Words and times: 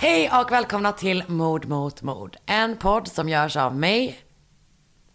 Hej 0.00 0.30
och 0.40 0.52
välkomna 0.52 0.92
till 0.92 1.24
Mord 1.26 1.66
mot 1.68 2.02
mord. 2.02 2.36
En 2.46 2.76
podd 2.76 3.08
som 3.08 3.28
görs 3.28 3.56
av 3.56 3.76
mig 3.76 4.18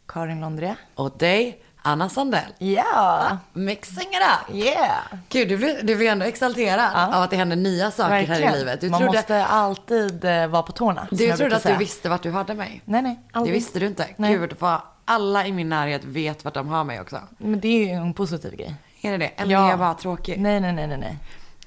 Karin 0.08 0.42
Londré. 0.42 0.76
och 0.96 1.18
dig, 1.18 1.64
Anna 1.82 2.10
Sandell. 2.10 2.42
Ja, 2.58 3.38
Mixing 3.54 4.08
it 4.10 4.50
up. 4.50 4.56
yeah. 4.56 5.02
Gud, 5.30 5.50
du 5.50 5.58
blir, 5.58 5.84
du 5.84 5.96
blir 5.96 6.10
ändå 6.12 6.26
exalterad 6.26 7.14
av 7.16 7.22
att 7.24 7.30
det 7.30 7.36
händer 7.38 7.56
nya 7.56 7.92
saker 7.92 8.24
här 8.28 8.42
i 8.56 8.58
livet. 8.58 8.82
Du 8.82 8.90
Man 8.90 9.00
trodde, 9.00 9.18
måste 9.18 9.46
alltid 9.46 10.26
eh, 10.26 10.48
vara 10.48 10.64
på 10.64 10.72
tårna. 10.72 11.08
du 11.12 11.32
trodde 11.32 11.56
att 11.56 11.62
säga. 11.62 11.76
du 11.76 11.80
visste 11.80 12.10
vart 12.10 12.24
du 12.24 12.32
hade 12.32 12.54
mig. 12.54 12.82
Nej, 12.86 13.02
nej. 13.02 13.20
Det 13.32 13.38
Aldrig. 13.38 13.54
visste 13.54 13.80
du 13.80 13.86
inte. 13.88 14.08
Nej. 14.18 14.34
Gud, 14.38 14.56
vad 14.60 14.82
alla 15.06 15.48
i 15.48 15.52
min 15.52 15.70
närhet 15.70 16.04
vet 16.04 16.44
vart 16.46 16.54
de 16.54 16.68
har 16.68 16.84
mig 16.84 17.02
också. 17.02 17.20
Men 17.38 17.60
det 17.60 17.68
är 17.68 17.88
ju 17.88 17.94
en 17.94 18.14
positiv 18.14 18.56
grej. 18.56 18.76
Är 19.02 19.12
det 19.12 19.18
det? 19.18 19.28
Eller 19.38 19.52
Ja. 19.54 19.66
är 19.66 19.70
jag 19.70 19.80
bara 19.80 19.94
tråkig? 19.94 20.40
Nej, 20.40 20.60
nej, 20.60 20.74
nej, 20.74 20.88
nej. 20.88 20.98
nej. 20.98 21.18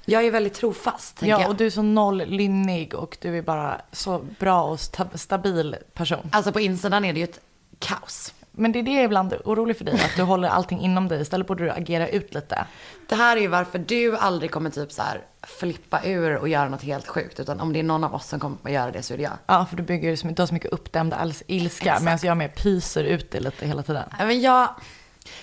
Jag 0.09 0.25
är 0.25 0.31
väldigt 0.31 0.53
trofast, 0.53 1.21
Ja, 1.21 1.27
jag. 1.41 1.49
och 1.49 1.55
du 1.55 1.65
är 1.65 1.69
så 1.69 1.81
noll 1.81 2.17
lynnig 2.25 2.93
och 2.93 3.17
du 3.21 3.37
är 3.37 3.41
bara 3.41 3.81
så 3.91 4.25
bra 4.39 4.63
och 4.63 4.77
sta- 4.77 5.17
stabil 5.17 5.75
person. 5.93 6.29
Alltså 6.31 6.51
på 6.51 6.59
insidan 6.59 7.05
är 7.05 7.13
det 7.13 7.19
ju 7.19 7.23
ett 7.23 7.39
kaos. 7.79 8.33
Men 8.51 8.71
det 8.71 8.79
är 8.79 8.83
det 8.83 8.91
jag 8.91 9.01
är 9.01 9.05
ibland 9.05 9.33
orolig 9.45 9.77
för 9.77 9.85
dig, 9.85 9.93
att 9.95 10.15
du 10.15 10.21
håller 10.23 10.47
allting 10.49 10.79
inom 10.81 11.07
dig. 11.07 11.21
Istället 11.21 11.47
borde 11.47 11.63
du 11.63 11.71
agera 11.71 12.07
ut 12.07 12.33
lite. 12.33 12.65
Det 13.09 13.15
här 13.15 13.37
är 13.37 13.41
ju 13.41 13.47
varför 13.47 13.79
du 13.79 14.17
aldrig 14.17 14.51
kommer 14.51 14.69
typ 14.69 14.91
så 14.91 15.01
här 15.01 15.21
flippa 15.43 16.01
ur 16.05 16.35
och 16.37 16.47
göra 16.49 16.69
något 16.69 16.81
helt 16.83 17.07
sjukt. 17.07 17.39
Utan 17.39 17.59
om 17.59 17.73
det 17.73 17.79
är 17.79 17.83
någon 17.83 18.03
av 18.03 18.15
oss 18.15 18.27
som 18.27 18.39
kommer 18.39 18.57
att 18.63 18.71
göra 18.71 18.91
det 18.91 19.03
så 19.03 19.13
är 19.13 19.17
det 19.17 19.23
jag. 19.23 19.33
Ja, 19.45 19.65
för 19.69 19.77
du 19.77 19.83
bygger 19.83 20.15
så, 20.15 20.27
du 20.27 20.41
har 20.41 20.47
så 20.47 20.53
mycket 20.53 20.71
uppdämd 20.71 21.15
ilska, 21.47 21.97
medan 22.01 22.19
jag 22.23 22.37
mer 22.37 22.47
pyser 22.47 23.03
ut 23.03 23.31
det 23.31 23.39
lite 23.39 23.67
hela 23.67 23.83
tiden. 23.83 24.03
Nej, 24.17 24.27
Men 24.27 24.41
jag, 24.41 24.69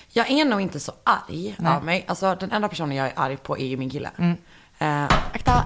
jag 0.09 0.31
är 0.31 0.45
nog 0.45 0.61
inte 0.61 0.79
så 0.79 0.91
arg 1.03 1.55
av 1.75 1.85
mig. 1.85 2.05
Alltså 2.07 2.35
den 2.39 2.51
enda 2.51 2.67
personen 2.67 2.95
jag 2.97 3.07
är 3.07 3.13
arg 3.15 3.37
på 3.37 3.57
är 3.57 3.65
ju 3.65 3.77
min 3.77 3.89
kille. 3.89 4.09
Eh, 4.79 5.03
Akta! 5.03 5.65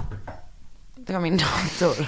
det 0.95 1.13
var 1.13 1.19
min 1.19 1.37
dator. 1.37 2.07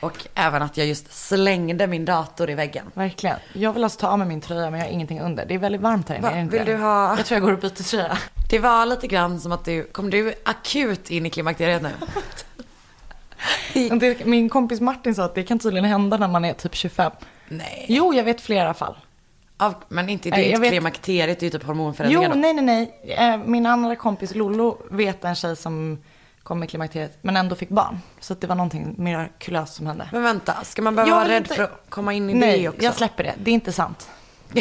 och 0.00 0.26
även 0.34 0.62
att 0.62 0.76
jag 0.76 0.86
just 0.86 1.12
slängde 1.12 1.86
min 1.86 2.04
dator 2.04 2.50
i 2.50 2.54
väggen. 2.54 2.84
Verkligen. 2.94 3.36
Jag 3.52 3.72
vill 3.72 3.84
alltså 3.84 4.00
ta 4.00 4.08
av 4.08 4.18
mig 4.18 4.28
min 4.28 4.40
tröja 4.40 4.70
men 4.70 4.80
jag 4.80 4.86
har 4.86 4.92
ingenting 4.92 5.20
under. 5.20 5.46
Det 5.46 5.54
är 5.54 5.58
väldigt 5.58 5.80
varmt 5.80 6.08
här 6.08 6.16
inne. 6.16 6.22
Va, 6.26 6.30
är 6.30 6.36
det 6.36 6.40
inte 6.42 6.58
vill 6.58 6.66
du 6.66 6.76
ha- 6.76 7.16
Jag 7.16 7.26
tror 7.26 7.36
jag 7.36 7.42
går 7.42 7.52
och 7.52 7.58
byter 7.58 7.82
tröja. 7.82 8.18
Det 8.50 8.58
var 8.58 8.86
lite 8.86 9.06
grann 9.06 9.40
som 9.40 9.52
att 9.52 9.64
du, 9.64 9.84
kom 9.84 10.10
du 10.10 10.34
akut 10.44 11.10
in 11.10 11.26
i 11.26 11.30
klimakteriet 11.30 11.82
nu? 11.82 11.90
Min 14.24 14.48
kompis 14.48 14.80
Martin 14.80 15.14
sa 15.14 15.24
att 15.24 15.34
det 15.34 15.42
kan 15.42 15.58
tydligen 15.58 15.84
hända 15.84 16.16
när 16.16 16.28
man 16.28 16.44
är 16.44 16.52
typ 16.52 16.74
25. 16.74 17.12
Nej. 17.48 17.86
Jo, 17.88 18.14
jag 18.14 18.24
vet 18.24 18.40
flera 18.40 18.74
fall. 18.74 18.96
Av, 19.60 19.74
men 19.88 20.08
inte, 20.08 20.30
det 20.30 20.36
Nej, 20.36 20.40
är 20.44 20.48
jag 20.48 20.50
inte 20.56 20.60
vet- 20.60 20.70
klimakteriet, 20.70 21.40
det 21.40 21.46
är 21.46 21.46
ju 21.46 21.50
typ 21.50 21.62
Jo, 21.64 21.68
hormonförändringar. 21.68 22.28
då. 22.28 22.34
nej, 22.34 22.54
nej, 22.54 22.64
nej. 23.04 23.14
Eh, 23.32 23.36
Min 23.38 23.66
andra 23.66 23.96
kompis 23.96 24.34
Lollo 24.34 24.78
vet 24.90 25.24
en 25.24 25.34
tjej 25.34 25.56
som 25.56 25.98
kom 26.42 26.62
i 26.62 26.66
klimakteriet 26.66 27.18
men 27.22 27.36
ändå 27.36 27.56
fick 27.56 27.68
barn. 27.68 27.98
Så 28.20 28.34
det 28.34 28.46
var 28.46 28.54
någonting 28.54 28.94
mirakulöst 28.98 29.74
som 29.74 29.86
hände. 29.86 30.08
Men 30.12 30.22
vänta, 30.22 30.64
ska 30.64 30.82
man 30.82 30.94
behöva 30.94 31.10
Jag 31.12 31.16
vara 31.16 31.28
rädd 31.28 31.36
inte- 31.42 31.54
för 31.54 31.62
att 31.62 31.82
komma 31.88 32.12
in 32.12 32.30
i 32.30 32.34
Nej, 32.34 32.60
det 32.62 32.68
också? 32.68 32.82
jag 32.82 32.94
släpper 32.94 33.24
det. 33.24 33.34
Det 33.38 33.50
är 33.50 33.54
inte 33.54 33.72
sant. 33.72 34.08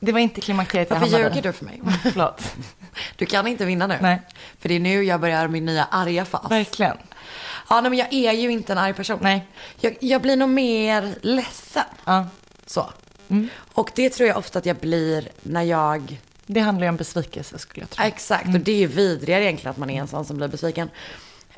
Det 0.00 0.12
var 0.12 0.20
inte 0.20 0.40
klimakteriet 0.40 0.90
jag 0.90 0.96
Varför 1.00 1.12
hamnade 1.12 1.24
i. 1.34 1.36
ljuger 1.36 1.48
du 1.48 1.52
för 1.52 1.64
mig? 1.64 1.80
Förlåt. 2.02 2.54
Du 3.16 3.26
kan 3.26 3.46
inte 3.46 3.64
vinna 3.64 3.86
nu. 3.86 3.96
Nej. 4.00 4.22
För 4.58 4.68
det 4.68 4.74
är 4.74 4.80
nu 4.80 5.02
jag 5.04 5.20
börjar 5.20 5.48
min 5.48 5.64
nya 5.64 5.84
arga 5.84 6.24
fas. 6.24 6.50
Verkligen. 6.50 6.96
Ja, 7.70 7.80
nej, 7.80 7.90
men 7.90 7.98
jag 7.98 8.12
är 8.12 8.32
ju 8.32 8.50
inte 8.50 8.72
en 8.72 8.78
arg 8.78 8.94
person. 8.94 9.18
Nej. 9.22 9.46
Jag, 9.80 9.96
jag 10.00 10.22
blir 10.22 10.36
nog 10.36 10.48
mer 10.48 11.14
ledsen. 11.22 11.82
Ja. 12.04 12.26
Så. 12.66 12.90
Mm. 13.30 13.48
Och 13.72 13.90
det 13.94 14.10
tror 14.10 14.28
jag 14.28 14.36
ofta 14.36 14.58
att 14.58 14.66
jag 14.66 14.76
blir 14.76 15.28
när 15.42 15.62
jag... 15.62 16.20
Det 16.46 16.60
handlar 16.60 16.84
ju 16.84 16.88
om 16.88 16.96
besvikelse 16.96 17.58
skulle 17.58 17.82
jag 17.82 17.90
tro. 17.90 18.02
Ja, 18.02 18.08
exakt, 18.08 18.46
och 18.54 18.60
det 18.60 18.72
är 18.72 18.76
ju 18.76 18.86
vidrigare 18.86 19.44
egentligen 19.44 19.70
att 19.70 19.76
man 19.76 19.90
är 19.90 20.00
en 20.00 20.08
sån 20.08 20.24
som 20.24 20.36
blir 20.36 20.48
besviken. 20.48 20.90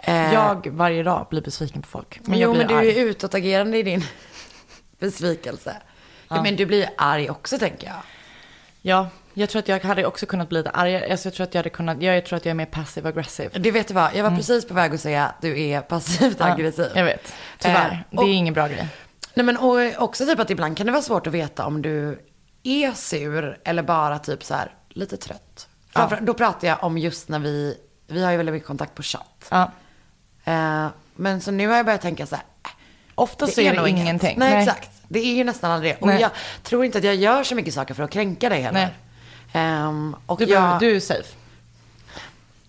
Eh, 0.03 0.33
Jag 0.35 0.67
varje 0.71 1.03
dag 1.03 1.27
blir 1.31 1.41
besviken 1.43 1.83
på 1.83 1.89
folk. 1.89 2.21
Men 2.23 2.39
jo, 2.39 2.55
men 2.55 2.67
du 2.67 2.75
arg. 2.75 2.91
är 2.91 3.05
utåtagerande 3.05 3.79
i 3.79 3.83
din 3.83 4.05
besvikelse. 4.99 5.77
Ja. 6.29 6.43
Men 6.43 6.57
du 6.57 6.67
blir 6.67 6.91
arg 6.97 7.31
också 7.31 7.59
tänker 7.59 7.87
jag. 7.87 7.97
Ja, 8.83 9.09
jag 9.35 9.49
tror 9.51 9.59
att 9.61 9.69
jag 9.69 9.81
hade 9.85 10.07
också 10.07 10.27
kunnat 10.27 10.49
bli 10.49 10.59
lite 10.59 10.71
argare. 10.71 11.11
Alltså, 11.11 11.27
jag 11.29 11.35
tror 11.35 11.45
att 11.47 11.55
jag 11.55 11.59
hade 11.59 11.71
kunnat, 11.71 12.03
jag 12.03 12.27
tror 12.27 12.37
att 12.37 12.45
jag 12.45 12.51
är 12.51 12.55
mer 12.55 12.67
passive 12.67 13.09
aggressive. 13.09 13.59
Det 13.59 13.71
vet 13.71 13.89
du 13.89 13.95
vad, 13.95 14.11
jag 14.15 14.23
var 14.31 14.37
precis 14.37 14.65
på 14.69 14.75
väg 14.75 14.95
att 14.95 15.01
säga 15.01 15.27
att 15.27 15.41
du 15.43 15.61
är 15.61 15.81
passivt 15.81 16.41
aggressiv. 16.41 16.85
Mm. 16.85 16.93
Ja, 16.95 16.99
jag 17.01 17.05
vet. 17.05 17.33
Tyvärr. 17.59 17.91
Eh, 17.91 17.97
det 18.11 18.17
och- 18.17 18.25
är 18.29 18.33
ingen 18.33 18.55
bra 18.55 18.69
grej. 18.69 18.89
Nej 19.35 19.47
men 19.47 19.57
och 19.57 20.03
också 20.03 20.27
typ 20.27 20.39
att 20.39 20.51
ibland 20.51 20.77
kan 20.77 20.87
det 20.87 20.93
vara 20.93 21.03
svårt 21.03 21.27
att 21.27 21.33
veta 21.33 21.67
om 21.67 21.83
du 21.83 22.27
är 22.63 22.93
sur 22.93 23.61
eller 23.65 23.83
bara 23.83 24.19
typ 24.19 24.45
så 24.45 24.55
här 24.55 24.75
lite 24.89 25.17
trött. 25.17 25.69
Framför, 25.91 26.19
Då 26.21 26.35
pratar 26.35 26.69
jag 26.69 26.85
om 26.85 26.99
just 26.99 27.29
när 27.29 27.39
vi, 27.39 27.77
vi 28.07 28.25
har 28.25 28.31
ju 28.31 28.37
väldigt 28.37 28.53
mycket 28.53 28.67
kontakt 28.67 28.95
på 28.95 29.03
chatt. 29.03 29.47
Ja. 29.51 29.71
Eh, 30.45 30.87
men 31.17 31.41
så 31.41 31.51
nu 31.51 31.69
har 31.69 31.77
jag 31.77 31.87
börjat 31.87 32.03
tänka 32.03 32.27
så 32.27 32.35
här, 32.35 32.45
äh, 32.65 32.71
Ofta 33.15 33.47
så 33.47 33.61
är 33.61 33.83
det 33.83 33.91
ingenting. 33.91 34.39
Nej, 34.39 34.63
exakt. 34.63 34.91
Det 35.09 35.19
är 35.19 35.35
ju 35.35 35.45
nästan 35.45 35.71
aldrig 35.71 35.95
det. 35.95 36.01
Och 36.01 36.07
Nej. 36.07 36.21
jag 36.21 36.31
tror 36.63 36.85
inte 36.85 36.99
att 36.99 37.05
jag 37.05 37.15
gör 37.15 37.45
så 37.45 37.55
mycket 37.55 37.75
saker 37.75 37.95
för 37.95 38.03
att 38.03 38.11
kränka 38.11 38.49
dig 38.49 38.61
heller. 38.61 38.81
Nej. 38.81 38.95
Ehm, 39.63 40.17
och 40.27 40.39
Du, 40.39 40.45
jag, 40.45 40.81
du 40.81 40.97
är 40.97 41.01
safe. 41.01 41.35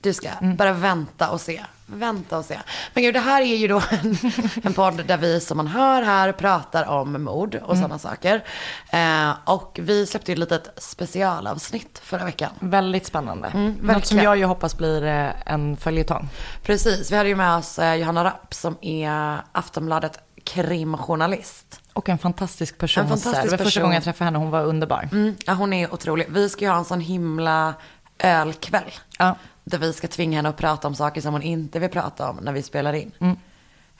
Du 0.01 0.13
ska 0.13 0.29
Mm. 0.29 0.55
bara 0.55 0.73
vänta 0.73 1.29
och 1.29 1.41
se. 1.41 1.61
Vänta 1.85 2.37
och 2.37 2.45
se. 2.45 2.59
Men 2.93 3.03
gud, 3.03 3.13
det 3.13 3.19
här 3.19 3.41
är 3.41 3.55
ju 3.55 3.67
då 3.67 3.81
en, 3.89 4.17
en 4.63 4.73
podd 4.73 5.05
där 5.05 5.17
vi 5.17 5.39
som 5.39 5.57
man 5.57 5.67
hör 5.67 6.01
här 6.01 6.31
pratar 6.31 6.85
om 6.89 7.23
mord 7.23 7.55
och 7.55 7.69
Mm. 7.75 7.81
sådana 7.81 7.99
saker. 7.99 8.43
Eh, 8.89 9.31
och 9.45 9.79
vi 9.81 10.05
släppte 10.05 10.31
ju 10.31 10.33
ett 10.33 10.39
litet 10.39 10.69
specialavsnitt 10.77 11.99
förra 12.03 12.25
veckan. 12.25 12.49
Väldigt 12.59 13.05
spännande. 13.05 13.73
Något 13.81 14.05
som 14.05 14.17
Mm, 14.17 14.25
jag 14.25 14.37
ju 14.37 14.45
hoppas 14.45 14.77
blir 14.77 15.03
eh, 15.05 15.29
en 15.45 15.77
följetong. 15.77 16.29
Precis, 16.63 17.11
vi 17.11 17.15
hade 17.15 17.29
ju 17.29 17.35
med 17.35 17.55
oss 17.55 17.79
eh, 17.79 17.95
Johanna 17.95 18.23
Rapp 18.23 18.53
som 18.53 18.77
är 18.81 19.41
Aftonbladet 19.51 20.19
krimjournalist. 20.43 21.79
Och 21.93 22.09
en 22.09 22.17
fantastisk 22.17 22.77
person. 22.77 23.03
En 23.03 23.09
fantastisk 23.09 23.43
det 23.43 23.49
var 23.51 23.57
första 23.57 23.63
person. 23.67 23.81
gången 23.83 23.93
jag 23.95 24.03
träffade 24.03 24.25
henne. 24.25 24.37
Hon 24.39 24.49
var 24.51 24.63
underbar. 24.65 25.09
Mm, 25.11 25.35
ja, 25.45 25.53
hon 25.53 25.73
är 25.73 25.93
otrolig. 25.93 26.25
Vi 26.29 26.49
ska 26.49 26.65
ju 26.65 26.71
ha 26.71 26.77
en 26.77 26.85
sån 26.85 26.99
himla 27.01 27.73
ölkväll. 28.19 28.91
Ja. 29.19 29.35
Där 29.71 29.77
vi 29.77 29.93
ska 29.93 30.07
tvinga 30.07 30.37
henne 30.37 30.49
att 30.49 30.57
prata 30.57 30.87
om 30.87 30.95
saker 30.95 31.21
som 31.21 31.33
hon 31.33 31.41
inte 31.41 31.79
vill 31.79 31.89
prata 31.89 32.29
om 32.29 32.35
när 32.35 32.51
vi 32.51 32.63
spelar 32.63 32.93
in. 32.93 33.11
Mm. 33.19 33.37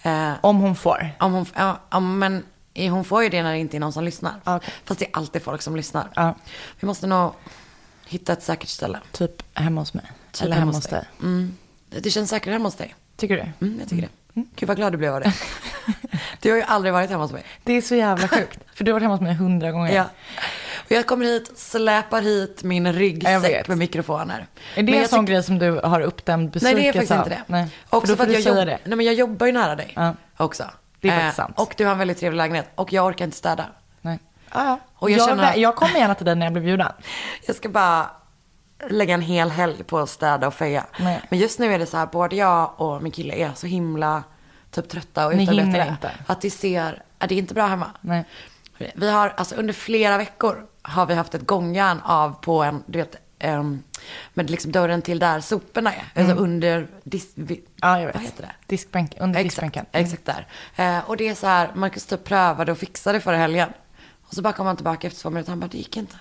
Eh, 0.01 0.37
Om 0.41 0.57
hon 0.57 0.75
får. 0.75 1.09
Om 1.19 1.33
hon, 1.33 1.45
ja, 1.55 1.79
om, 1.89 2.19
men 2.19 2.43
hon 2.75 3.03
får 3.05 3.23
ju 3.23 3.29
det 3.29 3.43
när 3.43 3.51
det 3.51 3.59
inte 3.59 3.77
är 3.77 3.79
någon 3.79 3.93
som 3.93 4.03
lyssnar. 4.03 4.33
Okej. 4.43 4.69
Fast 4.85 4.99
det 4.99 5.05
är 5.05 5.09
alltid 5.13 5.41
folk 5.41 5.61
som 5.61 5.75
lyssnar. 5.75 6.07
Ja. 6.15 6.35
Vi 6.79 6.87
måste 6.87 7.07
nog 7.07 7.33
hitta 8.07 8.33
ett 8.33 8.43
säkert 8.43 8.69
ställe. 8.69 8.99
Typ 9.11 9.43
hemma 9.53 9.81
hos 9.81 9.93
mig. 9.93 10.05
Typ 10.31 10.41
Eller 10.45 10.55
hemma 10.55 10.71
hos 10.71 10.87
dig. 10.87 11.03
Mm. 11.21 11.57
Det, 11.89 11.99
det 11.99 12.09
känns 12.09 12.29
säkrare 12.29 12.53
hemma 12.53 12.65
hos 12.67 12.75
dig. 12.75 12.95
Tycker 13.15 13.35
du? 13.35 13.65
Mm, 13.65 13.79
jag 13.79 13.89
tycker 13.89 14.01
det. 14.01 14.09
Gud 14.55 14.67
vad 14.67 14.77
glad 14.77 14.93
du 14.93 14.97
blev 14.97 15.13
av 15.15 15.21
det. 15.21 15.33
du 16.41 16.49
har 16.49 16.57
ju 16.57 16.63
aldrig 16.63 16.93
varit 16.93 17.09
hemma 17.09 17.23
hos 17.23 17.31
mig. 17.31 17.43
Det 17.63 17.73
är 17.73 17.81
så 17.81 17.95
jävla 17.95 18.27
sjukt. 18.27 18.59
För 18.73 18.83
du 18.83 18.91
har 18.91 18.93
varit 18.93 19.03
hemma 19.03 19.13
hos 19.13 19.21
mig 19.21 19.33
hundra 19.33 19.71
gånger. 19.71 19.93
Ja. 19.95 20.05
Jag 20.95 21.05
kommer 21.07 21.25
hit, 21.25 21.51
släpar 21.55 22.21
hit 22.21 22.63
min 22.63 22.93
ryggsäck 22.93 23.67
med 23.67 23.77
mikrofoner. 23.77 24.47
Är 24.75 24.83
det 24.83 24.91
Men 24.91 25.01
en 25.01 25.07
sån 25.07 25.25
grej 25.25 25.43
som 25.43 25.59
du 25.59 25.71
har 25.83 26.01
uppdämd 26.01 26.43
Nej 26.43 26.51
besvikelse 26.51 26.81
det 26.81 26.87
är 26.87 26.93
faktiskt 26.93 27.11
av? 27.11 27.17
inte 27.17 27.29
det. 27.29 27.41
Nej. 27.47 27.67
Också 27.89 28.15
för 28.15 28.25
för 28.25 28.33
att 28.33 28.45
jag, 28.45 28.57
jobb... 28.57 28.67
det. 28.67 28.79
Nej, 28.83 28.97
men 28.97 29.05
jag 29.05 29.15
jobbar 29.15 29.45
ju 29.45 29.51
nära 29.51 29.75
dig. 29.75 29.93
Ja. 29.95 30.15
Också. 30.37 30.63
Det 30.99 31.09
är 31.09 31.15
faktiskt 31.15 31.37
sant. 31.37 31.59
Och 31.59 31.73
du 31.77 31.85
har 31.85 31.91
en 31.91 31.97
väldigt 31.97 32.19
trevlig 32.19 32.37
lägenhet. 32.37 32.69
Och 32.75 32.93
jag 32.93 33.05
orkar 33.05 33.25
inte 33.25 33.37
städa. 33.37 33.65
Nej. 34.01 34.19
Ja, 34.53 34.65
ja. 34.65 34.79
Och 34.95 35.11
jag 35.11 35.19
jag, 35.19 35.29
känner- 35.29 35.55
jag 35.55 35.75
kommer 35.75 35.99
gärna 35.99 36.15
till 36.15 36.25
dig 36.25 36.35
när 36.35 36.45
jag 36.45 36.53
blir 36.53 36.63
bjuden. 36.63 36.91
Jag 37.47 37.55
ska 37.55 37.69
bara 37.69 38.09
lägga 38.89 39.13
en 39.13 39.21
hel 39.21 39.49
helg 39.49 39.83
på 39.83 39.99
att 39.99 40.09
städa 40.09 40.47
och 40.47 40.53
feja. 40.53 40.85
Nej. 40.99 41.21
Men 41.29 41.39
just 41.39 41.59
nu 41.59 41.73
är 41.73 41.79
det 41.79 41.85
så 41.85 41.97
här, 41.97 42.05
både 42.05 42.35
jag 42.35 42.81
och 42.81 43.03
min 43.03 43.11
kille 43.11 43.33
är 43.33 43.51
så 43.55 43.67
himla 43.67 44.23
typ 44.71 44.89
trötta 44.89 45.25
och 45.25 45.33
utarbetade. 45.33 46.11
Att 46.27 46.41
det 46.41 46.49
ser, 46.49 47.03
ja, 47.19 47.27
det 47.27 47.35
är 47.35 47.39
inte 47.39 47.53
bra 47.53 47.67
hemma. 47.67 47.91
Nej. 48.01 48.25
Vi 48.95 49.09
har, 49.09 49.33
alltså 49.37 49.55
under 49.55 49.73
flera 49.73 50.17
veckor 50.17 50.65
har 50.81 51.05
vi 51.05 51.13
haft 51.13 51.35
ett 51.35 51.47
gångjärn 51.47 52.01
av 52.03 52.31
på 52.41 52.63
en, 52.63 52.83
du 52.85 52.99
vet, 52.99 53.15
um, 53.43 53.83
med 54.33 54.49
liksom 54.49 54.71
dörren 54.71 55.01
till 55.01 55.19
där 55.19 55.39
soporna 55.39 55.93
är. 55.93 56.21
Alltså 56.21 56.35
under, 56.35 56.87
dis, 57.03 57.31
vi, 57.35 57.53
Mm. 57.53 57.65
Ja, 57.81 57.99
jag 57.99 58.05
vet. 58.05 58.15
vad 58.15 58.23
heter 58.23 58.41
det? 58.43 58.51
Diskbänk, 58.67 59.13
under 59.19 59.39
Exakt, 59.39 59.49
diskbänken. 59.49 59.85
Mm. 59.91 60.05
exakt 60.05 60.25
där. 60.25 60.47
Eh, 60.97 61.09
och 61.09 61.17
det 61.17 61.27
är 61.29 61.35
så 61.35 61.47
här, 61.47 61.69
Marcus 61.75 62.05
typ 62.05 62.23
prövade 62.23 62.71
och 62.71 62.77
fixade 62.77 63.21
förra 63.21 63.37
helgen. 63.37 63.69
Och 64.21 64.33
så 64.33 64.41
bara 64.41 64.53
kom 64.53 64.65
han 64.67 64.75
tillbaka 64.75 65.07
efter 65.07 65.21
två 65.21 65.29
minuter, 65.29 65.49
han 65.51 65.59
bara, 65.59 65.67
det 65.67 65.77
gick 65.77 65.97
inte. 65.97 66.15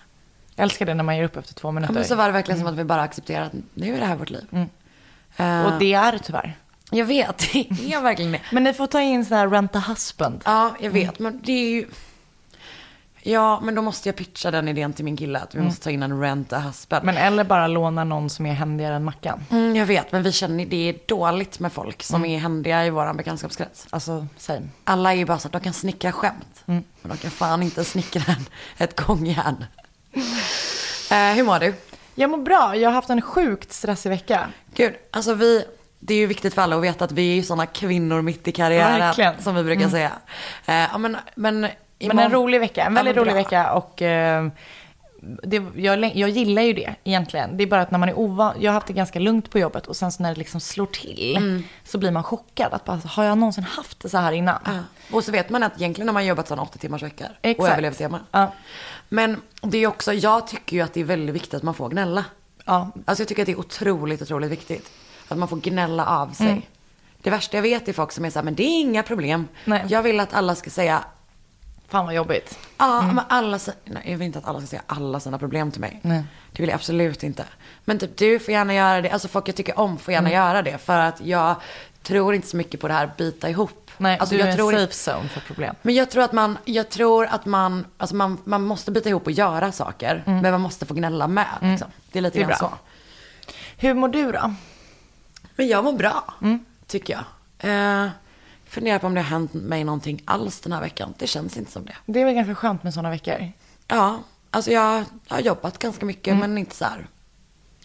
Jag 0.55 0.63
älskar 0.65 0.87
det 0.87 0.95
när 0.95 1.05
man 1.05 1.17
ger 1.17 1.25
upp 1.25 1.37
efter 1.37 1.55
två 1.55 1.69
Ja, 1.69 1.73
minuter. 1.73 1.95
men 1.95 2.05
så 2.05 2.15
var 2.15 2.27
det 2.27 2.33
verkligen 2.33 2.61
som 2.61 2.69
att 2.69 2.75
vi 2.77 2.85
bara 2.85 3.03
accepterade 3.03 3.47
att 3.47 3.53
nu 3.75 3.95
är 3.95 4.01
det 4.01 4.07
här 4.07 4.17
vårt 4.17 4.31
liv. 4.31 4.47
Mm. 4.53 5.67
Och 5.67 5.79
det 5.79 5.95
är 5.95 6.13
det 6.13 6.19
tyvärr. 6.19 6.57
Jag 6.91 7.05
vet, 7.05 7.39
det 7.53 7.93
är 7.93 8.01
verkligen 8.03 8.33
det. 8.33 8.41
Men 8.53 8.65
ni 8.65 8.73
får 8.73 8.87
ta 8.87 9.01
in 9.01 9.25
sån 9.25 9.37
här 9.37 9.49
rent 9.49 9.77
a 9.77 9.85
husband. 9.89 10.43
Ja, 10.45 10.75
jag 10.81 10.91
vet, 10.91 11.19
men 11.19 11.41
det 11.45 11.53
är 11.53 11.71
ju... 11.71 11.87
Ja, 13.23 13.61
men 13.61 13.75
då 13.75 13.83
måste 13.83 14.09
jag 14.09 14.17
pitcha 14.17 14.51
den 14.51 14.69
idén 14.69 14.93
till 14.93 15.05
min 15.05 15.17
kille 15.17 15.39
att 15.39 15.55
vi 15.55 15.61
måste 15.61 15.85
ta 15.85 15.91
in 15.91 16.03
en 16.03 16.21
rent 16.21 16.53
a 16.53 16.59
husband. 16.59 17.05
Men 17.05 17.17
eller 17.17 17.45
bara 17.45 17.67
låna 17.67 18.05
någon 18.05 18.31
som 18.31 18.47
är 18.47 18.53
händigare 18.53 18.95
än 18.95 19.05
Mackan. 19.05 19.45
Mm, 19.51 19.77
jag 19.77 19.87
vet, 19.87 20.13
men 20.13 20.23
vi 20.23 20.33
känner 20.33 20.67
det 20.67 20.89
är 20.89 20.95
dåligt 21.07 21.61
med 21.61 21.73
folk 21.73 22.03
som 22.03 22.25
är 22.25 22.39
händiga 22.39 22.87
i 22.87 22.91
vår 22.91 23.15
bekantskapskrets. 23.15 23.87
Alltså, 23.91 24.27
same. 24.37 24.69
Alla 24.85 25.13
är 25.13 25.17
ju 25.17 25.25
bara 25.25 25.39
så 25.39 25.49
att 25.49 25.53
de 25.53 25.61
kan 25.61 25.73
snickra 25.73 26.13
skämt. 26.13 26.63
Men 26.65 26.85
de 27.03 27.17
kan 27.17 27.31
fan 27.31 27.63
inte 27.63 27.85
snickra 27.85 28.23
en, 28.27 28.47
ett 28.77 29.01
gångjärn. 29.01 29.65
eh, 31.11 31.35
hur 31.35 31.43
mår 31.45 31.59
du? 31.59 31.75
Jag 32.15 32.31
mår 32.31 32.39
bra. 32.39 32.77
Jag 32.77 32.89
har 32.89 32.95
haft 32.95 33.11
en 33.11 33.23
sjukt 33.23 33.73
stressig 33.73 34.11
vecka. 34.11 34.49
Gud, 34.75 34.95
alltså 35.11 35.35
vi, 35.35 35.65
det 35.99 36.15
är 36.15 36.19
ju 36.19 36.27
viktigt 36.27 36.55
för 36.55 36.63
alla 36.63 36.77
att 36.77 36.83
veta 36.83 37.05
att 37.05 37.13
vi 37.13 37.31
är 37.31 37.35
ju 37.35 37.43
sådana 37.43 37.67
kvinnor 37.67 38.23
mitt 38.23 38.49
i 38.49 38.53
karriären. 38.53 38.99
Verkligen. 38.99 39.43
Som 39.43 39.55
vi 39.55 39.63
brukar 39.63 39.89
säga. 39.89 40.13
Eh, 40.67 40.99
men, 40.99 41.17
men, 41.35 41.67
Men 42.09 42.19
en 42.19 42.31
rolig 42.33 42.61
vecka, 42.61 42.85
en 42.85 42.93
Ja, 42.93 42.95
väldigt 42.97 43.17
men 43.17 43.25
rolig 43.25 43.35
vecka 43.35 43.73
och 43.73 44.03
eh, 44.03 44.49
det, 45.43 45.63
jag, 45.77 46.17
jag 46.17 46.31
gillar 46.31 46.63
ju 46.63 46.73
det 46.73 46.95
egentligen. 47.05 47.57
Det 47.57 47.63
är 47.63 47.67
bara 47.67 47.81
att 47.81 47.91
när 47.91 47.99
man 47.99 48.09
är 48.09 48.19
ovan, 48.19 48.55
jag 48.61 48.71
har 48.71 48.75
haft 48.75 48.87
det 48.87 48.93
ganska 48.93 49.19
lugnt 49.19 49.51
på 49.51 49.59
jobbet 49.59 49.87
och 49.87 49.97
sen 49.97 50.13
så 50.13 50.23
när 50.23 50.31
det 50.35 50.39
liksom 50.39 50.61
slår 50.61 50.87
till 50.87 51.37
Mm. 51.37 51.63
så 51.85 51.99
blir 51.99 52.11
man 52.11 52.23
chockad. 52.23 52.73
Att 52.73 52.85
bara, 52.85 52.97
har 53.05 53.25
jag 53.25 53.39
någonsin 53.39 53.65
haft 53.65 54.01
det 54.01 54.09
så 54.09 54.19
här 54.19 54.33
innan? 54.33 54.59
Ja. 54.65 54.71
Och 55.17 55.25
så 55.25 55.33
vet 55.33 55.51
man 55.51 55.63
att 55.63 55.77
egentligen 55.77 56.09
har 56.09 56.13
man 56.15 56.27
jobbat 56.27 56.49
sådana 56.49 56.63
80 56.63 56.79
timmars 56.79 57.03
veckor. 57.03 57.27
Och 57.59 57.69
överlevt 57.69 57.99
det 57.99 58.09
med. 58.09 58.21
Ja. 58.33 58.53
Men 59.09 59.41
det 59.63 59.79
är 59.79 59.87
också, 59.87 60.13
jag 60.13 60.47
tycker 60.47 60.77
ju 60.77 60.83
att 60.83 60.95
det 60.95 61.01
är 61.01 61.05
väldigt 61.05 61.35
viktigt 61.35 61.55
att 61.55 61.63
man 61.63 61.75
får 61.75 61.89
gnälla. 61.89 62.25
Ja, 62.65 62.91
Alltså 63.05 63.23
jag 63.23 63.29
tycker 63.29 63.43
att 63.43 63.47
det 63.47 63.53
är 63.53 63.59
otroligt, 63.61 64.23
otroligt 64.23 64.51
viktigt. 64.51 64.91
Att 65.29 65.39
man 65.39 65.49
får 65.49 65.57
gnälla 65.57 66.07
av 66.07 66.29
sig. 66.33 66.47
Mm. 66.49 66.63
Det 67.23 67.31
värsta 67.31 67.57
jag 67.57 67.63
vet 67.63 67.89
är 67.89 67.93
folk 67.93 68.13
som 68.13 68.25
är 68.25 68.31
så 68.31 68.39
här, 68.39 68.45
men 68.45 68.55
det 68.55 68.63
är 68.63 68.81
inga 68.81 69.03
problem. 69.03 69.49
Nej. 69.65 69.85
Jag 69.89 70.03
vill 70.03 70.21
att 70.21 70.35
alla 70.35 70.55
ska 70.55 70.71
säga, 70.71 71.05
fan 71.91 72.05
vad 72.07 72.15
jobbigt. 72.15 72.59
ja 72.79 73.03
men 73.03 73.25
alla, 73.29 73.59
nej 73.85 74.03
jag 74.11 74.19
vill 74.19 74.27
inte 74.27 74.39
att 74.39 74.49
alla 74.49 74.59
ska 74.61 74.67
säga 74.67 74.83
alla 74.87 75.21
sina 75.21 75.39
problem 75.39 75.71
till 75.71 75.81
mig. 75.81 76.01
Nej. 76.03 76.23
Det 76.53 76.63
vill 76.63 76.69
jag 76.71 76.75
absolut 76.77 77.23
inte. 77.23 77.45
Men 77.85 77.99
typ 77.99 78.17
du 78.17 78.39
får 78.39 78.53
gärna 78.53 78.75
göra 78.75 79.01
det, 79.01 79.11
alltså 79.11 79.29
folk 79.29 79.49
jag 79.49 79.57
tycker 79.57 79.79
om 79.79 79.99
får 79.99 80.13
gärna 80.15 80.29
Mm. 80.29 80.41
göra 80.47 80.63
det. 80.63 80.79
För 80.79 80.99
att 80.99 81.21
jag 81.21 81.55
tror 82.03 82.35
inte 82.35 82.49
så 82.49 82.57
mycket 82.57 82.81
på 82.81 82.89
det 82.89 82.95
här 82.95 83.11
bita 83.19 83.49
ihop. 83.51 83.91
Nej, 83.97 84.19
alltså, 84.19 84.35
du 84.35 84.39
jag 84.39 84.49
är 84.49 84.53
en 84.53 84.57
tror 84.57 84.73
safe 84.73 85.11
zone 85.13 85.29
för 85.29 85.41
problem. 85.41 85.75
Men 85.83 85.95
jag 85.95 86.11
tror 86.11 86.23
att 86.23 86.33
man, 86.33 86.59
jag 86.65 86.89
tror 86.89 87.27
att 87.27 87.47
man, 87.47 87.87
alltså 87.97 88.17
man, 88.17 88.39
man 88.45 88.63
måste 88.63 88.91
bita 88.91 89.09
ihop 89.09 89.27
och 89.27 89.33
göra 89.33 89.73
saker. 89.73 90.23
Men 90.27 90.43
man 90.53 90.61
måste 90.61 90.87
få 90.87 90.95
gnälla 90.95 91.27
med. 91.29 91.47
Liksom. 91.61 91.89
Det 92.13 92.19
är 92.19 92.23
lite 92.23 92.39
Mm. 92.39 92.49
Det 92.49 92.55
är 92.55 92.59
grann 92.59 92.71
bra. 92.71 92.79
så. 92.79 93.53
Hur 93.77 93.95
mår 93.95 94.09
du 94.09 94.33
då? 94.33 94.55
Men 95.57 95.69
jag 95.69 95.85
mår 95.85 95.93
bra, 95.93 96.35
Mm. 96.43 96.65
tycker 96.87 97.13
jag. 97.13 97.25
Eh, 98.05 98.09
funderar 98.71 98.99
på 98.99 99.07
om 99.07 99.15
det 99.15 99.21
har 99.21 99.29
hänt 99.29 99.55
mig 99.55 99.85
någonting 99.85 100.23
alls 100.25 100.61
den 100.61 100.73
här 100.73 100.81
veckan. 100.81 101.15
Det 101.19 101.27
känns 101.27 101.57
inte 101.57 101.73
som 101.73 101.85
det. 101.85 101.95
Det 102.07 102.21
är 102.21 102.25
väl 102.25 102.35
ganska 102.35 102.55
skönt 102.55 102.83
med 102.83 102.95
sådana 102.95 103.11
veckor? 103.11 103.53
Ja, 103.87 104.19
alltså 104.51 104.71
jag, 104.71 105.05
har 105.29 105.41
jobbat 105.41 105.79
ganska 105.79 106.07
mycket 106.07 106.27
Mm. 106.33 106.41
men 106.41 106.59
inte 106.59 106.77
så 106.77 106.85
här. 106.85 107.07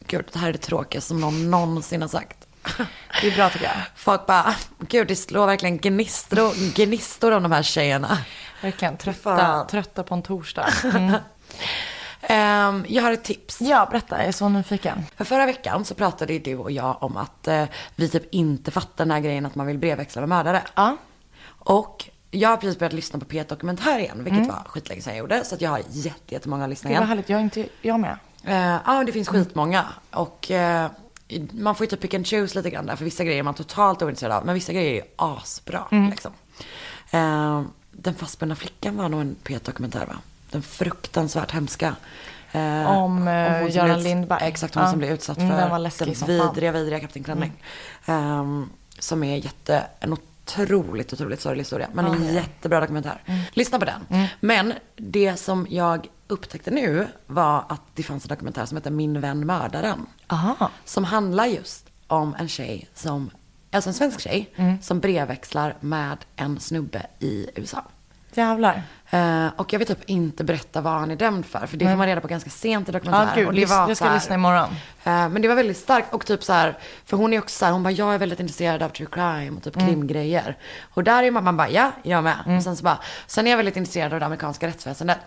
Gud, 0.08 0.26
det 0.34 0.40
här 0.40 0.48
är 0.50 0.54
det 0.54 0.58
tråkigaste 0.58 1.08
som 1.08 1.22
någon 1.22 1.52
någonsin 1.52 2.02
har 2.02 2.10
sagt. 2.10 2.48
Det 3.22 3.28
är 3.28 3.36
bra 3.36 3.50
tycker 3.50 3.66
jag. 3.66 3.76
Folk 3.96 4.26
bara, 4.26 4.56
gud 4.80 5.08
det 5.08 5.16
slår 5.16 5.46
verkligen 5.48 5.78
gnistor, 5.78 6.76
gnistor 6.76 7.31
om 7.31 7.44
de 7.44 7.52
här 7.52 7.64
tjejerna. 7.64 8.18
Verkligen 8.62 8.98
trötta, 8.98 9.66
trötta 9.72 10.04
på 10.04 10.14
en 10.14 10.22
torsdag. 10.22 10.68
Mm. 10.84 11.14
Ehm, 12.30 12.86
jag 12.88 13.04
har 13.04 13.12
ett 13.12 13.24
tips. 13.24 13.62
Ja, 13.62 13.88
berätta, 13.92 14.18
jag 14.18 14.25
är 14.27 14.31
så 14.31 14.50
nyfiken. 14.50 15.06
För 15.16 15.25
förra 15.25 15.45
veckan 15.45 15.86
så 15.86 15.95
pratade 15.95 16.33
ju 16.33 16.39
du 16.39 16.56
och 16.57 16.72
jag 16.72 16.98
om 17.04 17.18
att 17.18 17.48
eh, 17.48 17.66
vi 17.95 18.10
typ 18.10 18.33
inte 18.33 18.72
fattar 18.72 19.06
den 19.06 19.12
här 19.12 19.19
grejen 19.19 19.45
att 19.45 19.56
man 19.56 19.68
vill 19.68 19.77
brevväxla 19.77 20.22
med 20.22 20.30
mördare. 20.30 20.62
Ja. 20.75 20.98
Och 21.48 22.10
jag 22.31 22.50
har 22.50 22.57
precis 22.57 22.80
börjat 22.80 22.94
lyssna 22.94 23.19
på 23.19 23.25
P1 23.25 23.48
Dokumentär 23.50 24.00
igen, 24.00 24.24
vilket 24.24 24.48
var 24.48 24.63
skitlänge 24.68 25.01
sedan 25.01 25.13
jag 25.13 25.19
gjorde. 25.19 25.45
Så 25.45 25.56
att 25.56 25.62
jag 25.62 25.69
har 25.69 25.81
jätte, 25.89 26.33
jättemånga 26.33 26.68
lyssningar 26.68 26.95
Det 26.95 27.00
var 27.00 27.06
igen. 27.06 27.10
härligt, 27.18 27.30
jag 27.30 27.39
är 27.39 27.44
inte, 27.44 27.68
jag 27.81 28.00
med. 28.00 28.18
Eh, 28.44 28.78
Ja, 28.86 29.04
det 29.06 29.12
finns 29.12 29.28
skitmånga. 29.28 29.86
Och 30.12 30.51
eh, 30.51 30.92
man 31.51 31.75
får 31.75 31.83
ju 31.86 31.89
typ 31.89 32.01
pick 32.01 32.13
and 32.13 32.28
choose 32.28 32.56
lite 32.57 32.69
grann 32.69 32.86
där. 32.86 32.95
För 32.95 33.06
vissa 33.06 33.24
grejer 33.24 33.39
är 33.39 33.44
man 33.44 33.54
totalt 33.54 34.01
ointresserad 34.01 34.31
av. 34.31 34.45
Men 34.45 34.56
vissa 34.56 34.74
grejer 34.74 34.92
är 34.92 34.95
ju 34.95 35.01
asbra. 35.16 35.83
Liksom. 35.92 36.31
Eh, 37.12 37.62
den 37.92 38.16
fastbundna 38.16 38.56
flickan 38.56 38.98
var 38.98 39.10
nog 39.10 39.21
en 39.21 39.36
P1-dokumentär 39.44 40.06
va? 40.06 40.16
Den 40.56 40.62
fruktansvärt 40.62 41.52
hemska. 41.52 41.96
eh, 42.52 42.86
Om, 42.98 43.28
eh, 43.28 43.75
Göran 43.75 44.04
Lindberg. 44.04 44.48
Exakt, 44.48 44.75
hon 44.75 44.84
Ja. 44.84 44.90
som 44.90 45.00
blev 45.00 45.12
utsatt 45.12 45.38
Mm, 45.38 45.50
för 45.50 45.57
den 45.57 45.69
var 45.69 45.80
den 45.80 45.92
som 46.16 46.28
fan. 46.28 46.28
vidriga, 46.54 46.72
vidriga 46.72 47.00
Kapten 47.00 47.24
Klänning. 47.24 47.54
Ehm, 48.06 48.69
som 49.00 49.24
är 49.24 49.38
jätte, 49.38 49.84
en 50.00 50.13
otroligt, 50.13 51.13
otroligt 51.13 51.42
sorglig 51.42 51.62
historia. 51.63 51.88
Men 51.94 52.06
en 52.06 52.34
jättebra 52.34 52.80
dokumentär. 52.80 53.22
Mm. 53.25 53.42
Lyssna 53.54 53.80
på 53.80 53.86
den. 53.86 54.28
Men 54.40 54.74
det 54.96 55.36
som 55.38 55.68
jag 55.69 56.07
upptäckte 56.28 56.72
nu 56.72 57.07
var 57.28 57.63
att 57.69 57.81
det 57.96 58.04
fanns 58.04 58.24
en 58.24 58.30
dokumentär 58.30 58.66
som 58.66 58.78
heter 58.78 58.92
Min 58.92 59.22
vän 59.22 59.46
mördaren. 59.46 60.06
Aha. 60.28 60.69
Som 60.86 61.04
handlar 61.04 61.46
just 61.46 61.86
om 62.07 62.36
en 62.40 62.48
tjej 62.50 62.88
som, 62.94 63.30
alltså 63.72 63.90
en 63.90 63.94
svensk 63.94 64.19
tjej, 64.19 64.50
Mm. 64.56 64.81
som 64.81 65.00
brevväxlar 65.00 65.75
med 65.80 66.18
en 66.36 66.60
snubbe 66.60 67.06
i 67.19 67.50
USA. 67.56 67.84
Jävlar. 68.34 68.84
Eh, 69.16 69.48
och 69.56 69.74
jag 69.74 69.80
vill 69.80 69.88
typ 69.88 70.04
inte 70.06 70.44
berätta 70.44 70.82
vad 70.82 70.94
han 70.94 71.12
är 71.12 71.16
dömd 71.16 71.46
för, 71.46 71.66
för 71.68 71.78
det 71.78 71.86
får 71.86 71.96
man 71.96 72.08
reda 72.08 72.22
på 72.22 72.28
ganska 72.28 72.50
sent 72.50 72.90
i 72.90 72.92
dokumentären. 72.92 73.36
gud, 73.36 73.48
och 73.48 73.54
det 73.54 73.66
var 73.66 73.88
jag 73.88 73.98
ska 73.98 74.06
här- 74.06 74.14
lyssna 74.16 74.36
imorgon. 74.36 74.70
Eh, 75.04 75.30
Men 75.30 75.42
det 75.42 75.48
var 75.48 75.56
väldigt 75.56 75.78
starkt 75.78 76.14
och 76.14 76.26
typ 76.26 76.44
så 76.44 76.54
här, 76.54 76.78
för 77.06 77.18
hon 77.18 77.34
är 77.34 77.40
också 77.40 77.58
så 77.58 77.66
här, 77.66 77.72
hon 77.72 77.84
bara, 77.84 77.92
jag 77.92 78.14
är 78.14 78.18
väldigt 78.18 78.40
intresserad 78.40 78.84
av 78.84 78.90
true 78.90 79.08
crime 79.12 79.52
och 79.58 79.64
typ 79.64 79.76
Mm. 79.76 79.88
krimgrejer. 79.88 80.58
Och 80.94 81.04
där 81.04 81.24
är 81.24 81.32
man, 81.32 81.44
man 81.44 81.58
bara, 81.58 81.70
ja, 81.70 81.92
jag 82.04 82.24
med. 82.24 82.38
Och 82.58 82.64
sen 82.64 82.76
så 82.76 82.84
bara, 82.84 82.98
sen 83.28 83.48
är 83.48 83.52
jag 83.52 83.58
väldigt 83.58 83.78
intresserad 83.78 84.14
av 84.14 84.20
det 84.20 84.26
amerikanska 84.26 84.68
rättsväsendet. 84.68 85.18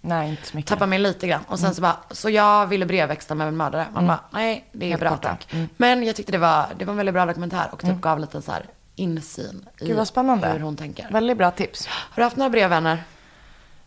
Nej, 0.00 0.28
inte 0.30 0.46
så 0.46 0.56
mycket. 0.56 0.68
Tappar 0.68 0.86
mig 0.86 0.98
lite 0.98 1.26
grann. 1.26 1.44
Och 1.48 1.58
sen 1.58 1.74
så 1.74 1.82
bara, 1.82 1.96
så 2.10 2.30
jag 2.30 2.66
ville 2.66 2.86
brevväxla 2.86 3.34
med 3.34 3.48
en 3.48 3.56
mördare. 3.56 3.86
Man 3.94 4.06
bara, 4.06 4.20
nej, 4.30 4.64
det 4.72 4.86
är 4.86 4.90
Helt 4.90 5.00
bra 5.00 5.10
borta. 5.10 5.28
tack. 5.28 5.54
Men 5.76 6.02
jag 6.02 6.16
tyckte 6.16 6.32
det 6.32 6.38
var, 6.38 6.66
det 6.78 6.84
var 6.84 6.92
en 6.92 6.96
väldigt 6.96 7.12
bra 7.14 7.26
dokumentär 7.26 7.68
och 7.72 7.80
typ 7.80 8.00
gav 8.00 8.18
lite 8.18 8.42
så 8.42 8.52
här 8.52 8.64
insyn 8.96 9.68
i 9.80 9.86
Gud 9.86 9.96
vad 9.96 10.08
spännande. 10.08 10.48
hur 10.48 10.60
hon 10.60 10.76
tänker. 10.76 11.08
Väldigt 11.10 11.38
bra 11.38 11.50
tips. 11.50 11.86
Har 11.86 12.16
du 12.16 12.22
haft 12.22 12.36
några 12.36 12.50
brevvänner? 12.50 13.04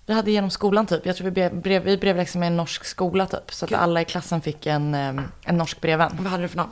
Vi 0.05 0.13
hade 0.13 0.31
genom 0.31 0.49
skolan 0.49 0.85
typ. 0.85 1.05
Jag 1.05 1.15
tror 1.15 1.25
vi, 1.25 1.31
brev, 1.31 1.61
brev, 1.61 1.83
vi 1.83 1.97
brevväxlade 1.97 2.39
med 2.39 2.47
en 2.47 2.57
norsk 2.57 2.85
skola 2.85 3.25
typ. 3.25 3.53
Så 3.53 3.65
att 3.65 3.69
Kul. 3.69 3.77
alla 3.77 4.01
i 4.01 4.05
klassen 4.05 4.41
fick 4.41 4.65
en, 4.65 4.93
en 4.93 5.57
norsk 5.57 5.81
brevvän. 5.81 6.17
Vad 6.19 6.31
hade 6.31 6.43
du 6.43 6.47
för 6.47 6.57
någon? 6.57 6.69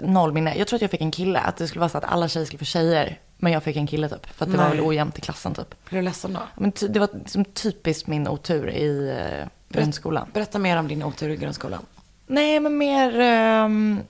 Noll 0.00 0.32
minne. 0.32 0.54
Jag 0.56 0.68
tror 0.68 0.76
att 0.76 0.82
jag 0.82 0.90
fick 0.90 1.00
en 1.00 1.10
kille. 1.10 1.40
Att 1.40 1.56
det 1.56 1.68
skulle 1.68 1.80
vara 1.80 1.88
så 1.88 1.98
att 1.98 2.04
alla 2.04 2.28
tjejer 2.28 2.46
skulle 2.46 2.58
få 2.58 2.64
tjejer. 2.64 3.18
Men 3.36 3.52
jag 3.52 3.62
fick 3.62 3.76
en 3.76 3.86
kille 3.86 4.08
typ. 4.08 4.26
För 4.26 4.44
att 4.44 4.50
det 4.52 4.58
var 4.58 4.68
Nej. 4.68 4.76
väl 4.76 4.86
ojämnt 4.86 5.18
i 5.18 5.20
klassen 5.20 5.54
typ. 5.54 5.88
Blev 5.88 6.02
du 6.02 6.04
ledsen 6.04 6.32
då? 6.32 6.40
Men 6.56 6.72
ty, 6.72 6.88
det 6.88 7.00
var 7.00 7.08
som 7.26 7.44
typiskt 7.44 8.06
min 8.06 8.28
otur 8.28 8.70
i 8.70 9.08
eh, 9.08 9.48
grundskolan. 9.68 10.28
Berätta 10.32 10.58
mer 10.58 10.76
om 10.76 10.88
din 10.88 11.02
otur 11.02 11.28
i 11.30 11.36
grundskolan. 11.36 11.86
Nej, 12.26 12.60
men 12.60 12.78
mer... 12.78 13.20
ehm, 13.20 14.00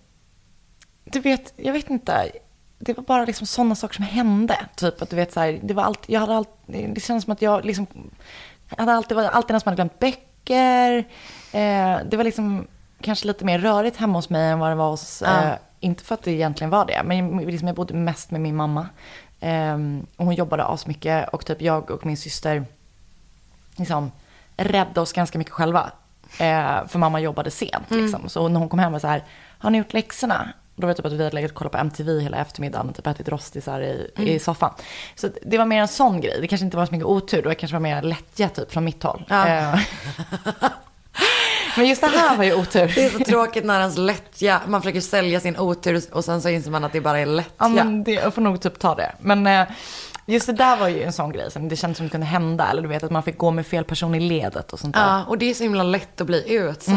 du 1.04 1.20
vet, 1.20 1.52
jag 1.56 1.72
vet 1.72 1.90
inte. 1.90 2.30
Det 2.78 2.96
var 2.96 3.04
bara 3.04 3.24
liksom 3.24 3.46
sådana 3.46 3.74
saker 3.74 3.94
som 3.94 4.04
hände. 4.04 4.56
Typ 4.74 5.02
att 5.02 5.10
du 5.10 5.16
vet 5.16 5.32
så 5.32 5.40
här, 5.40 5.60
det 5.62 5.74
var 5.74 5.82
allt, 5.82 6.00
jag 6.06 6.20
hade 6.20 6.36
allt, 6.36 6.50
det 6.66 7.02
känns 7.02 7.24
som 7.24 7.32
att 7.32 7.42
jag 7.42 7.64
liksom, 7.64 7.86
jag 8.70 8.76
hade 8.78 8.92
alltid, 8.92 9.18
alltid 9.18 9.54
någon 9.54 9.60
som 9.60 9.68
hade 9.70 9.76
glömt 9.76 9.98
böcker. 9.98 10.98
Eh, 11.52 11.98
det 12.10 12.16
var 12.16 12.24
liksom 12.24 12.66
kanske 13.00 13.26
lite 13.26 13.44
mer 13.44 13.58
rörigt 13.58 13.96
hemma 13.96 14.18
hos 14.18 14.30
mig 14.30 14.50
än 14.50 14.58
vad 14.58 14.70
det 14.70 14.74
var 14.74 14.90
hos, 14.90 15.22
Ja. 15.26 15.42
eh, 15.44 15.52
inte 15.80 16.04
för 16.04 16.14
att 16.14 16.22
det 16.22 16.30
egentligen 16.30 16.70
var 16.70 16.86
det, 16.86 17.02
men 17.04 17.36
liksom 17.38 17.68
jag 17.68 17.76
bodde 17.76 17.94
mest 17.94 18.30
med 18.30 18.40
min 18.40 18.56
mamma. 18.56 18.88
Eh, 19.40 19.74
och 20.16 20.24
hon 20.24 20.34
jobbade 20.34 20.64
asmycket 20.64 21.28
och 21.28 21.46
typ 21.46 21.62
jag 21.62 21.90
och 21.90 22.06
min 22.06 22.16
syster 22.16 22.64
liksom 23.76 24.10
rädda 24.56 25.00
oss 25.00 25.12
ganska 25.12 25.38
mycket 25.38 25.52
själva. 25.52 25.90
Eh, 26.38 26.86
för 26.86 26.98
mamma 26.98 27.20
jobbade 27.20 27.50
sent 27.50 27.90
liksom. 27.90 28.28
Så 28.28 28.48
när 28.48 28.60
hon 28.60 28.68
kom 28.68 28.78
hem 28.78 28.92
var 28.92 28.98
så 28.98 29.06
här, 29.06 29.24
har 29.58 29.70
ni 29.70 29.78
gjort 29.78 29.92
läxorna? 29.92 30.48
Då 30.78 30.86
var 30.86 30.88
det 30.88 30.94
typ 30.94 31.06
att 31.06 31.12
vi 31.12 31.24
hade 31.24 31.34
legat 31.36 31.50
och 31.50 31.56
kollat 31.56 31.72
på 31.72 31.78
MTV 31.78 32.20
hela 32.20 32.36
eftermiddagen 32.36 32.88
och 32.88 32.96
typ 32.96 33.06
ätit 33.06 33.28
rostisar 33.28 33.80
i, 33.80 34.10
i 34.16 34.38
soffan. 34.38 34.70
Så 35.14 35.28
det 35.42 35.58
var 35.58 35.64
mer 35.64 35.80
en 35.80 35.88
sån 35.88 36.20
grej. 36.20 36.38
Det 36.40 36.46
kanske 36.46 36.64
inte 36.64 36.76
var 36.76 36.86
så 36.86 36.92
mycket 36.92 37.06
otur, 37.06 37.42
det 37.42 37.54
kanske 37.54 37.74
var 37.74 37.80
mer 37.80 38.02
lättja 38.02 38.48
typ 38.48 38.72
från 38.72 38.84
mitt 38.84 39.02
håll. 39.02 39.24
Ja. 39.28 39.46
Eh, 39.48 39.78
Men 41.76 41.88
just 41.88 42.00
det 42.00 42.06
här 42.06 42.36
var 42.36 42.44
ju 42.44 42.54
otur. 42.54 42.92
Det 42.94 43.04
är 43.04 43.10
så 43.10 43.18
tråkigt 43.18 43.64
när 43.64 43.80
ens 43.80 43.98
lättja, 43.98 44.60
man 44.66 44.82
försöker 44.82 45.00
sälja 45.00 45.40
sin 45.40 45.56
otur 45.58 46.02
och 46.12 46.24
sen 46.24 46.42
så 46.42 46.48
inser 46.48 46.70
man 46.70 46.84
att 46.84 46.92
det 46.92 47.00
bara 47.00 47.18
är 47.18 47.26
lättja. 47.26 47.52
Ja, 47.58 47.68
men 47.68 48.04
det, 48.04 48.12
jag 48.12 48.34
får 48.34 48.42
nog 48.42 48.60
typ 48.60 48.78
ta 48.78 48.94
det. 48.94 49.12
Men 49.20 49.46
eh, 49.46 49.66
just 50.26 50.46
det 50.46 50.52
där 50.52 50.76
var 50.76 50.88
ju 50.88 51.02
en 51.02 51.12
sån 51.12 51.32
grej 51.32 51.50
som 51.50 51.68
det 51.68 51.76
kändes 51.76 51.96
som 51.98 52.06
det 52.06 52.10
kunde 52.10 52.26
hända. 52.26 52.66
Eller 52.70 52.82
du 52.82 52.88
vet 52.88 53.02
att 53.02 53.10
man 53.10 53.22
fick 53.22 53.38
gå 53.38 53.50
med 53.50 53.66
fel 53.66 53.84
person 53.84 54.14
i 54.14 54.20
ledet 54.20 54.72
och 54.72 54.78
sånt 54.80 54.94
där. 54.94 55.02
Ja, 55.06 55.24
och 55.24 55.38
det 55.38 55.50
är 55.50 55.54
så 55.54 55.62
himla 55.62 55.82
lätt 55.82 56.20
att 56.20 56.26
bli 56.26 56.52
utsatt. 56.54 56.94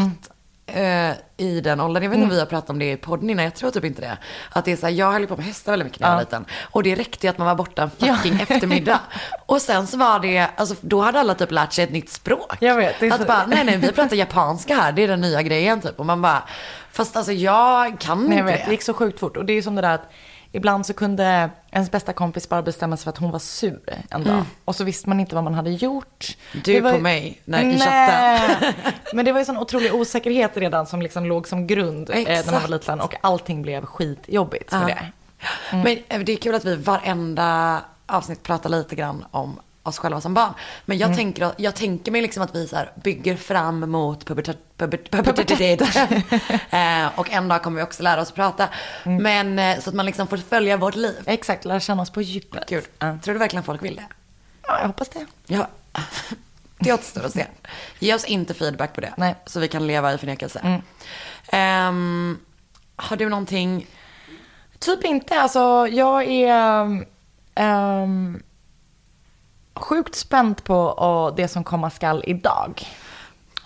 Eh, 0.66 1.10
I 1.36 1.60
den 1.60 1.80
åldern. 1.80 2.02
Jag 2.02 2.10
vet 2.10 2.16
inte 2.16 2.24
om 2.24 2.30
vi 2.30 2.38
har 2.38 2.46
pratat 2.46 2.70
om 2.70 2.78
det 2.78 2.92
i 2.92 2.96
podden 2.96 3.30
innan. 3.30 3.44
Jag 3.44 3.54
tror 3.54 3.70
typ 3.70 3.84
inte 3.84 4.00
det. 4.02 4.18
Att 4.50 4.64
det 4.64 4.72
är 4.72 4.76
så 4.76 4.86
här, 4.86 4.92
jag 4.92 5.12
höll 5.12 5.26
på 5.26 5.36
med 5.36 5.44
hästar 5.44 5.72
väldigt 5.72 5.86
mycket 5.86 6.00
när 6.00 6.06
jag 6.08 6.14
var 6.14 6.20
Ja. 6.20 6.24
liten. 6.24 6.44
Och 6.70 6.82
det 6.82 6.94
räckte 6.94 7.26
ju 7.26 7.30
att 7.30 7.38
man 7.38 7.46
var 7.46 7.54
borta 7.54 7.82
en 7.82 7.90
Ja. 7.98 8.14
fucking 8.16 8.40
eftermiddag. 8.40 9.00
Och 9.46 9.62
sen 9.62 9.86
så 9.86 9.96
var 9.98 10.20
det, 10.20 10.46
alltså 10.56 10.74
då 10.80 11.00
hade 11.00 11.20
alla 11.20 11.34
typ 11.34 11.50
lärt 11.50 11.72
sig 11.72 11.84
ett 11.84 11.92
nytt 11.92 12.10
språk. 12.10 12.56
Jag 12.60 12.76
vet, 12.76 13.02
Att 13.12 13.20
så- 13.20 13.26
bara, 13.26 13.46
nej 13.46 13.64
nej 13.64 13.76
vi 13.76 13.92
pratar 13.92 14.16
japanska 14.26 14.74
här, 14.74 14.92
det 14.92 15.02
är 15.04 15.08
den 15.08 15.20
nya 15.20 15.42
grejen 15.42 15.80
typ. 15.80 15.98
Och 16.00 16.06
man 16.06 16.22
bara, 16.22 16.42
fast 16.92 17.16
alltså 17.16 17.32
jag 17.32 17.98
kan 18.00 18.18
Nej, 18.24 18.38
jag 18.38 18.42
inte 18.48 18.52
vet, 18.52 18.60
det 18.60 18.66
det. 18.66 18.70
gick 18.72 18.82
så 18.82 18.94
sjukt 18.94 19.20
fort. 19.20 19.36
Och 19.36 19.44
det 19.44 19.52
är 19.52 19.62
som 19.62 19.74
det 19.74 19.82
där 19.82 19.94
att 19.94 20.10
ibland 20.52 20.86
så 20.86 20.94
kunde 20.94 21.50
ens 21.70 21.90
bästa 21.90 22.12
kompis 22.12 22.48
bara 22.48 22.62
bestämma 22.62 22.96
sig 22.96 23.04
för 23.04 23.10
att 23.10 23.18
hon 23.18 23.30
var 23.30 23.38
sur 23.38 23.80
en 24.10 24.24
dag. 24.24 24.44
Och 24.64 24.76
så 24.76 24.84
visste 24.84 25.08
man 25.08 25.20
inte 25.20 25.34
vad 25.34 25.44
man 25.44 25.54
hade 25.54 25.70
gjort. 25.70 26.36
Mm. 26.52 26.62
Du 26.64 26.80
var 26.80 26.92
på 26.92 26.98
mig, 26.98 27.40
när, 27.44 27.62
i 27.74 27.78
chatten. 27.78 28.72
Men 29.12 29.24
det 29.24 29.32
var 29.32 29.38
ju 29.38 29.44
sån 29.44 29.58
otrolig 29.58 29.94
osäkerhet 29.94 30.56
redan 30.56 30.86
som 30.86 31.02
liksom 31.02 31.24
låg 31.26 31.48
som 31.48 31.66
grund 31.66 32.10
eh, 32.10 32.22
när 32.24 32.52
man 32.52 32.62
var 32.62 32.68
liten. 32.68 33.00
Och 33.00 33.14
allting 33.20 33.62
blev 33.62 33.84
skitjobbigt 33.86 34.70
för 34.70 34.80
Ja. 34.80 34.86
det. 34.86 35.12
Men 35.70 35.98
eh, 36.08 36.20
det 36.20 36.32
är 36.32 36.36
kul 36.36 36.54
att 36.54 36.64
vi 36.64 36.76
varenda 36.76 37.80
avsnitt 38.06 38.42
pratar 38.42 38.70
lite 38.70 38.94
grann 38.96 39.24
om 39.30 39.60
oss 39.82 39.98
själva 39.98 40.20
som 40.20 40.34
barn. 40.34 40.54
Men 40.84 40.98
jag, 40.98 41.16
tänker, 41.16 41.52
jag 41.56 41.74
tänker 41.74 42.12
mig 42.12 42.22
liksom 42.22 42.42
att 42.42 42.54
vi 42.54 42.68
så 42.68 42.76
här 42.76 42.92
bygger 43.04 43.36
fram 43.36 43.90
mot 43.90 44.24
pubertet, 44.24 44.58
pubert, 44.76 45.10
pubertet. 45.10 45.80
eh, 46.70 47.18
och 47.18 47.30
en 47.30 47.48
dag 47.48 47.62
kommer 47.62 47.76
vi 47.76 47.82
också 47.82 48.02
lära 48.02 48.20
oss 48.20 48.30
prata. 48.32 48.68
Men 49.04 49.58
eh, 49.58 49.78
så 49.80 49.90
att 49.90 49.96
man 49.96 50.06
liksom 50.06 50.26
får 50.26 50.36
följa 50.36 50.76
vårt 50.76 50.94
liv. 50.96 51.22
Exakt, 51.26 51.64
lära 51.64 51.80
känna 51.80 52.02
oss 52.02 52.10
på 52.10 52.22
djupet. 52.22 52.68
Gud, 52.68 52.84
Ja. 52.98 53.18
tror 53.22 53.34
du 53.34 53.38
verkligen 53.38 53.64
folk 53.64 53.82
vill 53.82 53.96
det? 53.96 54.06
ja, 54.68 54.78
jag 54.80 54.86
hoppas 54.86 55.08
det. 55.08 55.26
Ja, 55.46 55.68
det 56.78 56.92
återstår 56.92 57.24
att 57.24 57.32
se. 57.32 57.46
Ge 57.98 58.14
oss 58.14 58.24
inte 58.24 58.54
feedback 58.54 58.92
på 58.94 59.00
det. 59.00 59.14
Nej. 59.16 59.34
Så 59.46 59.60
vi 59.60 59.68
kan 59.68 59.86
leva 59.86 60.12
i 60.14 60.18
förnekelse. 60.18 60.82
Ehm, 61.48 62.38
har 62.96 63.16
du 63.16 63.28
någonting? 63.28 63.86
Typ 64.78 65.04
inte. 65.04 65.40
Alltså, 65.40 65.88
jag 65.90 66.22
är 66.28 67.04
ehm, 67.54 68.42
sjukt 69.82 70.14
spänd 70.14 70.64
på 70.64 70.76
och 70.76 71.36
det 71.36 71.48
som 71.48 71.64
komma 71.64 71.90
skall 71.90 72.24
idag. 72.26 72.86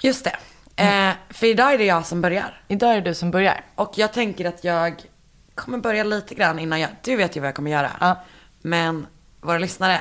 Just 0.03 0.25
det. 0.25 0.37
Eh, 0.83 1.15
för 1.31 1.47
idag 1.47 1.75
är 1.75 1.79
det 1.79 1.85
jag 1.85 2.07
som 2.07 2.21
börjar. 2.21 2.61
Idag 2.69 2.91
är 2.91 2.95
det 2.95 3.11
du 3.11 3.15
som 3.15 3.31
börjar. 3.31 3.65
Och 3.75 3.93
jag 3.97 4.13
tänker 4.13 4.45
att 4.45 4.65
jag 4.65 5.03
kommer 5.55 5.79
börja 5.79 6.05
lite 6.05 6.35
grann 6.35 6.59
innan 6.59 6.81
jag... 6.81 6.91
Du 7.03 7.17
vet 7.17 7.37
ju 7.37 7.41
vad 7.41 7.49
jag 7.49 7.55
kommer 7.55 7.71
göra. 7.71 7.91
Ja. 8.01 8.25
Men 8.63 9.07
våra 9.41 9.59
lyssnare 9.59 10.01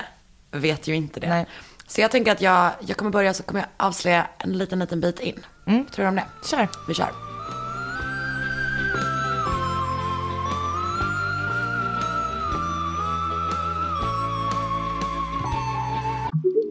vet 0.51 0.87
ju 0.87 0.95
inte 0.95 1.19
det. 1.19 1.29
Nej. 1.29 1.45
Så 1.87 2.01
jag 2.01 2.11
tänker 2.11 2.31
att 2.31 2.41
jag, 2.41 2.71
jag 2.79 2.97
kommer 2.97 3.11
börja 3.11 3.33
så 3.33 3.43
kommer 3.43 3.61
jag 3.61 3.69
avslöja 3.77 4.27
en 4.37 4.57
liten, 4.57 4.79
liten 4.79 5.01
bit 5.01 5.19
in. 5.19 5.45
Mm. 5.67 5.85
Tror 5.85 6.03
du 6.03 6.09
om 6.09 6.15
det? 6.15 6.25
Kör. 6.49 6.67
Vi 6.87 6.93
kör. 6.93 7.24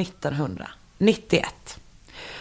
1991. 0.00 1.78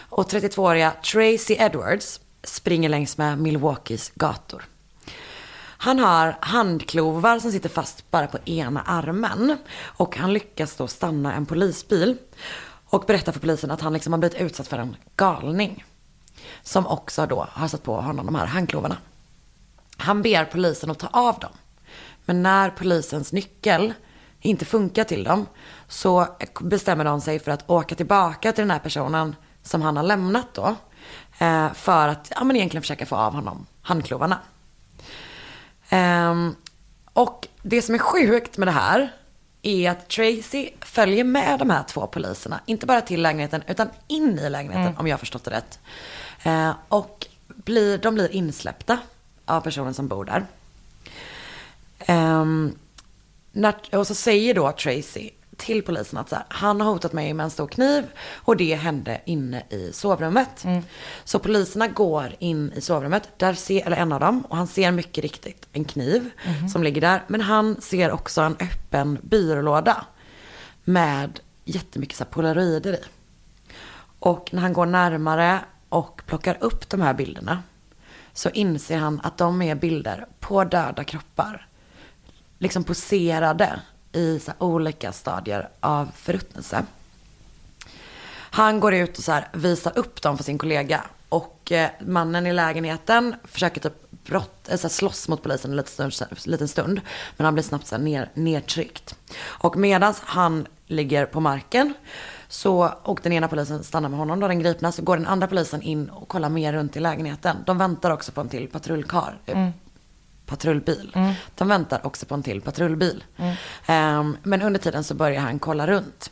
Och 0.10 0.32
32-åriga 0.32 0.92
Tracy 0.92 1.56
Edwards 1.60 2.20
springer 2.44 2.90
längs 2.90 3.18
med 3.18 3.38
Milwaukees 3.38 4.12
gator. 4.16 4.64
Han 5.84 6.00
har 6.00 6.38
handklovar 6.42 7.40
som 7.40 7.52
sitter 7.52 7.70
fast 7.70 8.12
bara 8.12 8.28
på 8.28 8.38
ena 8.46 8.82
armen. 8.82 9.58
Och 9.78 10.18
han 10.18 10.34
lyckas 10.34 10.76
då 10.76 10.88
stanna 10.88 11.34
en 11.34 11.46
polisbil. 11.46 12.18
Och 12.86 13.04
berättar 13.08 13.32
för 13.32 13.40
polisen 13.40 13.72
att 13.72 13.82
han 13.82 13.94
liksom 13.94 14.14
har 14.14 14.18
blivit 14.20 14.42
utsatt 14.42 14.68
för 14.68 14.78
en 14.78 14.96
galning. 15.16 15.86
Som 16.64 16.88
också 16.88 17.26
då 17.26 17.48
har 17.52 17.68
satt 17.68 17.84
på 17.84 18.02
honom 18.02 18.26
de 18.26 18.36
här 18.36 18.46
handklovarna. 18.46 18.98
Han 19.98 20.22
ber 20.22 20.46
polisen 20.46 20.92
att 20.92 21.00
ta 21.00 21.08
av 21.08 21.40
dem. 21.40 21.52
Men 22.26 22.44
när 22.44 22.70
polisens 22.70 23.34
nyckel 23.34 23.94
inte 24.44 24.66
funkar 24.66 25.04
till 25.04 25.24
dem 25.24 25.46
så 25.88 26.28
bestämmer 26.62 27.04
de 27.04 27.22
sig 27.22 27.40
för 27.40 27.52
att 27.52 27.70
åka 27.70 27.96
tillbaka 27.96 28.52
till 28.52 28.62
den 28.62 28.72
här 28.72 28.80
personen 28.80 29.36
som 29.64 29.82
han 29.82 29.98
har 29.98 30.04
lämnat 30.04 30.48
då. 30.54 30.76
eh, 31.40 31.74
För 31.74 32.08
att 32.08 32.32
ja, 32.36 32.44
men 32.44 32.56
egentligen 32.56 32.82
försöka 32.82 33.06
få 33.06 33.16
av 33.16 33.34
honom 33.34 33.66
handklovarna. 33.82 34.40
Ehm, 35.90 36.56
och 37.14 37.48
det 37.62 37.82
som 37.82 37.96
är 37.96 38.00
sjukt 38.00 38.58
med 38.58 38.68
det 38.68 38.72
här 38.72 39.12
är 39.62 39.92
att 39.92 40.10
Tracy 40.10 40.70
följer 40.82 41.24
med 41.24 41.60
de 41.60 41.70
här 41.70 41.84
två 41.84 42.08
poliserna. 42.08 42.60
Inte 42.66 42.86
bara 42.86 43.02
till 43.02 43.22
lägenheten 43.22 43.64
utan 43.68 43.90
in 44.08 44.40
i 44.40 44.50
lägenheten 44.50 44.98
om 44.98 45.08
jag 45.08 45.14
har 45.14 45.20
förstått 45.20 45.44
det 45.44 45.52
rätt. 45.52 45.80
Eh, 46.44 46.72
och 46.88 47.28
blir, 47.48 47.98
de 47.98 48.16
blir 48.16 48.32
insläppta 48.32 48.98
av 49.46 49.62
personen 49.62 49.94
som 49.94 50.08
bor 50.08 50.26
där. 50.26 50.46
Ehm, 52.00 52.76
när, 53.56 53.76
och 53.92 54.08
så 54.08 54.16
säger 54.16 54.54
då 54.54 54.72
Tracy 54.72 55.30
till 55.58 55.84
polisen 55.84 56.20
att 56.20 56.30
så 56.30 56.36
här, 56.36 56.46
han 56.50 56.82
har 56.82 56.92
hotat 56.92 57.14
mig 57.14 57.34
med 57.34 57.44
en 57.44 57.50
stor 57.50 57.68
kniv 57.68 58.04
och 58.36 58.58
det 58.58 58.76
hände 58.76 59.22
inne 59.26 59.64
i 59.70 59.92
sovrummet. 59.94 60.66
Så 61.24 61.40
poliserna 61.40 61.88
går 61.88 62.36
in 62.40 62.72
i 62.76 62.82
sovrummet, 62.82 63.30
där 63.38 63.54
ser, 63.54 63.86
eller 63.86 63.98
en 63.98 64.12
av 64.12 64.20
dem, 64.20 64.46
och 64.50 64.58
han 64.58 64.68
ser 64.68 64.92
mycket 64.92 65.22
riktigt 65.24 65.68
en 65.74 65.86
kniv 65.86 66.30
som 66.72 66.84
ligger 66.84 67.02
där. 67.02 67.24
Men 67.28 67.42
han 67.42 67.82
ser 67.82 68.12
också 68.12 68.42
en 68.42 68.56
öppen 68.60 69.20
byrålåda 69.22 70.06
med 70.84 71.40
jättemycket 71.66 72.18
så 72.18 72.24
här 72.24 72.32
polaroider 72.32 72.94
i. 72.94 73.00
Och 74.20 74.50
när 74.54 74.62
han 74.62 74.74
går 74.74 74.86
närmare 74.86 75.60
och 75.90 76.22
plockar 76.26 76.58
upp 76.60 76.90
de 76.90 77.02
här 77.02 77.14
bilderna 77.14 77.64
så 78.34 78.50
inser 78.50 78.98
han 78.98 79.22
att 79.24 79.38
de 79.38 79.62
är 79.62 79.76
bilder 79.76 80.26
på 80.40 80.64
döda 80.64 81.04
kroppar. 81.04 81.68
Liksom 82.63 82.84
poserade 82.84 83.79
i 84.12 84.39
så 84.39 84.51
här 84.51 84.63
olika 84.63 85.12
stadier 85.12 85.70
av 85.79 86.12
förruttnelse. 86.15 86.86
Han 88.34 88.79
går 88.79 88.93
ut 88.93 89.17
och 89.17 89.24
så 89.24 89.32
här 89.32 89.48
visar 89.53 89.98
upp 89.98 90.22
dem 90.22 90.38
för 90.38 90.43
sin 90.43 90.58
kollega. 90.58 91.03
Och 91.29 91.72
eh, 91.72 91.89
mannen 92.05 92.48
i 92.48 92.53
lägenheten 92.53 93.36
försöker 93.43 93.82
typ 93.82 93.93
brott, 94.12 94.70
eh, 94.70 94.77
så 94.77 94.82
här 94.82 94.89
slåss 94.89 95.27
mot 95.27 95.43
polisen 95.43 95.72
en 95.72 95.77
liten 95.77 96.12
stund, 96.12 96.38
liten 96.46 96.67
stund. 96.67 97.01
Men 97.38 97.46
han 97.46 97.53
blir 97.53 97.63
snabbt 97.63 97.88
så 97.88 97.96
här 97.96 98.03
ner, 98.03 98.29
nedtryckt. 98.34 99.15
Och 99.43 99.77
medan 99.77 100.13
han 100.20 100.67
ligger 100.88 101.25
på 101.25 101.39
marken 101.39 101.93
så, 102.48 102.93
och 103.03 103.20
den 103.24 103.34
ena 103.34 103.48
polisen 103.48 103.84
stannar 103.84 104.10
med 104.10 104.20
honom, 104.20 104.39
då 104.39 104.48
den 104.48 104.60
gripna, 104.60 104.91
så 104.91 105.01
går 105.01 105.17
den 105.17 105.27
andra 105.27 105.48
polisen 105.48 105.82
in 105.82 106.10
och 106.10 106.27
kollar 106.27 106.50
mer 106.50 106.74
runt 106.74 106.98
i 106.98 107.00
lägenheten. 107.00 107.58
De 107.65 107.77
väntar 107.77 108.12
också 108.12 108.32
på 108.32 108.41
en 108.41 108.50
till 108.50 108.67
patrullkar. 108.67 109.38
Typ. 109.46 109.55
Mm. 109.55 109.72
Patrullbil. 110.46 111.18
De 111.56 111.68
väntar 111.68 112.06
också 112.06 112.26
på 112.26 112.34
en 112.36 112.44
till 112.44 112.62
patrullbil. 112.62 113.24
Ehm, 113.86 114.38
men 114.44 114.62
under 114.62 114.80
tiden 114.80 115.04
så 115.04 115.14
börjar 115.16 115.42
han 115.42 115.60
kolla 115.60 115.88
runt. 115.88 116.32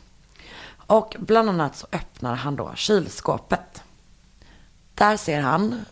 Och 0.86 1.16
bland 1.18 1.48
annat 1.48 1.76
så 1.76 1.86
öppnar 1.92 2.34
han 2.34 2.56
då 2.56 2.72
kylskåpet. 2.74 3.82
Där 4.94 5.16
ser 5.16 5.40
han 5.40 5.84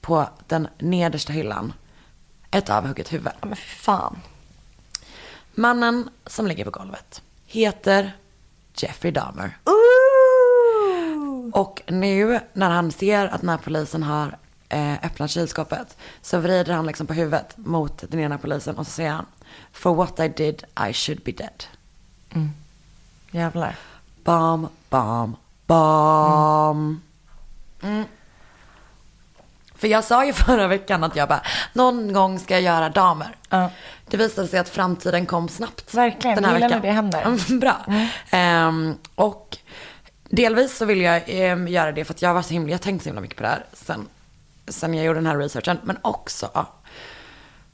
på 0.00 0.28
den 0.46 0.68
nedersta 0.78 1.32
hyllan 1.32 1.72
ett 2.50 2.70
avhugget 2.70 3.12
huvud. 3.12 3.32
Ja, 3.40 3.46
men 3.46 3.56
fy 3.56 3.68
fan. 3.68 4.18
Mannen 5.54 6.10
som 6.26 6.46
ligger 6.46 6.64
på 6.64 6.70
golvet 6.70 7.22
heter 7.46 8.16
Jeffrey 8.74 9.12
Dahmer. 9.12 9.58
Och 11.52 11.82
nu 11.86 12.40
när 12.52 12.70
han 12.70 12.92
ser 12.92 13.26
att 13.26 13.40
den 13.40 13.48
här 13.50 13.58
polisen 13.58 14.02
har 14.02 14.38
eh, 14.70 14.92
öppnat 15.04 15.30
kylskåpet 15.30 15.96
så 16.22 16.38
vrider 16.38 16.72
han 16.74 16.86
liksom 16.86 17.06
på 17.06 17.14
huvudet 17.14 17.56
mot 17.56 18.04
den 18.08 18.20
ena 18.20 18.38
polisen 18.38 18.78
och 18.78 18.86
så 18.86 18.92
säger 18.92 19.10
han 19.10 19.26
For 19.72 19.94
what 19.94 20.20
I 20.20 20.28
did 20.28 20.64
I 20.88 20.92
should 20.92 21.22
be 21.22 21.32
dead. 21.32 21.64
Jävlar. 23.30 23.76
Bam, 24.24 24.68
bam, 24.88 25.36
bam. 25.66 27.02
Mm. 27.82 28.04
För 29.74 29.88
jag 29.88 30.04
sa 30.04 30.24
ju 30.24 30.32
förra 30.46 30.66
veckan 30.66 31.04
att 31.04 31.16
jag 31.16 31.28
bara, 31.28 31.42
någon 31.72 32.12
gång 32.12 32.38
ska 32.38 32.54
jag 32.54 32.62
göra 32.62 32.88
damer. 32.88 33.36
Ja. 33.48 33.70
Det 34.08 34.16
visade 34.16 34.48
sig 34.48 34.58
att 34.58 34.68
framtiden 34.68 35.26
kom 35.26 35.48
snabbt. 35.48 35.94
Verkligen, 35.94 36.34
Den 36.36 36.44
här 36.44 36.54
gillar 36.54 36.68
veckan. 36.68 36.80
när 36.80 36.88
det 36.88 36.94
händer. 36.94 37.22
Mm, 37.48 37.60
Bra. 37.60 37.76
Ehm, 38.30 38.94
och 39.14 39.56
delvis 40.28 40.76
så 40.76 40.84
vill 40.84 41.00
jag 41.00 41.22
ehm, 41.26 41.68
göra 41.68 41.92
det 41.92 42.04
för 42.04 42.14
att 42.14 42.22
jag 42.22 42.34
var 42.34 42.42
så 42.42 42.52
himla, 42.52 42.72
jag 42.72 42.80
tänkte 42.80 43.02
så 43.04 43.08
himla 43.08 43.20
mycket 43.20 43.36
på 43.36 43.42
det 43.42 43.48
här 43.48 43.64
sen, 43.72 44.08
sen 44.70 44.94
jag 44.94 45.06
gjorde 45.06 45.18
den 45.18 45.26
här 45.26 45.38
researchen. 45.38 45.78
Men 45.82 45.98
också, 46.02 46.66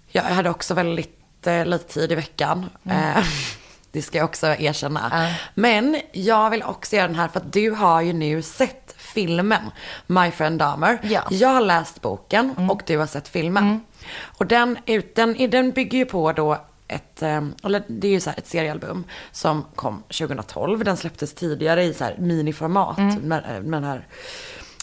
jag 0.09 0.23
hade 0.23 0.51
också 0.51 0.75
väldigt 0.75 1.47
eh, 1.47 1.67
lite 1.67 1.93
tid 1.93 2.13
i 2.13 2.15
veckan. 2.15 2.67
Eh, 2.85 3.25
det 3.93 4.03
ska 4.03 4.19
jag 4.19 4.25
också 4.25 4.47
erkänna. 4.47 5.09
Ja. 5.13 5.35
Men 5.55 6.01
jag 6.13 6.51
vill 6.51 6.63
också 6.63 6.97
göra 6.97 7.07
den 7.07 7.17
här 7.17 7.29
för 7.29 7.41
att 7.41 7.53
du 7.53 7.71
har 7.71 8.01
ju 8.01 8.13
nu 8.13 8.43
sett 8.43 8.95
filmen 8.97 9.71
My 10.07 10.31
Friend 10.31 10.59
Dahmer. 10.59 10.99
Ja. 11.03 11.23
Jag 11.31 11.49
har 11.49 11.61
läst 11.61 12.03
boken 12.03 12.71
och 12.71 12.83
du 12.87 12.99
har 12.99 13.07
sett 13.07 13.29
filmen. 13.29 13.81
Och 14.23 14.47
den, 14.47 14.79
den, 15.15 15.51
den 15.51 15.71
bygger 15.71 15.99
ju 15.99 16.05
på 16.05 16.33
då 16.33 16.59
ett, 16.89 17.23
eh, 17.23 17.45
eller 17.65 17.83
det 17.89 18.09
är 18.09 18.13
ju 18.13 18.21
så 18.21 18.31
ett 18.31 18.47
seriealbum 18.47 19.05
som 19.33 19.65
kom 19.75 20.03
2012. 20.03 20.85
Den 20.85 20.97
släpptes 20.97 21.35
tidigare 21.35 21.85
i 21.85 21.95
så 21.95 22.11
miniformat 22.19 22.99
med, 22.99 23.65
med 23.65 23.83
den, 23.83 23.85
här, 23.85 24.07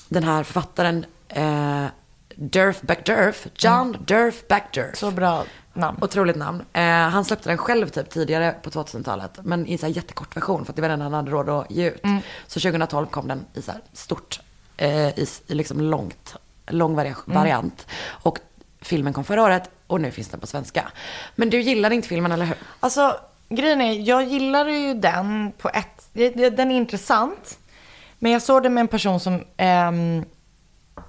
den 0.09 0.23
här 0.23 0.43
författaren 0.43 1.05
eh, 1.29 1.85
Durf 2.35 2.81
Backdurf, 2.81 3.47
John 3.57 3.97
Durf 4.07 4.47
Backdurf. 4.47 4.97
Så 4.97 5.11
bra 5.11 5.43
namn. 5.73 5.97
Otroligt 6.01 6.35
namn. 6.35 6.65
Eh, 6.73 6.83
han 6.83 7.25
släppte 7.25 7.49
den 7.49 7.57
själv 7.57 7.89
typ 7.89 8.09
tidigare 8.09 8.55
på 8.61 8.69
2000-talet. 8.69 9.39
Men 9.43 9.67
i 9.67 9.77
så 9.77 9.85
här 9.85 9.93
jättekort 9.93 10.35
version 10.37 10.65
för 10.65 10.71
att 10.71 10.75
det 10.75 10.81
var 10.81 10.89
den 10.89 11.01
han 11.01 11.13
hade 11.13 11.31
råd 11.31 11.49
att 11.49 11.71
ge 11.71 11.89
ut. 11.89 12.01
Så 12.47 12.59
2012 12.59 13.05
kom 13.05 13.27
den 13.27 13.45
i 13.53 13.61
så 13.61 13.71
här 13.71 13.81
stort, 13.93 14.39
eh, 14.77 15.07
i, 15.19 15.27
i 15.47 15.53
liksom 15.55 15.81
långt, 15.81 16.35
lång 16.67 16.95
vari- 16.99 17.15
variant. 17.25 17.87
Och 18.07 18.37
filmen 18.81 19.13
kom 19.13 19.23
förra 19.23 19.43
året 19.43 19.69
och 19.87 20.01
nu 20.01 20.11
finns 20.11 20.27
den 20.29 20.39
på 20.39 20.47
svenska. 20.47 20.91
Men 21.35 21.49
du 21.49 21.61
gillade 21.61 21.95
inte 21.95 22.07
filmen, 22.07 22.31
eller 22.31 22.45
hur? 22.45 22.55
Alltså, 22.79 23.15
grejen 23.49 23.81
är, 23.81 23.93
jag 23.93 24.23
gillar 24.23 24.65
ju 24.65 24.93
den 24.93 25.51
på 25.57 25.69
ett... 25.69 26.09
Den 26.57 26.71
är 26.71 26.75
intressant. 26.77 27.59
Men 28.19 28.31
jag 28.31 28.41
såg 28.41 28.63
den 28.63 28.73
med 28.73 28.81
en 28.81 28.87
person 28.87 29.19
som 29.19 29.43
ehm, 29.57 30.25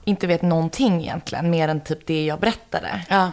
inte 0.05 0.27
vet 0.27 0.43
någonting 0.43 1.01
egentligen, 1.01 1.51
mer 1.51 1.69
än 1.69 1.81
typ 1.81 2.07
det 2.07 2.25
jag 2.25 2.41
berättade. 2.41 3.01
Ja. 3.09 3.33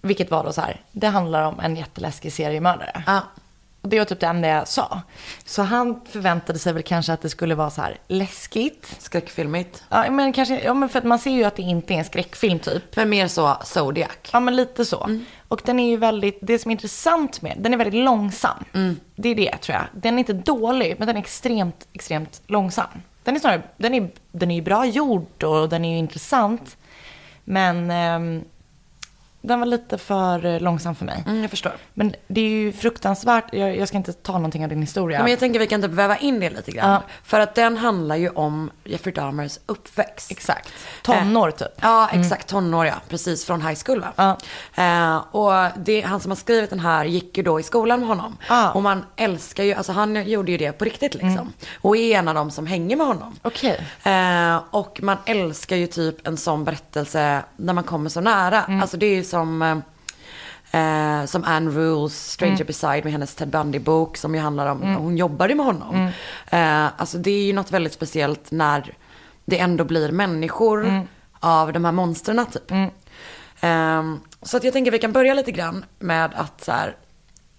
Vilket 0.00 0.30
var 0.30 0.44
då 0.44 0.52
så 0.52 0.60
här, 0.60 0.80
det 0.92 1.06
handlar 1.06 1.42
om 1.42 1.60
en 1.60 1.76
jätteläskig 1.76 2.32
seriemördare. 2.32 3.02
Ja. 3.06 3.20
Och 3.82 3.88
det 3.88 3.98
var 3.98 4.04
typ 4.04 4.20
det 4.20 4.26
enda 4.26 4.48
jag 4.48 4.68
sa. 4.68 5.00
Så 5.44 5.62
han 5.62 6.00
förväntade 6.10 6.58
sig 6.58 6.72
väl 6.72 6.82
kanske 6.82 7.12
att 7.12 7.22
det 7.22 7.30
skulle 7.30 7.54
vara 7.54 7.70
så 7.70 7.82
här 7.82 7.98
läskigt. 8.08 8.96
Skräckfilmigt. 8.98 9.84
Ja, 9.88 10.10
men 10.10 10.32
kanske, 10.32 10.60
ja 10.64 10.74
men 10.74 10.88
för 10.88 10.98
att 10.98 11.04
man 11.04 11.18
ser 11.18 11.30
ju 11.30 11.44
att 11.44 11.56
det 11.56 11.62
inte 11.62 11.94
är 11.94 11.98
en 11.98 12.04
skräckfilm 12.04 12.58
typ. 12.58 12.96
Men 12.96 13.08
mer 13.08 13.28
så 13.28 13.56
Zodiac. 13.64 14.10
Ja, 14.32 14.40
men 14.40 14.56
lite 14.56 14.84
så. 14.84 15.20
Och 15.48 15.62
den 15.64 15.80
är 15.80 15.88
ju 15.88 15.96
väldigt, 15.96 16.38
det 16.42 16.58
som 16.58 16.70
är 16.70 16.72
intressant 16.72 17.42
med 17.42 17.56
den 17.58 17.74
är 17.74 17.78
väldigt 17.78 18.04
långsam. 18.04 18.64
Det 19.16 19.28
är 19.28 19.34
det 19.34 19.56
tror 19.56 19.76
jag. 19.76 19.84
Den 19.92 20.14
är 20.14 20.18
inte 20.18 20.32
dålig, 20.32 20.94
men 20.98 21.06
den 21.06 21.16
är 21.16 21.20
extremt, 21.20 21.88
extremt 21.92 22.42
långsam. 22.46 22.86
Den 23.28 23.36
är 23.36 23.40
snarare, 23.40 23.62
den 23.76 23.94
är, 23.94 24.10
den 24.32 24.50
är 24.50 24.62
bra 24.62 24.86
gjord 24.86 25.44
och 25.44 25.68
den 25.68 25.84
är 25.84 25.90
ju 25.92 25.98
intressant. 25.98 26.76
Men 27.44 27.90
ehm, 27.90 28.44
den 29.40 29.58
var 29.58 29.66
lite 29.66 29.98
för 29.98 30.46
eh, 30.46 30.60
långsam 30.60 30.94
för 30.94 31.04
mig. 31.04 31.24
Mm, 31.26 31.40
jag 31.40 31.50
förstår. 31.50 31.72
Men 31.94 32.14
det 32.28 32.40
är 32.40 32.48
ju 32.48 32.72
fruktansvärt, 32.72 33.44
jag, 33.52 33.76
jag 33.76 33.88
ska 33.88 33.96
inte 33.96 34.12
ta 34.12 34.32
någonting 34.32 34.62
av 34.62 34.68
din 34.68 34.80
historia. 34.80 35.18
Men 35.18 35.30
jag 35.30 35.38
tänker 35.40 35.60
vi 35.60 35.66
kan 35.66 35.82
typ 35.82 35.90
väva 35.90 36.16
in 36.16 36.40
det 36.40 36.50
lite 36.50 36.70
grann. 36.70 36.90
Ja. 36.90 37.02
För 37.24 37.40
att 37.40 37.54
den 37.54 37.76
handlar 37.76 38.16
ju 38.16 38.28
om 38.28 38.70
Jeffrey 38.84 39.14
Dahmers 39.14 39.58
uppväxt. 39.66 40.30
Exakt. 40.30 40.72
Tonår 41.02 41.50
typ. 41.50 41.68
Ja, 41.80 42.08
exakt. 42.12 42.48
Tonår 42.48 42.86
ja. 42.86 42.94
Precis 43.08 43.44
från 43.44 43.62
high 43.62 43.78
school 43.84 44.00
va? 44.00 44.12
Ja. 44.16 44.36
Eh, 44.84 45.16
och 45.16 45.78
det, 45.84 46.00
han 46.00 46.20
som 46.20 46.30
har 46.30 46.36
skrivit 46.36 46.70
den 46.70 46.80
här 46.80 47.04
gick 47.04 47.36
ju 47.36 47.42
då 47.42 47.60
i 47.60 47.62
skolan 47.62 47.98
med 47.98 48.08
honom. 48.08 48.36
Ah. 48.48 48.70
Och 48.70 48.82
man 48.82 49.04
älskar 49.16 49.64
ju, 49.64 49.74
alltså 49.74 49.92
han 49.92 50.28
gjorde 50.28 50.52
ju 50.52 50.58
det 50.58 50.72
på 50.72 50.84
riktigt 50.84 51.14
liksom. 51.14 51.52
Och 51.80 51.96
är 51.96 52.18
en 52.18 52.28
av 52.28 52.34
dem 52.34 52.50
som 52.50 52.66
hänger 52.66 52.96
med 52.96 53.06
honom. 53.06 53.36
Okej. 53.42 53.86
Eh, 54.02 54.62
och 54.70 55.00
man 55.02 55.16
älskar 55.26 55.76
ju 55.76 55.86
typ 55.86 56.26
en 56.26 56.36
sån 56.36 56.64
berättelse 56.64 57.42
när 57.56 57.72
man 57.72 57.84
kommer 57.84 58.10
så 58.10 58.20
nära. 58.20 58.62
Alltså 58.82 58.96
det 58.96 59.06
är 59.06 59.14
ju 59.14 59.24
som, 59.28 59.62
eh, 59.62 61.20
eh, 61.20 61.24
som 61.24 61.44
Anne 61.44 61.70
Rules 61.70 62.32
Stranger 62.32 62.64
Beside 62.64 63.04
med 63.04 63.12
hennes 63.12 63.34
Ted 63.34 63.48
Bundy-bok 63.48 64.16
som 64.16 64.34
ju 64.34 64.40
handlar 64.40 64.66
om, 64.66 64.82
hon 64.94 65.16
jobbade 65.16 65.54
med 65.54 65.66
honom. 65.66 66.10
Eh, 66.46 66.86
alltså 66.96 67.18
det 67.18 67.30
är 67.30 67.42
ju 67.42 67.52
något 67.52 67.70
väldigt 67.70 67.92
speciellt 67.92 68.50
när 68.50 68.94
det 69.44 69.58
ändå 69.58 69.84
blir 69.84 70.12
människor 70.12 71.06
av 71.40 71.72
de 71.72 71.84
här 71.84 71.92
monstren 71.92 72.46
typ. 72.46 72.72
Ehm, 73.60 74.20
så 74.42 74.56
att 74.56 74.64
jag 74.64 74.72
tänker 74.72 74.90
vi 74.90 74.98
kan 74.98 75.12
börja 75.12 75.34
lite 75.34 75.52
grann 75.52 75.84
med 75.98 76.34
att 76.34 76.64
så 76.64 76.72
här, 76.72 76.96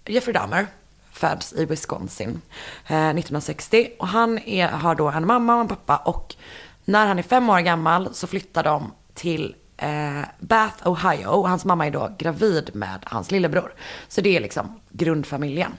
Jeffrey 0.06 0.32
Dahmer 0.32 0.66
föds 1.12 1.52
i 1.52 1.64
Wisconsin 1.64 2.42
eh, 2.86 3.08
1960. 3.08 3.88
Och 3.98 4.08
han 4.08 4.38
är, 4.38 4.68
har 4.68 4.94
då 4.94 5.08
en 5.08 5.26
mamma 5.26 5.54
och 5.54 5.60
en 5.60 5.68
pappa. 5.68 5.96
Och 5.96 6.34
när 6.84 7.06
han 7.06 7.18
är 7.18 7.22
fem 7.22 7.50
år 7.50 7.60
gammal 7.60 8.14
så 8.14 8.26
flyttar 8.26 8.64
de 8.64 8.92
till 9.14 9.54
eh, 9.80 10.22
Bath, 10.38 10.88
Ohio. 10.88 11.26
Och 11.26 11.48
hans 11.48 11.64
mamma 11.64 11.86
är 11.86 11.90
då 11.90 12.10
gravid 12.18 12.70
med 12.74 12.98
hans 13.06 13.30
lillebror. 13.30 13.72
Så 14.08 14.20
det 14.20 14.36
är 14.36 14.40
liksom 14.40 14.80
grundfamiljen. 14.90 15.72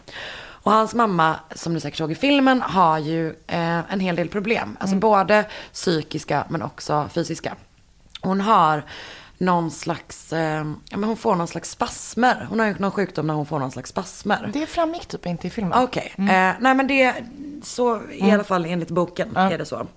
Och 0.64 0.72
hans 0.72 0.94
mamma, 0.94 1.40
som 1.56 1.74
du 1.74 1.80
säkert 1.80 1.98
såg 1.98 2.12
i 2.12 2.16
filmen, 2.16 2.62
har 2.62 2.98
ju 2.98 3.28
eh, 3.48 3.94
en 3.94 4.00
hel 4.00 4.16
del 4.16 4.30
problem. 4.30 4.78
Alltså 4.80 4.96
både 4.96 5.46
psykiska 5.74 6.46
men 6.50 6.62
också 6.62 7.10
fysiska. 7.14 7.56
Hon 8.22 8.42
har 8.42 8.84
någon 9.38 9.72
slags, 9.72 10.34
eh, 10.34 10.66
ja 10.90 10.98
men 10.98 11.04
hon 11.04 11.18
får 11.18 11.36
någon 11.36 11.48
slags 11.48 11.72
spasmer. 11.72 12.48
Hon 12.50 12.60
har 12.60 12.68
ju 12.68 12.76
någon 12.80 12.92
sjukdom 12.92 13.28
när 13.28 13.34
hon 13.34 13.46
får 13.46 13.60
någon 13.60 13.72
slags 13.72 13.90
spasmer. 13.90 14.50
Det 14.54 14.66
framgick 14.66 15.06
typ 15.06 15.26
inte 15.26 15.48
i 15.48 15.50
filmen. 15.50 15.84
Okej, 15.84 16.14
eh, 16.18 16.24
nej 16.60 16.76
men 16.76 16.88
det, 16.88 17.16
så 17.64 18.02
i 18.12 18.32
alla 18.32 18.44
fall 18.44 18.66
enligt 18.66 18.90
boken 18.90 19.36
är 19.36 19.58
det 19.58 19.66
så. 19.66 19.88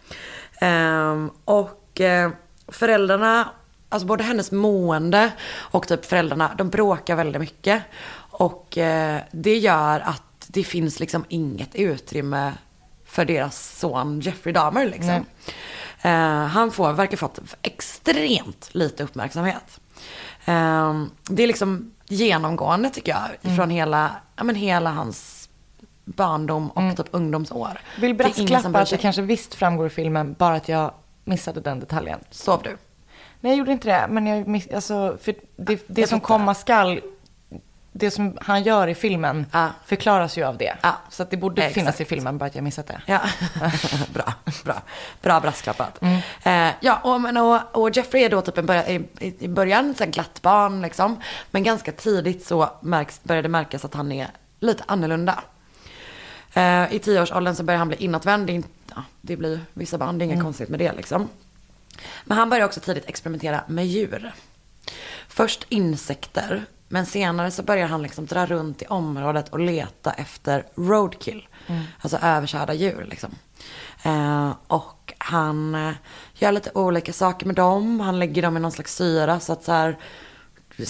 Ehm, 0.61 1.31
och 1.45 2.01
eh, 2.01 2.31
föräldrarna, 2.69 3.49
alltså 3.89 4.07
både 4.07 4.25
hennes 4.25 4.53
mående 4.53 5.33
och 5.57 5.89
typ 5.89 6.05
föräldrarna, 6.05 6.55
de 6.59 6.71
bråkar 6.71 7.17
väldigt 7.17 7.41
mycket. 7.41 7.83
Och 8.31 8.79
eh, 8.79 9.21
det 9.31 9.59
gör 9.59 10.01
att 10.01 10.23
det 10.47 10.65
finns 10.65 11.01
liksom 11.01 11.25
inget 11.29 11.75
utrymme 11.75 12.53
för 13.05 13.25
deras 13.25 13.79
son 13.79 14.21
Jeffrey 14.21 14.53
Dahmer 14.53 14.87
liksom. 14.87 15.27
Eh, 16.03 16.47
han 16.47 16.71
får, 16.71 16.93
verkar 16.93 17.17
fått 17.17 17.41
extremt 17.63 18.69
lite 18.73 19.05
uppmärksamhet. 19.05 19.81
Eh, 20.45 21.05
det 21.29 21.43
är 21.43 21.47
liksom 21.47 21.95
genomgående 22.09 22.91
tycker 22.91 23.13
jag, 23.13 23.57
från 23.57 23.71
hela, 23.71 24.11
ja, 24.37 24.45
men 24.45 24.55
hela 24.55 24.91
hans 24.91 25.49
barndom 26.05 26.71
och 26.71 26.97
typ 26.97 27.07
ungdomsår. 27.11 27.81
Vill 28.01 28.15
brasklappa 28.15 28.81
att 28.81 28.91
det 28.91 28.97
kanske 28.97 29.23
visst 29.23 29.55
framgår 29.55 29.87
i 29.87 29.91
filmen, 29.91 30.35
bara 30.39 30.55
att 30.55 30.69
jag 30.69 30.95
missade 31.25 31.61
den 31.61 31.81
detaljen. 31.81 32.21
Sov 32.31 32.63
du? 32.63 32.77
Nej, 33.45 33.53
jag 33.53 33.59
gjorde 33.59 33.73
inte 33.73 33.89
det. 33.89 34.07
Men 34.09 34.27
jag 34.27 34.47
miss, 34.49 34.69
alltså, 34.75 35.19
för 35.23 35.35
det, 35.57 35.85
det 35.87 36.07
som 36.07 36.21
komma 36.21 36.55
skall, 36.55 37.01
det 37.93 38.11
som 38.11 38.39
han 38.41 38.63
gör 38.63 38.89
i 38.89 38.95
filmen 38.95 39.47
Ja. 39.53 39.69
förklaras 39.85 40.39
ju 40.39 40.45
av 40.45 40.57
det. 40.57 40.77
Ja. 40.83 40.93
Så 41.11 41.23
att 41.23 41.31
det 41.31 41.37
borde 41.37 41.63
Exakt. 41.63 41.75
finnas 41.75 42.01
i 42.01 42.05
filmen, 42.05 42.39
bara 42.39 42.45
att 42.47 42.55
jag 42.55 42.65
missat 42.65 42.87
det. 42.87 43.01
Ja, 43.07 43.21
bra, 44.15 44.33
bra, 44.65 44.83
bra 45.23 45.41
brasklappat. 45.41 46.03
Eh, 46.43 46.69
ja, 46.81 47.01
och, 47.03 47.21
men, 47.21 47.37
och, 47.37 47.77
och 47.77 47.97
Jeffrey 47.97 48.25
är 48.25 48.31
då 48.31 48.41
typ 48.41 48.59
en 48.59 48.67
börja, 48.67 48.89
i, 48.89 49.05
i 49.39 49.49
början 49.49 49.95
här 49.99 50.07
glatt 50.07 50.43
barn 50.43 50.83
liksom. 50.83 51.21
Men 51.51 51.63
ganska 51.63 51.93
tidigt 51.93 52.47
så 52.47 52.69
märks, 52.81 53.23
börjar 53.23 53.43
det 53.43 53.49
märkas 53.49 53.85
att 53.85 53.95
han 53.95 54.13
är 54.13 54.29
lite 54.61 54.85
annorlunda. 54.87 55.45
Eh, 56.55 56.95
I 56.95 56.99
tioårsåldern 56.99 57.55
så 57.55 57.63
börjar 57.63 57.79
han 57.79 57.89
bli 57.89 57.97
inåtvänd. 57.97 58.47
Det, 58.47 58.63
ja, 58.95 59.03
det 59.21 59.37
blir 59.37 59.61
vissa 59.73 59.99
barn, 59.99 60.19
det 60.19 60.23
är 60.25 60.27
inget 60.27 60.43
konstigt 60.43 60.69
med 60.69 60.79
det 60.79 60.93
liksom. 60.93 61.29
Men 62.25 62.39
han 62.39 62.51
börjar 62.51 62.65
också 62.65 62.81
tidigt 62.81 63.09
experimentera 63.09 63.65
med 63.69 63.87
djur. 63.87 64.33
Först 65.29 65.67
insekter, 65.69 66.65
men 66.89 67.07
senare 67.07 67.51
så 67.51 67.63
börjar 67.63 67.87
han 67.87 68.03
liksom 68.03 68.27
dra 68.27 68.47
runt 68.47 68.83
i 68.83 68.87
området 68.87 69.49
och 69.49 69.61
leta 69.61 70.13
efter 70.13 70.67
roadkill. 70.75 71.49
Alltså 72.01 72.19
överkörda 72.23 72.75
djur 72.75 73.07
liksom. 73.11 73.35
Eh, 74.03 74.53
och 74.67 75.13
han 75.19 75.75
eh, 75.75 75.95
gör 76.35 76.53
lite 76.53 76.71
olika 76.75 77.13
saker 77.13 77.47
med 77.47 77.57
dem. 77.57 78.01
Han 78.01 78.19
lägger 78.19 78.43
dem 78.43 78.57
i 78.57 78.61
någon 78.61 78.73
slags 78.73 78.97
syra 78.97 79.41
så 79.41 79.53
att 79.53 79.65
så 79.65 79.73
här, 79.73 79.99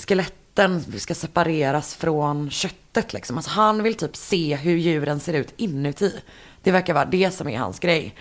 skeletten 0.07 0.99
ska 0.99 1.14
separeras 1.14 1.95
från 1.95 2.51
köttet 2.51 3.12
liksom. 3.12 3.37
Alltså 3.37 3.51
han 3.51 3.83
vill 3.83 3.95
typ 3.95 4.17
se 4.17 4.57
hur 4.57 4.77
djuren 4.77 5.21
ser 5.21 5.33
ut 5.33 5.55
inuti. 5.57 6.21
Det 6.62 6.71
verkar 6.71 6.95
vara 6.95 7.05
det 7.05 7.31
som 7.31 7.49
är 7.49 7.59
hans 7.59 7.79
grej. 7.79 8.14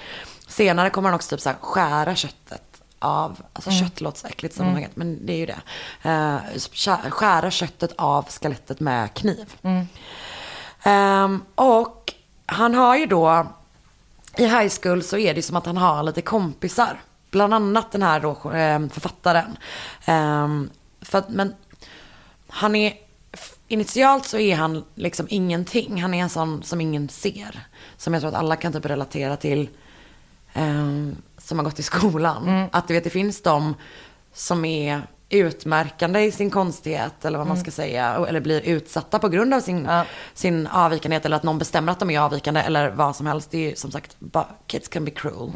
Senare 0.47 0.89
kommer 0.89 1.09
han 1.09 1.15
också 1.15 1.29
typ 1.29 1.41
så 1.41 1.49
här 1.49 1.57
skära 1.61 2.15
köttet 2.15 2.72
av, 3.03 3.41
alltså 3.53 3.71
kött 3.71 4.01
låter 4.01 4.19
så 4.19 4.27
äckligt 4.27 4.55
sammanhanget, 4.55 4.95
men 4.95 5.25
det 5.25 5.33
är 5.33 5.37
ju 5.37 5.45
det. 5.45 5.61
Skä- 6.59 7.09
skära 7.09 7.51
köttet 7.51 7.93
av 7.97 8.25
skelettet 8.29 8.79
med 8.79 9.13
kniv. 9.13 9.53
Ehm, 10.83 11.41
och 11.55 12.13
han 12.45 12.75
har 12.75 12.95
ju 12.97 13.05
då, 13.05 13.47
i 14.37 14.43
high 14.45 14.71
school 14.81 15.03
så 15.03 15.17
är 15.17 15.33
det 15.33 15.41
som 15.41 15.55
att 15.55 15.65
han 15.65 15.77
har 15.77 16.03
lite 16.03 16.21
kompisar. 16.21 17.01
Bland 17.31 17.53
annat 17.53 17.91
den 17.91 18.03
här 18.03 18.19
då, 18.19 18.31
eh, 18.51 18.87
författaren. 18.89 19.57
Ehm, 20.05 20.69
för 21.01 21.17
att, 21.17 21.29
men 21.29 21.55
han 22.47 22.75
är, 22.75 22.93
initialt 23.67 24.25
så 24.25 24.37
är 24.37 24.55
han 24.55 24.83
liksom 24.95 25.27
ingenting. 25.29 26.01
Han 26.01 26.13
är 26.13 26.23
en 26.23 26.29
sån 26.29 26.63
som 26.63 26.81
ingen 26.81 27.09
ser. 27.09 27.59
Som 27.97 28.13
jag 28.13 28.21
tror 28.21 28.29
att 28.31 28.37
alla 28.37 28.55
kan 28.55 28.73
typ 28.73 28.85
relatera 28.85 29.35
till. 29.37 29.69
ehm, 30.53 31.15
som 31.43 31.57
har 31.59 31.65
gått 31.65 31.79
i 31.79 31.83
skolan. 31.83 32.67
Att 32.71 32.87
du 32.87 32.93
vet, 32.93 33.03
det 33.03 33.09
finns 33.09 33.41
de 33.41 33.75
som 34.33 34.65
är 34.65 35.01
utmärkande 35.29 36.19
i 36.19 36.31
sin 36.31 36.49
konstighet 36.49 37.25
eller 37.25 37.37
vad 37.37 37.47
man 37.47 37.57
ska 37.57 37.71
säga. 37.71 38.25
Eller 38.27 38.39
blir 38.39 38.61
utsatta 38.61 39.19
på 39.19 39.29
grund 39.29 39.53
av 39.53 39.59
sin, 39.59 39.85
Ja. 39.85 40.05
sin 40.33 40.67
avvikandet 40.67 41.25
eller 41.25 41.35
att 41.35 41.43
någon 41.43 41.57
bestämmer 41.57 41.91
att 41.91 41.99
de 41.99 42.09
är 42.09 42.19
avvikande 42.19 42.61
eller 42.61 42.89
vad 42.89 43.15
som 43.15 43.25
helst. 43.27 43.51
Det 43.51 43.57
är 43.65 43.69
ju 43.69 43.75
som 43.75 43.91
sagt, 43.91 44.17
kids 44.67 44.87
can 44.87 45.05
be 45.05 45.11
cruel. 45.11 45.51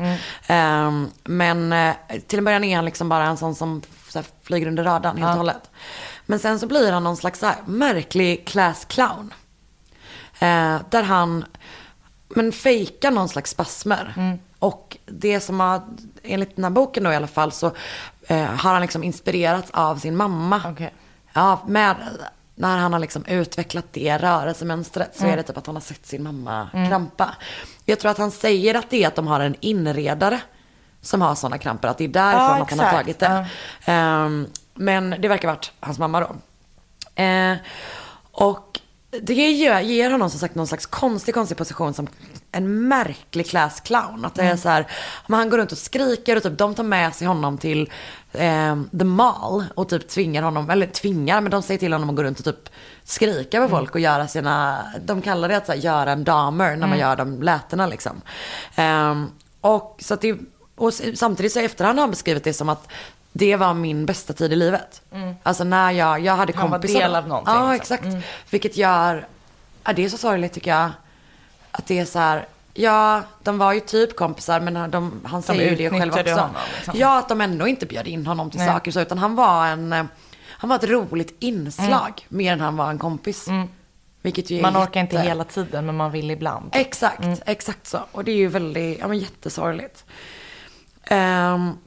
Ehm, 0.48 1.08
men 1.24 1.74
eh, 1.74 1.96
till 2.28 2.40
en 2.40 2.46
början 2.46 2.64
är 2.64 2.76
han 2.76 2.86
liksom 2.86 3.10
bara 3.10 3.26
en 3.26 3.38
sån 3.38 3.56
som 3.56 3.82
så 4.10 4.20
här, 4.20 4.26
flyger 4.44 4.68
under 4.68 4.84
radarn 4.84 5.18
helt 5.18 5.32
och 5.32 5.38
hållet. 5.38 5.70
Men 6.26 6.40
sen 6.40 6.60
så 6.60 6.68
blir 6.68 6.92
han 6.92 7.04
någon 7.04 7.18
slags 7.18 7.42
här, 7.42 7.56
märklig 7.66 8.48
class 8.48 8.86
clown. 8.86 9.34
Eh, 10.40 10.78
där 10.90 11.04
han 11.04 11.46
men 12.30 12.52
fejkar 12.52 13.12
någon 13.12 13.30
slags 13.30 13.52
spasmer. 13.52 14.38
Och 14.60 14.98
det 15.06 15.40
som 15.40 15.60
har, 15.60 15.82
enligt 16.24 16.56
den 16.56 16.64
här 16.64 16.72
boken 16.72 17.04
då 17.04 17.12
i 17.12 17.16
alla 17.16 17.28
fall, 17.28 17.52
så 17.52 17.72
eh, 18.28 18.44
har 18.44 18.74
han 18.74 18.82
liksom 18.82 19.04
inspirerats 19.04 19.72
av 19.72 19.96
sin 19.96 20.16
mamma. 20.16 20.62
Okej. 20.66 20.94
Ja, 21.34 21.64
med, 21.68 21.96
när 22.56 22.78
han 22.78 22.94
har 22.94 23.00
liksom 23.00 23.26
utvecklat 23.26 23.86
det 23.92 24.18
rörelsemönstret 24.18 25.18
så 25.18 25.26
är 25.26 25.38
det 25.38 25.44
typ 25.44 25.58
att 25.58 25.66
han 25.66 25.76
har 25.76 25.82
sett 25.82 26.06
sin 26.06 26.24
mamma 26.24 26.70
krampa. 26.72 27.36
Jag 27.86 28.00
tror 28.00 28.12
att 28.12 28.18
han 28.18 28.32
säger 28.32 28.76
att 28.76 28.90
det 28.90 29.04
är 29.04 29.08
att 29.08 29.16
de 29.16 29.28
har 29.28 29.40
en 29.40 29.56
inredare 29.60 30.42
som 31.02 31.22
har 31.22 31.36
sådana 31.36 31.58
krampar. 31.58 31.90
Att 31.90 31.98
det 31.98 32.04
är 32.04 32.08
därifrån 32.08 32.58
Ja, 32.58 32.64
att 32.64 32.70
han 32.70 32.80
har 32.80 32.92
tagit 32.92 33.20
det. 33.20 33.48
Ehm, 33.86 34.48
men 34.74 35.10
det 35.20 35.28
verkar 35.28 35.48
ha 35.48 35.56
varit 35.56 35.72
hans 35.80 36.00
mamma 36.00 36.20
då. 36.20 36.36
Eh, 37.24 37.58
och 38.32 38.80
det 39.22 39.34
ger, 39.34 39.80
ger 39.80 40.12
honom 40.12 40.30
som 40.30 40.40
sagt 40.40 40.56
någon 40.56 40.68
slags 40.68 40.86
konstig, 40.86 41.34
konstig 41.34 41.58
position 41.58 41.94
som 41.94 42.08
en 42.58 42.88
märklig 42.88 43.48
class 43.50 43.80
clown. 43.80 44.26
Att 44.26 44.36
det 44.36 44.44
är 44.44 44.56
så 44.58 44.70
här, 44.70 44.88
han 45.28 45.50
går 45.50 45.58
runt 45.58 45.72
och 45.72 45.78
skriker 45.78 46.36
och 46.36 46.44
typ 46.44 46.58
de 46.58 46.76
tar 46.76 46.84
med 46.84 47.16
sig 47.16 47.28
honom 47.28 47.58
till 47.58 47.92
eh, 48.34 48.76
the 49.00 49.04
mall 49.06 49.66
och 49.76 49.90
typ 49.90 50.08
tvingar 50.10 50.44
honom, 50.44 50.70
eller 50.70 50.88
tvingar, 50.88 51.42
men 51.42 51.52
de 51.52 51.62
säger 51.62 51.80
till 51.80 51.94
honom 51.94 52.10
att 52.10 52.16
gå 52.16 52.24
runt 52.24 52.40
och 52.40 52.46
typ 52.46 52.70
skrika 53.04 53.62
på 53.62 53.70
folk 53.70 53.92
och 53.96 54.00
göra 54.02 54.28
sina, 54.28 54.78
de 55.06 55.22
kallar 55.22 55.50
det 55.50 55.58
att 55.58 55.66
så 55.66 55.72
här, 55.72 55.80
göra 55.80 56.12
en 56.12 56.24
damer 56.24 56.76
när 56.76 56.88
man 56.88 56.98
gör 57.00 57.16
de 57.16 57.42
lätena 57.44 57.88
liksom. 57.88 58.22
Ehm, 58.76 59.32
och 59.62 59.98
så 60.02 60.16
det, 60.16 60.36
och 60.76 60.94
samtidigt 60.94 61.52
så 61.54 61.60
i 61.60 61.66
efterhand 61.66 61.98
har 62.00 62.04
han 62.04 62.10
beskrivit 62.12 62.44
det 62.44 62.54
som 62.54 62.70
att 62.70 62.88
det 63.34 63.56
var 63.56 63.74
min 63.74 64.06
bästa 64.06 64.34
tid 64.34 64.54
i 64.54 64.56
livet. 64.56 65.02
Alltså 65.44 65.64
när 65.64 65.92
jag, 65.92 66.20
jag 66.20 66.36
hade 66.36 66.54
Han 66.56 66.70
var 66.70 66.78
kompisar. 66.78 67.00
del 67.00 67.16
av 67.16 67.28
någonting, 67.28 67.54
Ja, 67.54 67.74
liksom. 67.74 67.96
exakt. 67.96 68.26
Vilket 68.50 68.78
gör, 68.78 69.28
ja, 69.84 69.94
det 69.94 70.06
är 70.06 70.10
så 70.10 70.18
sorgligt 70.18 70.54
tycker 70.54 70.72
jag. 70.72 70.90
Att 71.72 71.88
det 71.88 72.00
är 72.00 72.06
så 72.06 72.20
här, 72.20 72.46
ja, 72.74 73.24
de 73.44 73.58
var 73.58 73.74
ju 73.74 73.80
typ 73.80 74.16
kompisar 74.16 74.60
men 74.60 74.92
de, 74.92 75.22
han 75.24 75.42
säger 75.42 75.70
ju 75.70 75.76
det 75.76 76.00
själv 76.00 76.14
också. 76.14 76.32
honom, 76.34 76.56
liksom. 76.76 76.94
Ja, 76.98 77.18
att 77.20 77.30
de 77.30 77.42
ändå 77.42 77.68
inte 77.68 77.86
bjöd 77.86 78.08
in 78.08 78.28
honom 78.28 78.50
till 78.52 78.60
Nej. 78.60 78.68
saker 78.70 78.92
så, 78.92 79.00
utan 79.00 79.18
han 79.18 79.36
var 79.36 79.68
en, 79.68 79.94
eh, 79.94 80.04
han 80.50 80.70
var 80.70 80.76
ett 80.76 80.84
roligt 80.90 81.36
inslag 81.40 82.26
mer 82.30 82.54
än 82.54 82.60
han 82.60 82.78
var 82.78 82.90
en 82.90 83.00
kompis. 83.00 83.48
Vilket 84.22 84.50
ju 84.50 84.60
Mm. 84.60 84.74
Man 84.74 84.84
orkar 84.84 85.00
inte 85.02 85.16
jätte- 85.16 85.28
hela 85.28 85.44
tiden 85.44 85.86
men 85.86 85.96
man 85.98 86.12
vill 86.12 86.32
ibland. 86.32 86.70
Exakt, 86.74 87.24
exakt 87.46 87.88
så. 87.88 88.00
Och 88.12 88.24
det 88.24 88.32
är 88.32 88.36
ju 88.36 88.48
väldigt, 88.48 89.00
ja 89.00 89.08
men 89.08 89.20
jättesorgligt. 89.20 90.06
Ehm, 91.04 91.78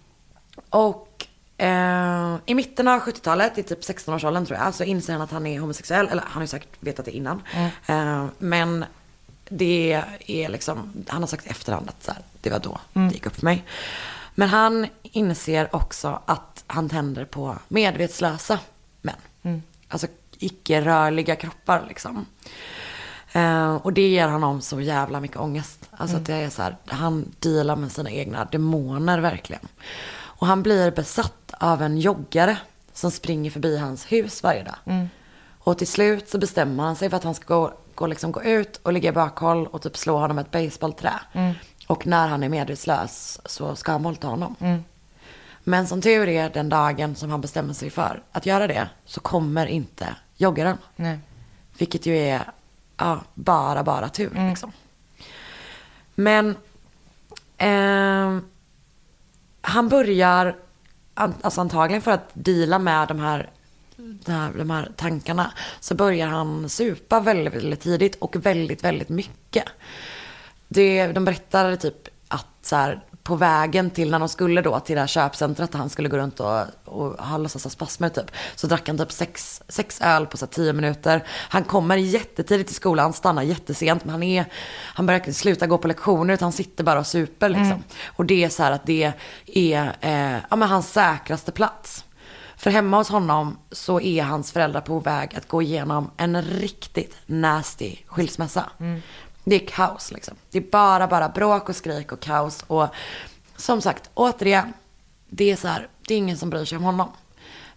och 0.70 1.26
eh, 1.58 2.36
i 2.46 2.54
mitten 2.54 2.88
av 2.88 3.00
70-talet, 3.00 3.58
i 3.58 3.62
typ 3.62 3.80
16-årsåldern 3.80 4.46
tror 4.46 4.58
jag, 4.58 4.74
så 4.74 4.84
inser 4.84 5.12
han 5.12 5.22
att 5.22 5.30
han 5.30 5.46
är 5.46 5.60
homosexuell. 5.60 6.08
Eller 6.08 6.22
han 6.22 6.32
har 6.32 6.40
ju 6.40 6.46
säkert 6.46 6.76
vetat 6.80 7.04
det 7.04 7.16
innan. 7.16 7.42
Eh, 7.86 8.26
men 8.38 8.84
det 9.50 10.02
är 10.26 10.48
liksom, 10.48 10.92
han 11.08 11.22
har 11.22 11.26
sagt 11.26 11.46
i 11.46 11.48
efterhand 11.48 11.88
att 11.88 12.04
så 12.04 12.12
här, 12.12 12.22
det 12.40 12.50
var 12.50 12.58
då 12.58 12.80
det 12.92 13.14
gick 13.14 13.26
upp 13.26 13.36
för 13.36 13.44
mig. 13.44 13.64
Men 14.34 14.48
han 14.48 14.86
inser 15.02 15.76
också 15.76 16.22
att 16.26 16.64
han 16.66 16.88
tänder 16.88 17.24
på 17.24 17.56
medvetslösa 17.68 18.58
män. 19.02 19.62
Alltså 19.88 20.06
icke-rörliga 20.38 21.36
kroppar 21.36 21.84
liksom. 21.88 22.26
Eh, 23.32 23.74
och 23.74 23.92
det 23.92 24.08
ger 24.08 24.28
honom 24.28 24.60
så 24.60 24.80
jävla 24.80 25.20
mycket 25.20 25.36
ångest. 25.36 25.88
Alltså 25.90 26.16
att 26.16 26.26
det 26.26 26.34
är 26.34 26.50
så 26.50 26.62
här, 26.62 26.76
han 26.86 27.32
dealar 27.38 27.76
med 27.76 27.92
sina 27.92 28.10
egna 28.10 28.44
demoner 28.44 29.18
verkligen. 29.18 29.68
Och 30.12 30.46
han 30.46 30.62
blir 30.62 30.90
besatt 30.90 31.52
av 31.58 31.82
en 31.82 31.98
joggare 31.98 32.56
som 32.92 33.10
springer 33.10 33.50
förbi 33.50 33.78
hans 33.78 34.12
hus 34.12 34.42
varje 34.42 34.62
dag. 34.62 35.08
Och 35.58 35.78
till 35.78 35.86
slut 35.86 36.28
så 36.28 36.38
bestämmer 36.38 36.84
han 36.84 36.96
sig 36.96 37.10
för 37.10 37.16
att 37.16 37.24
han 37.24 37.34
ska 37.34 37.54
gå, 37.54 37.74
gå, 38.00 38.06
liksom 38.06 38.32
gå 38.32 38.42
ut 38.42 38.76
och 38.82 38.92
ligga 38.92 39.08
i 39.08 39.12
bakhåll 39.12 39.66
och 39.66 39.82
typ 39.82 39.96
slå 39.96 40.18
honom 40.18 40.36
med 40.36 40.44
ett 40.44 40.50
baseballträ. 40.50 41.20
Och 41.86 42.06
när 42.06 42.28
han 42.28 42.42
är 42.42 42.48
medvetslös 42.48 43.40
så 43.44 43.76
ska 43.76 43.92
han 43.92 44.02
våldta 44.02 44.26
honom. 44.26 44.56
Men 45.64 45.86
som 45.86 46.02
tur 46.02 46.28
är 46.28 46.50
den 46.50 46.68
dagen 46.68 47.14
som 47.14 47.30
han 47.30 47.40
bestämmer 47.40 47.74
sig 47.74 47.90
för 47.90 48.22
att 48.32 48.46
göra 48.46 48.66
det 48.66 48.88
så 49.04 49.20
kommer 49.20 49.66
inte 49.66 50.16
joggaren. 50.36 50.78
Nej. 50.96 51.18
Vilket 51.78 52.06
ju 52.06 52.16
är 52.16 52.42
ja, 52.96 53.20
bara, 53.34 53.82
bara 53.82 54.08
tur. 54.08 54.48
Liksom. 54.48 54.72
Men 56.14 56.56
ehm, 57.58 58.44
han 59.60 59.88
börjar, 59.88 60.56
alltså 61.14 61.60
antagligen 61.60 62.02
för 62.02 62.10
att 62.10 62.30
deala 62.32 62.78
med 62.78 63.08
de 63.08 63.20
här, 63.20 63.50
här, 64.26 64.52
de 64.52 64.70
här 64.70 64.92
tankarna, 64.96 65.52
så 65.80 65.94
börjar 65.94 66.26
han 66.26 66.68
supa 66.68 67.20
väldigt, 67.20 67.54
väldigt 67.54 67.80
tidigt 67.80 68.16
och 68.16 68.36
väldigt, 68.36 68.84
väldigt 68.84 69.08
mycket. 69.08 69.64
Det, 70.68 71.06
de 71.06 71.24
berättade 71.24 71.76
typ 71.76 72.08
att 72.28 72.46
så 72.62 72.76
här, 72.76 73.04
på 73.22 73.36
vägen 73.36 73.90
till 73.90 74.10
när 74.10 74.18
de 74.18 74.28
skulle 74.28 74.62
då 74.62 74.80
till 74.80 74.94
det 74.94 75.00
här 75.00 75.06
köpcentret 75.06 75.72
där 75.72 75.78
han 75.78 75.90
skulle 75.90 76.08
gå 76.08 76.16
runt 76.16 76.40
och, 76.40 76.60
och 76.84 77.24
ha 77.24 77.38
låtsas 77.38 77.72
spasmer 77.72 78.08
typ. 78.08 78.30
Så 78.54 78.66
drack 78.66 78.88
han 78.88 78.98
typ 78.98 79.12
sex, 79.12 79.62
sex 79.68 80.00
öl 80.00 80.26
på 80.26 80.36
så 80.36 80.46
tio 80.46 80.72
minuter. 80.72 81.24
Han 81.28 81.64
kommer 81.64 81.96
jättetidigt 81.96 82.68
till 82.68 82.76
skolan, 82.76 83.12
stannar 83.12 83.42
jättesent. 83.42 84.04
Men 84.04 84.12
han, 84.12 84.22
är, 84.22 84.44
han 84.78 85.06
börjar 85.06 85.32
sluta 85.32 85.66
gå 85.66 85.78
på 85.78 85.88
lektioner 85.88 86.34
utan 86.34 86.46
han 86.46 86.52
sitter 86.52 86.84
bara 86.84 86.98
och 86.98 87.06
super 87.06 87.48
liksom. 87.48 87.84
Och 88.06 88.26
det 88.26 88.44
är 88.44 88.48
så 88.48 88.62
här 88.62 88.72
att 88.72 88.86
det 88.86 89.12
är 89.46 89.96
eh, 90.00 90.38
ja, 90.50 90.56
men 90.56 90.68
hans 90.68 90.92
säkraste 90.92 91.52
plats. 91.52 92.04
För 92.60 92.70
hemma 92.70 92.96
hos 92.96 93.08
honom 93.08 93.58
så 93.70 94.00
är 94.00 94.22
hans 94.22 94.52
föräldrar 94.52 94.80
på 94.80 95.00
väg 95.00 95.34
att 95.36 95.48
gå 95.48 95.62
igenom 95.62 96.10
en 96.16 96.42
riktigt 96.42 97.16
nasty 97.26 97.96
skilsmässa. 98.06 98.70
Det 99.44 99.54
är 99.62 99.66
kaos 99.66 100.12
liksom. 100.12 100.36
Det 100.50 100.58
är 100.58 100.70
bara, 100.70 101.06
bara 101.06 101.28
bråk 101.28 101.68
och 101.68 101.76
skrik 101.76 102.12
och 102.12 102.20
kaos. 102.20 102.64
Och 102.66 102.88
som 103.56 103.80
sagt, 103.80 104.10
återigen, 104.14 104.72
det 105.28 105.50
är 105.50 105.56
så 105.56 105.68
här, 105.68 105.88
det 106.06 106.14
är 106.14 106.18
ingen 106.18 106.38
som 106.38 106.50
bryr 106.50 106.64
sig 106.64 106.78
om 106.78 106.84
honom. 106.84 107.08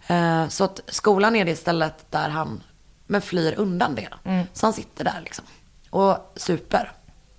Eh, 0.06 0.48
så 0.48 0.64
att 0.64 0.80
skolan 0.86 1.36
är 1.36 1.44
det 1.44 1.56
stället 1.56 2.10
där 2.10 2.28
han 2.28 2.62
men 3.06 3.22
flyr 3.22 3.54
undan 3.56 3.94
det. 3.94 4.08
Så 4.52 4.66
han 4.66 4.72
sitter 4.72 5.04
där 5.04 5.20
liksom. 5.24 5.44
Och 5.90 6.32
super. 6.36 6.92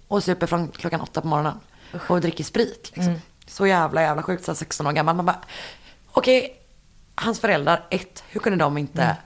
Och 0.08 0.23
super 0.23 0.47
från 0.47 0.67
klockan 0.67 1.01
åtta 1.01 1.21
på 1.21 1.27
morgonen. 1.27 1.60
Och 2.10 2.21
dricker 2.21 2.43
sprit 2.43 2.91
liksom. 2.93 3.21
Så 3.47 3.67
jävla, 3.67 4.01
jävla 4.01 4.23
sjukt. 4.23 4.45
Så 4.45 4.51
här 4.51 4.55
16 4.55 4.88
år 4.88 4.91
gammal. 4.91 5.15
Man 5.15 5.25
bara, 5.25 5.39
okej, 6.12 6.62
hans 7.15 7.39
föräldrar, 7.39 7.86
ett, 7.89 8.23
hur 8.30 8.39
kunde 8.39 8.58
de 8.58 8.78
inte 8.78 9.17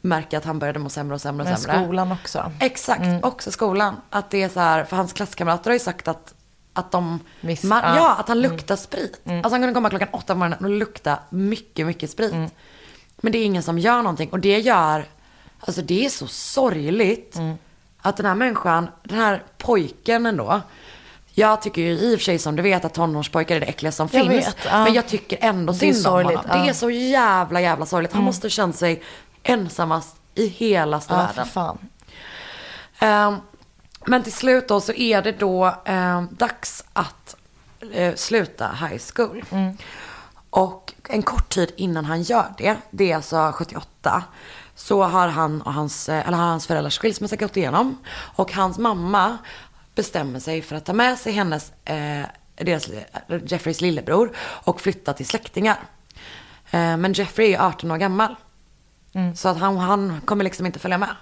märka 0.00 0.38
att 0.38 0.44
han 0.44 0.58
började 0.58 0.78
må 0.78 0.88
sämre 0.88 1.14
och 1.14 1.20
sämre 1.20 1.44
och 1.44 1.50
Men 1.50 1.58
sämre? 1.58 1.84
skolan 1.84 2.12
också. 2.12 2.52
Exakt, 2.60 3.24
också 3.24 3.50
skolan. 3.50 3.96
Att 4.10 4.30
det 4.30 4.42
är 4.42 4.48
så 4.48 4.60
här, 4.60 4.84
för 4.84 4.96
hans 4.96 5.12
klasskamrater 5.12 5.70
har 5.70 5.74
ju 5.74 5.78
sagt 5.80 6.08
att, 6.08 6.34
att 6.72 6.90
de, 6.90 7.20
Visst, 7.40 7.64
man, 7.64 7.82
ja. 7.84 7.96
ja. 7.96 8.14
att 8.14 8.28
han 8.28 8.40
luktar 8.40 8.76
sprit. 8.76 9.20
Alltså 9.24 9.50
han 9.50 9.60
kunde 9.60 9.74
komma 9.74 9.90
klockan 9.90 10.08
åtta 10.12 10.34
på 10.34 10.38
morgonen 10.38 10.64
och 10.64 10.70
lukta 10.70 11.18
mycket, 11.30 11.86
mycket 11.86 12.10
sprit. 12.10 12.34
Men 13.16 13.32
det 13.32 13.38
är 13.38 13.44
ingen 13.44 13.62
som 13.62 13.78
gör 13.78 13.96
någonting 13.96 14.30
och 14.30 14.40
det 14.40 14.58
gör, 14.58 15.04
alltså 15.60 15.82
det 15.82 16.04
är 16.04 16.08
så 16.10 16.26
sorgligt. 16.26 17.38
Att 18.04 18.16
den 18.16 18.26
här 18.26 18.34
människan, 18.34 18.88
den 19.02 19.18
här 19.18 19.42
pojken 19.58 20.26
ändå. 20.26 20.60
Jag 21.34 21.62
tycker 21.62 21.82
ju 21.82 21.90
i 21.92 22.14
och 22.16 22.18
för 22.18 22.24
sig 22.24 22.38
som 22.38 22.56
du 22.56 22.62
vet 22.62 22.84
att 22.84 22.94
tonårspojkar 22.94 23.56
är 23.56 23.60
det 23.60 23.66
äckligaste 23.66 23.96
som 23.96 24.08
Jag 24.12 24.26
finns. 24.30 24.46
vet, 24.46 24.56
ja. 24.64 24.84
Men 24.84 24.94
jag 24.94 25.06
tycker 25.08 25.38
ändå 25.40 25.72
Det 25.72 25.78
synd 25.94 26.06
om 26.06 26.12
honom. 26.12 26.32
Det 26.52 26.58
ja. 26.58 26.66
är 26.68 26.72
så 26.72 26.90
jävla, 26.90 27.60
jävla 27.60 27.86
sorgligt. 27.86 28.12
Han 28.12 28.24
måste 28.24 28.50
känna 28.50 28.72
sig 28.72 29.02
ensammast 29.42 30.16
i 30.34 30.46
hela 30.46 31.02
Ja, 31.08 31.16
världen. 31.16 31.34
för 31.34 31.44
fan. 31.44 31.78
Ehm, 32.98 33.36
men 34.06 34.22
till 34.22 34.32
slut 34.32 34.68
då 34.68 34.80
så 34.80 34.92
är 34.92 35.22
det 35.22 35.32
då 35.32 35.74
ehm, 35.84 36.28
dags 36.32 36.84
att 36.92 37.36
eh, 37.92 38.14
sluta 38.14 38.68
high 38.68 39.00
school. 39.14 39.44
Och 40.50 40.92
en 41.08 41.22
kort 41.22 41.48
tid 41.48 41.72
innan 41.76 42.04
han 42.04 42.22
gör 42.22 42.54
det, 42.58 42.76
det 42.90 43.12
är 43.12 43.16
alltså 43.16 43.52
78, 43.54 44.22
så 44.74 45.02
har 45.02 45.28
han 45.28 45.62
och 45.62 45.72
hans, 45.74 46.08
eh, 46.08 46.26
eller 46.28 46.36
hans 46.38 46.66
föräldrars 46.66 46.98
skilsmässa 46.98 47.36
gått 47.36 47.56
igenom. 47.56 47.98
Och 48.36 48.52
hans 48.52 48.78
mamma 48.78 49.38
bestämmer 49.94 50.40
sig 50.40 50.62
för 50.62 50.76
att 50.76 50.84
ta 50.84 50.92
med 50.92 51.18
sig 51.18 51.32
hennes, 51.32 51.72
eh, 51.84 52.22
deras, 52.56 52.88
eh, 52.88 53.40
Jeffreys 53.46 53.80
lillebror 53.80 54.36
och 54.38 54.80
flytta 54.80 55.12
till 55.12 55.26
släktingar. 55.26 55.76
Eh, 56.70 56.96
men 56.96 57.12
Jeffrey 57.12 57.52
är 57.52 57.60
18 57.66 57.90
år 57.90 57.96
gammal. 57.96 58.36
Så 59.36 59.48
att 59.48 59.58
han, 59.58 59.76
han 59.76 60.20
kommer 60.24 60.44
liksom 60.44 60.66
inte 60.66 60.78
följa 60.78 60.98
med. 60.98 61.16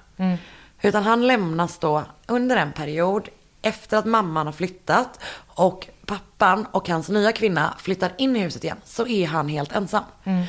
Utan 0.82 1.02
han 1.02 1.26
lämnas 1.26 1.78
då 1.78 2.04
under 2.26 2.56
en 2.56 2.72
period 2.72 3.28
efter 3.62 3.96
att 3.96 4.04
mamman 4.04 4.46
har 4.46 4.52
flyttat 4.52 5.20
och 5.46 5.88
pappan 6.06 6.66
och 6.70 6.88
hans 6.88 7.08
nya 7.08 7.32
kvinna 7.32 7.74
flyttar 7.78 8.12
in 8.18 8.36
i 8.36 8.38
huset 8.38 8.64
igen 8.64 8.76
så 8.84 9.06
är 9.06 9.26
han 9.26 9.48
helt 9.48 9.72
ensam. 9.72 10.04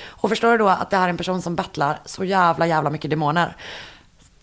Och 0.05 0.29
förstår 0.29 0.51
du 0.51 0.57
då 0.57 0.67
att 0.67 0.89
det 0.89 0.97
här 0.97 1.05
är 1.05 1.10
en 1.10 1.17
person 1.17 1.41
som 1.41 1.55
battlar 1.55 1.99
så 2.05 2.23
jävla 2.23 2.67
jävla 2.67 2.89
mycket 2.89 3.10
demoner. 3.10 3.55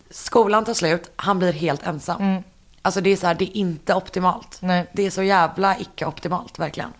Skolan 0.09 0.65
tar 0.65 0.73
slut, 0.73 1.11
han 1.15 1.39
blir 1.39 1.53
helt 1.53 1.83
ensam. 1.83 2.43
Alltså 2.81 3.01
det 3.01 3.09
är 3.09 3.17
så 3.17 3.27
här, 3.27 3.33
det 3.35 3.45
är 3.45 3.57
inte 3.57 3.93
optimalt. 3.95 4.57
Nej. 4.61 4.87
Det 4.93 5.05
är 5.05 5.09
så 5.09 5.23
jävla 5.23 5.77
icke-optimalt 5.79 6.59
verkligen. 6.59 6.93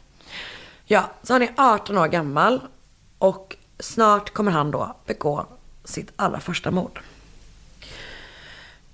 Ja, 0.86 1.10
så 1.24 1.34
han 1.34 1.42
är 1.42 1.50
18 1.58 1.98
år 1.98 2.08
gammal 2.08 2.62
och 3.18 3.56
snart 3.80 4.30
kommer 4.34 4.52
han 4.52 4.72
då 4.72 4.96
begå 5.06 5.46
sitt 5.84 6.12
allra 6.16 6.40
första 6.40 6.72
mord. 6.72 7.00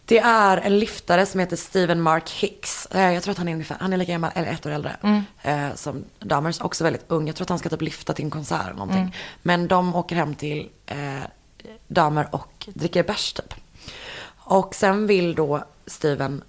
Det 0.06 0.20
är 0.20 0.58
en 0.58 0.80
liftare 0.80 1.26
som 1.26 1.40
heter 1.40 1.56
Steven 1.56 2.02
Mark 2.02 2.30
Hicks. 2.32 2.86
Eh, 2.86 3.14
Jag 3.14 3.24
tror 3.24 3.32
att 3.32 3.38
han 3.38 3.48
är 3.48 3.54
ungefär, 3.54 3.78
han 3.80 3.94
är 3.94 3.98
lika 3.98 4.12
gammal, 4.12 4.32
eller 4.36 4.52
ett 4.52 4.66
år 4.66 4.70
äldre. 4.72 4.96
Eh, 5.42 5.74
som 5.76 6.04
Dahmers, 6.20 6.62
också 6.62 6.84
väldigt 6.84 7.06
ung. 7.08 7.28
Jag 7.28 7.36
tror 7.36 7.46
att 7.46 7.50
han 7.50 7.60
ska 7.60 7.70
typ 7.70 7.82
lifta 7.82 8.14
till 8.14 8.26
en 8.26 8.32
konsert 8.32 8.62
eller 8.66 8.74
någonting. 8.74 9.16
Men 9.42 9.68
de 9.68 9.96
åker 9.96 10.16
hem 10.16 10.36
till 10.36 10.70
eh, 10.86 10.98
Dahmer 11.88 12.28
och 12.36 12.68
dricker 12.74 13.04
bärs 13.04 13.34
typ. 13.34 13.54
Och 14.38 14.76
sen 14.76 15.08
vill 15.08 15.36
då 15.36 15.64
Steven 15.88 16.44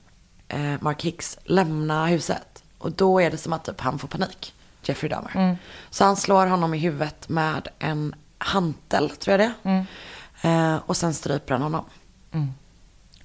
Mark 0.80 1.02
Hicks 1.04 1.38
lämna 1.44 2.06
huset. 2.06 2.62
Och 2.78 2.92
då 2.92 3.20
är 3.20 3.30
det 3.30 3.36
som 3.38 3.52
att 3.52 3.64
typ 3.64 3.80
han 3.80 3.98
får 3.98 4.08
panik, 4.08 4.54
Jeffrey 4.82 5.08
Dahmer. 5.10 5.30
Så 5.90 6.04
han 6.04 6.16
slår 6.16 6.46
honom 6.46 6.74
i 6.74 6.78
huvudet 6.78 7.28
med 7.28 7.68
en 7.78 8.14
hantel, 8.38 9.10
tror 9.10 9.40
jag 9.40 9.52
det 9.64 9.70
är. 9.70 9.86
eh, 10.74 10.80
Och 10.86 10.96
sen 10.96 11.14
stryper 11.14 11.52
han 11.54 11.62
honom. 11.62 11.84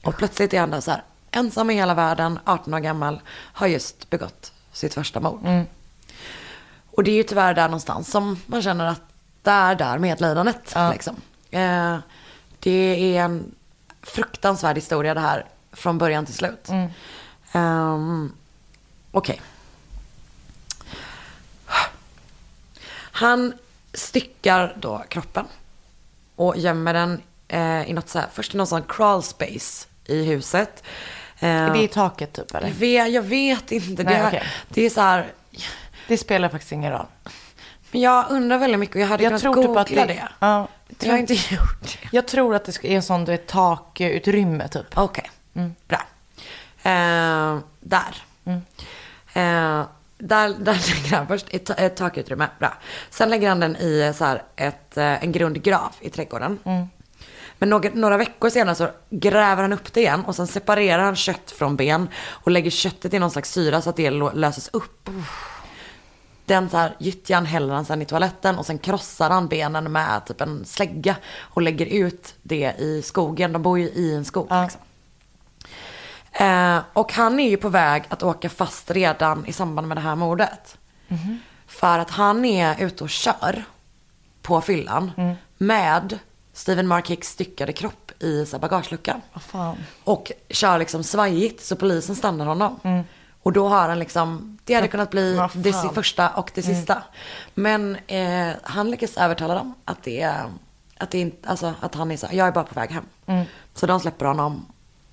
Och 0.04 0.18
plötsligt 0.18 0.54
är 0.54 0.60
han 0.60 0.70
där 0.72 0.82
så 0.82 0.92
här, 0.92 1.04
ensam 1.32 1.70
i 1.70 1.74
hela 1.74 1.94
världen, 1.94 2.40
18 2.46 2.74
år 2.74 2.80
gammal, 2.80 3.22
har 3.30 3.68
just 3.68 4.10
begått 4.10 4.52
sitt 4.72 4.94
första 4.94 5.20
mord. 5.20 5.40
Och 6.96 7.04
det 7.04 7.12
är 7.12 7.16
ju 7.16 7.24
tyvärr 7.24 7.54
där 7.54 7.68
någonstans 7.68 8.12
som 8.12 8.40
man 8.46 8.62
känner 8.62 8.86
att 8.86 9.02
det 9.44 9.52
är 9.52 9.76
där 9.76 9.98
medlidandet. 9.98 10.72
Liksom. 10.92 11.16
Eh, 11.52 11.98
det 12.60 13.18
är 13.18 13.24
en 13.24 13.56
fruktansvärd 14.02 14.76
historia 14.76 15.14
det 15.14 15.20
här, 15.20 15.46
från 15.74 15.98
början 15.98 16.26
till 16.26 16.36
slut. 16.36 16.70
Ehm, 17.52 18.34
Okej. 19.12 19.42
Han 23.14 23.54
styckar 23.94 24.76
då 24.80 25.04
kroppen 25.10 25.46
och 26.36 26.58
gömmer 26.58 26.94
den 26.94 27.22
eh, 27.48 27.90
i 27.90 27.94
något 27.94 28.10
så 28.10 28.20
här, 28.20 28.28
först 28.34 28.54
i 28.54 28.58
någon 28.58 28.68
sån 28.68 28.84
crawl 28.84 29.24
space 29.24 29.88
i 30.06 30.24
huset. 30.24 30.84
Eh, 31.40 31.50
Är 31.50 31.74
det 31.74 31.84
i 31.84 31.88
taket 31.88 32.34
typ 32.34 32.56
eller? 32.56 32.68
jag, 32.68 32.74
vet, 32.76 33.12
jag 33.14 33.22
vet 33.22 33.72
inte. 33.72 34.04
Nej, 34.04 34.22
det, 34.22 34.28
okej. 34.28 34.44
det 34.70 34.86
är 34.86 34.90
så 34.90 35.02
här, 35.02 35.34
Det 36.08 36.18
spelar 36.18 36.50
faktiskt 36.50 36.72
ingen 36.72 36.92
roll. 36.92 37.06
men 37.92 38.02
jag 38.02 38.26
undrar 38.30 38.58
väldigt 38.58 38.80
mycket 38.80 38.96
och 38.96 39.02
jag 39.02 39.08
hade 39.08 39.24
Jag 39.24 39.30
kunnat 39.30 39.42
tror 39.42 39.54
googla 39.54 39.84
typ 39.84 40.00
att 40.00 40.08
det. 40.08 40.14
det... 40.14 40.30
Ja, 40.40 40.68
Jag 41.00 41.12
har 41.12 41.18
inte 41.18 41.34
gjort 41.54 41.82
det. 41.82 42.10
Jag 42.12 42.28
tror 42.28 42.56
att 42.56 42.66
det 42.66 42.86
är 42.86 42.96
en 42.96 43.04
sån, 43.04 43.26
du 43.26 43.32
vet, 43.32 43.48
takutrymme 43.48 44.68
typ. 44.68 44.98
Okej, 44.98 45.32
bra. 45.88 46.02
Eh, 46.84 47.60
där. 47.80 48.24
Eh, 49.34 49.86
där. 50.18 50.54
Där 50.60 50.96
lägger 50.96 51.18
han 51.18 51.28
först 51.28 51.46
ett, 51.50 51.70
ett 51.70 51.96
takutrymme. 51.96 52.48
Bra. 52.60 52.74
Sen 53.10 53.30
lägger 53.30 53.50
han 53.50 53.60
den 53.60 53.76
i 53.76 54.00
eh, 54.00 54.14
så 54.14 54.26
här 54.26 54.44
ett, 54.56 54.98
eh, 54.98 55.24
en 55.24 55.32
grund 55.32 55.64
grav 55.64 55.96
i 56.00 56.10
trädgården. 56.10 56.60
Men 57.58 57.70
några, 57.70 57.90
några 57.94 58.18
veckor 58.18 58.50
senare 58.50 58.76
så 58.76 58.90
gräver 59.10 59.62
han 59.62 59.74
upp 59.74 59.94
det 59.94 60.00
igen 60.00 60.26
och 60.26 60.36
sen 60.36 60.48
separerar 60.48 61.04
han 61.04 61.16
kött 61.16 61.52
från 61.52 61.76
ben 61.76 62.08
och 62.28 62.52
lägger 62.52 62.72
köttet 62.72 63.14
i 63.14 63.20
någon 63.20 63.32
slags 63.32 63.52
syra 63.52 63.82
så 63.82 63.90
att 63.90 63.96
det 63.96 64.10
löses 64.10 64.70
upp. 64.74 65.10
Den 66.46 66.70
så 66.70 66.78
här 66.78 66.96
gyttjan 67.00 67.46
häller 67.46 67.74
han 67.74 67.86
sen 67.86 68.02
i 68.02 68.06
toaletten 68.06 68.58
och 68.58 68.66
sen 68.66 68.78
krossar 68.78 69.30
han 69.30 69.48
benen 69.48 69.92
med 69.92 70.26
typ 70.26 70.42
en 70.42 70.66
slägga 70.66 71.16
och 71.40 71.62
lägger 71.62 71.86
ut 71.86 72.36
det 72.42 72.74
i 72.80 73.02
skogen. 73.02 73.54
De 73.54 73.62
bor 73.62 73.80
ju 73.80 73.86
i 73.86 74.16
en 74.16 74.26
skog. 74.26 74.48
Liksom. 74.62 74.82
Eh, 76.32 76.80
och 76.94 77.14
han 77.14 77.40
är 77.40 77.50
ju 77.50 77.58
på 77.58 77.70
väg 77.70 78.04
att 78.10 78.24
åka 78.24 78.50
fast 78.50 78.92
redan 78.92 79.46
i 79.46 79.54
samband 79.54 79.88
med 79.88 79.98
det 79.98 80.02
här 80.02 80.16
mordet. 80.16 80.78
För 81.68 82.00
att 82.00 82.10
han 82.10 82.46
är 82.46 82.84
ute 82.84 83.04
och 83.04 83.10
kör 83.10 83.64
på 84.42 84.62
fyllan 84.62 85.12
med 85.58 86.20
Steven 86.54 86.88
Mark 86.88 87.10
Hicks 87.10 87.28
styckade 87.28 87.74
kropp 87.74 88.12
i 88.24 88.46
så 88.46 88.60
bagageluckan. 88.60 89.22
Fan. 89.40 89.78
Och 90.04 90.32
kör 90.50 90.78
liksom 90.80 91.04
svajigt 91.04 91.64
så 91.66 91.76
polisen 91.76 92.16
stannar 92.16 92.46
honom. 92.46 93.04
Och 93.44 93.54
då 93.54 93.68
har 93.68 93.90
han 93.90 94.00
liksom, 94.00 94.58
det 94.64 94.74
hade 94.74 94.88
kunnat 94.88 95.10
bli 95.12 95.36
fan. 95.38 95.50
det 95.54 95.74
första 95.94 96.30
och 96.30 96.52
det 96.56 96.62
sista. 96.62 97.04
Men 97.54 97.98
eh, 98.08 98.50
han 98.64 98.92
lyckas 98.92 99.18
övertala 99.18 99.54
dem 99.56 99.74
att 99.86 100.04
det 100.04 100.22
är, 100.22 100.46
att 100.98 101.12
det 101.12 101.20
inte, 101.20 101.50
alltså 101.50 101.74
att 101.80 101.96
han 101.96 102.12
är 102.12 102.18
så 102.18 102.28
jag 102.32 102.48
är 102.48 102.52
bara 102.52 102.64
på 102.64 102.76
väg 102.80 102.92
hem. 102.92 103.06
Så 103.74 103.86
de 103.88 104.00
släpper 104.00 104.26
honom 104.26 104.66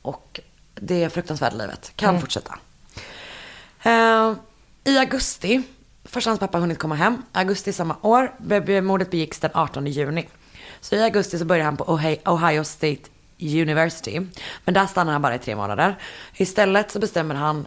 och 0.02 0.40
det 0.80 1.04
är 1.04 1.08
fruktansvärda 1.08 1.56
livet, 1.56 1.92
kan 1.96 2.20
fortsätta. 2.20 2.58
Eh, 3.82 4.32
I 4.84 4.98
augusti, 4.98 5.62
först 6.04 6.26
hans 6.26 6.40
pappa 6.40 6.58
hunnit 6.58 6.78
komma 6.78 6.94
hem, 6.94 7.22
augusti 7.32 7.72
samma 7.72 7.96
år, 8.02 8.32
be- 8.38 8.80
mordet 8.80 9.10
begicks 9.10 9.38
den 9.40 9.50
18 9.54 9.86
juni. 9.86 10.28
Så 10.80 10.94
i 10.94 11.02
augusti 11.02 11.38
så 11.38 11.44
börjar 11.44 11.64
han 11.64 11.76
på 11.76 11.84
Ohio, 12.24 12.64
State 12.64 13.02
University. 13.40 14.20
Men 14.64 14.74
där 14.74 14.86
stannar 14.86 15.12
han 15.12 15.22
bara 15.22 15.34
i 15.34 15.38
tre 15.38 15.56
månader. 15.56 15.98
Istället 16.36 16.90
så 16.90 16.98
bestämmer 16.98 17.34
han, 17.34 17.66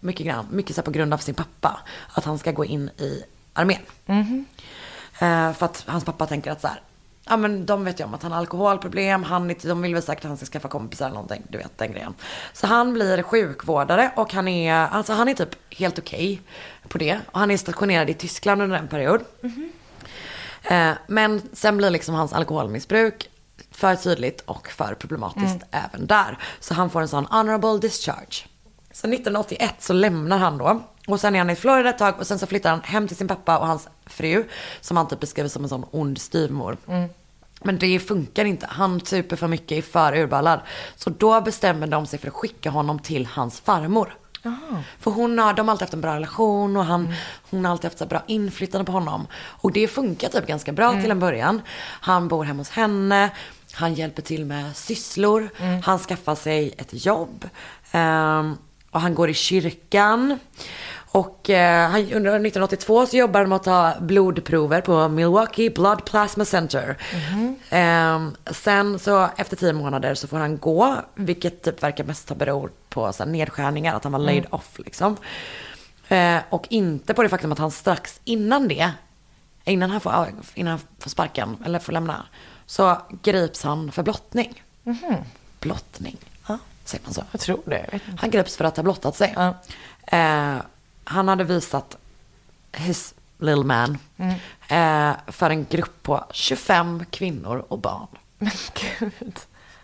mycket, 0.00 0.26
grann, 0.26 0.46
mycket 0.50 0.76
så 0.76 0.82
på 0.82 0.90
grund 0.90 1.14
av 1.14 1.18
sin 1.18 1.34
pappa, 1.34 1.80
att 2.14 2.24
han 2.24 2.38
ska 2.38 2.52
gå 2.52 2.64
in 2.64 2.88
i 2.88 3.22
armén. 3.52 3.80
Eh, 5.20 5.52
för 5.52 5.64
att 5.66 5.84
hans 5.86 6.04
pappa 6.04 6.26
tänker 6.26 6.50
att 6.50 6.60
så 6.60 6.68
här, 6.68 6.80
ja 7.32 7.36
men 7.36 7.66
de 7.66 7.84
vet 7.84 8.00
ju 8.00 8.04
om 8.04 8.14
att 8.14 8.22
han 8.22 8.32
har 8.32 8.38
alkoholproblem, 8.38 9.22
han, 9.22 9.50
inte- 9.50 9.68
de 9.68 9.82
vill 9.82 9.94
väl 9.94 10.02
säkert 10.02 10.24
att 10.24 10.28
han 10.28 10.36
ska 10.36 10.46
skaffa 10.46 10.68
kompisar 10.68 11.06
eller 11.06 11.14
någonting, 11.14 11.42
du 11.48 11.58
vet 11.58 11.78
den 11.78 11.92
grejen. 11.92 12.14
Så 12.52 12.66
han 12.66 12.92
blir 12.94 13.22
sjukvårdare 13.22 14.12
och 14.16 14.32
han 14.32 14.48
är, 14.48 14.74
alltså 14.74 15.12
han 15.12 15.28
är 15.28 15.34
typ 15.34 15.74
helt 15.74 15.98
okej 15.98 16.40
på 16.88 16.98
det. 16.98 17.18
Och 17.32 17.38
han 17.40 17.50
är 17.50 17.56
stationerad 17.56 18.10
i 18.10 18.14
Tyskland 18.14 18.62
under 18.62 18.76
en 18.78 18.88
period. 18.88 19.20
Eh, 20.62 20.92
men 21.06 21.42
sen 21.52 21.76
blir 21.76 21.90
liksom 21.90 22.14
hans 22.14 22.32
alkoholmissbruk 22.32 23.28
för 23.70 23.94
tydligt 23.96 24.40
och 24.40 24.68
för 24.68 24.94
problematiskt 24.94 25.62
även 25.70 26.06
där. 26.06 26.38
Så 26.60 26.74
han 26.74 26.90
får 26.90 27.00
en 27.00 27.08
sån 27.08 27.26
honorable 27.26 27.78
discharge. 27.78 28.46
Så 28.92 29.06
1981 29.06 29.74
så 29.78 29.92
lämnar 29.92 30.38
han 30.38 30.58
då. 30.58 30.82
Och 31.06 31.20
sen 31.20 31.34
är 31.34 31.38
han 31.38 31.50
i 31.50 31.56
Florida 31.56 31.90
ett 31.90 31.98
tag 31.98 32.14
och 32.18 32.26
sen 32.26 32.38
så 32.38 32.46
flyttar 32.46 32.70
han 32.70 32.80
hem 32.80 33.08
till 33.08 33.16
sin 33.16 33.28
pappa 33.28 33.58
och 33.58 33.66
hans 33.66 33.88
fru. 34.06 34.44
Som 34.80 34.96
han 34.96 35.08
typ 35.08 35.20
beskriver 35.20 35.48
som 35.48 35.62
en 35.62 35.68
sån 35.68 35.84
ond 35.90 36.18
styvmor. 36.20 36.76
Men 37.64 37.78
det 37.78 37.98
funkar 37.98 38.44
inte. 38.44 38.66
Han 38.70 39.00
super 39.00 39.36
för 39.36 39.48
mycket, 39.48 39.78
är 39.78 39.82
för 39.82 40.16
urballad. 40.16 40.60
Så 40.96 41.10
då 41.10 41.40
bestämmer 41.40 41.86
de 41.86 42.06
sig 42.06 42.18
för 42.18 42.28
att 42.28 42.34
skicka 42.34 42.70
honom 42.70 42.98
till 42.98 43.26
hans 43.26 43.60
farmor. 43.60 44.16
För 45.00 45.10
hon 45.10 45.38
har, 45.38 45.54
de 45.54 45.68
har 45.68 45.72
alltid 45.72 45.82
haft 45.82 45.94
en 45.94 46.00
bra 46.00 46.14
relation 46.14 46.76
och 46.76 46.84
han, 46.84 47.14
hon 47.50 47.64
har 47.64 47.72
alltid 47.72 47.84
haft 47.84 47.98
så 47.98 48.06
bra 48.06 48.22
inflytande 48.26 48.84
på 48.84 48.92
honom. 48.92 49.26
Och 49.34 49.72
det 49.72 49.88
funkar 49.88 50.28
typ 50.28 50.46
ganska 50.46 50.72
bra 50.72 51.00
till 51.00 51.10
en 51.10 51.18
början. 51.18 51.62
Han 52.00 52.28
bor 52.28 52.44
hemma 52.44 52.60
hos 52.60 52.70
henne, 52.70 53.30
han 53.72 53.94
hjälper 53.94 54.22
till 54.22 54.44
med 54.44 54.76
sysslor, 54.76 55.48
han 55.84 55.98
skaffar 55.98 56.34
sig 56.34 56.74
ett 56.78 57.06
jobb. 57.06 57.48
Ehm, 57.92 58.56
och 58.90 59.00
han 59.00 59.14
går 59.14 59.30
i 59.30 59.34
kyrkan. 59.34 60.38
Och 61.14 61.50
eh, 61.50 61.90
han, 61.90 62.00
under 62.00 62.30
1982 62.30 63.06
så 63.06 63.16
jobbar 63.16 63.40
han 63.40 63.48
med 63.48 63.56
att 63.56 63.62
ta 63.64 63.92
blodprover 64.00 64.80
på 64.80 65.08
Milwaukee 65.08 65.70
Blood 65.70 66.04
Plasma 66.04 66.44
Center. 66.44 66.96
Ehm, 67.70 68.36
sen 68.50 68.98
så 68.98 69.28
efter 69.36 69.56
tio 69.56 69.72
månader 69.72 70.14
så 70.14 70.28
får 70.28 70.36
han 70.36 70.58
gå, 70.58 70.96
vilket 71.14 71.62
typ 71.62 71.82
verkar 71.82 72.04
mest 72.04 72.28
ha 72.28 72.36
berott 72.36 72.90
på 72.90 73.12
så 73.12 73.22
här, 73.24 73.30
nedskärningar, 73.30 73.94
att 73.96 74.04
han 74.04 74.12
var 74.12 74.18
laid 74.20 74.46
off 74.50 74.78
liksom. 74.78 75.16
Eh, 76.08 76.38
och 76.50 76.66
inte 76.70 77.14
på 77.14 77.22
det 77.22 77.28
faktum 77.28 77.52
att 77.52 77.58
han 77.58 77.70
strax 77.70 78.20
innan 78.24 78.68
det, 78.68 78.90
innan 79.64 79.90
han 79.90 80.00
får, 80.00 80.26
innan 80.54 80.70
han 80.70 80.80
får 80.98 81.10
sparken 81.10 81.56
eller 81.64 81.78
får 81.78 81.92
lämna, 81.92 82.26
så 82.66 82.96
grips 83.22 83.62
han 83.62 83.92
för 83.92 84.02
blottning. 84.02 84.62
Blottning, 85.60 86.16
Ja. 86.48 86.58
säger 86.84 87.04
man 87.04 87.14
så? 87.14 87.22
Jag 87.32 87.40
tror 87.40 87.60
det. 87.64 87.86
Jag. 87.92 88.00
Han 88.18 88.30
greps 88.30 88.56
för 88.56 88.64
att 88.64 88.76
ha 88.76 88.82
blottat 88.82 89.16
sig. 89.16 89.32
Ja. 89.36 89.54
Eh, 90.18 90.56
han 91.04 91.28
hade 91.28 91.44
visat 91.44 91.96
his 92.72 93.14
little 93.38 93.64
man 93.64 93.98
eh, 94.68 95.12
för 95.26 95.50
en 95.50 95.66
grupp 95.70 96.02
på 96.02 96.24
25 96.32 97.04
kvinnor 97.10 97.64
och 97.68 97.78
barn. 97.78 98.06
Men 98.38 98.50
gud. 98.98 99.38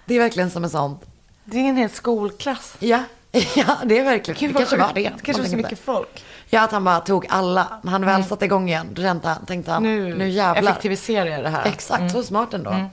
Det 0.05 0.15
är 0.15 0.19
verkligen 0.19 0.51
som 0.51 0.65
en 0.65 0.71
sån, 0.71 0.99
Det 1.45 1.57
är 1.59 1.65
en 1.69 1.77
hel 1.77 1.91
skolklass. 1.91 2.77
ja, 2.79 3.03
ja 3.57 3.77
det 3.85 3.99
är 3.99 4.05
verkligen, 4.05 4.41
Gud, 4.41 4.51
det 4.51 4.59
kanske 4.59 4.77
var 4.77 4.93
det. 4.95 5.03
Det 5.17 5.23
kanske 5.23 5.43
var 5.43 5.49
så 5.49 5.57
mycket 5.57 5.79
folk. 5.79 6.25
Ja, 6.51 6.63
att 6.63 6.73
han 6.73 6.85
bara 6.85 7.01
tog 7.01 7.27
alla. 7.29 7.81
När 7.83 7.93
han 7.93 8.05
väl 8.05 8.25
satte 8.25 8.45
igång 8.45 8.69
igen, 8.69 8.89
då 8.93 9.03
tänkte 9.03 9.29
han, 9.29 9.47
tänkte 9.47 9.73
han 9.73 9.83
Nu, 9.83 10.15
nu, 10.15 10.29
jävlar. 10.29 10.71
effektiviserar 10.71 11.27
jag 11.27 11.43
det 11.43 11.49
här. 11.51 11.67
Exakt, 11.67 12.13
så 12.13 12.23
smart 12.23 12.55
ändå. 12.55 12.91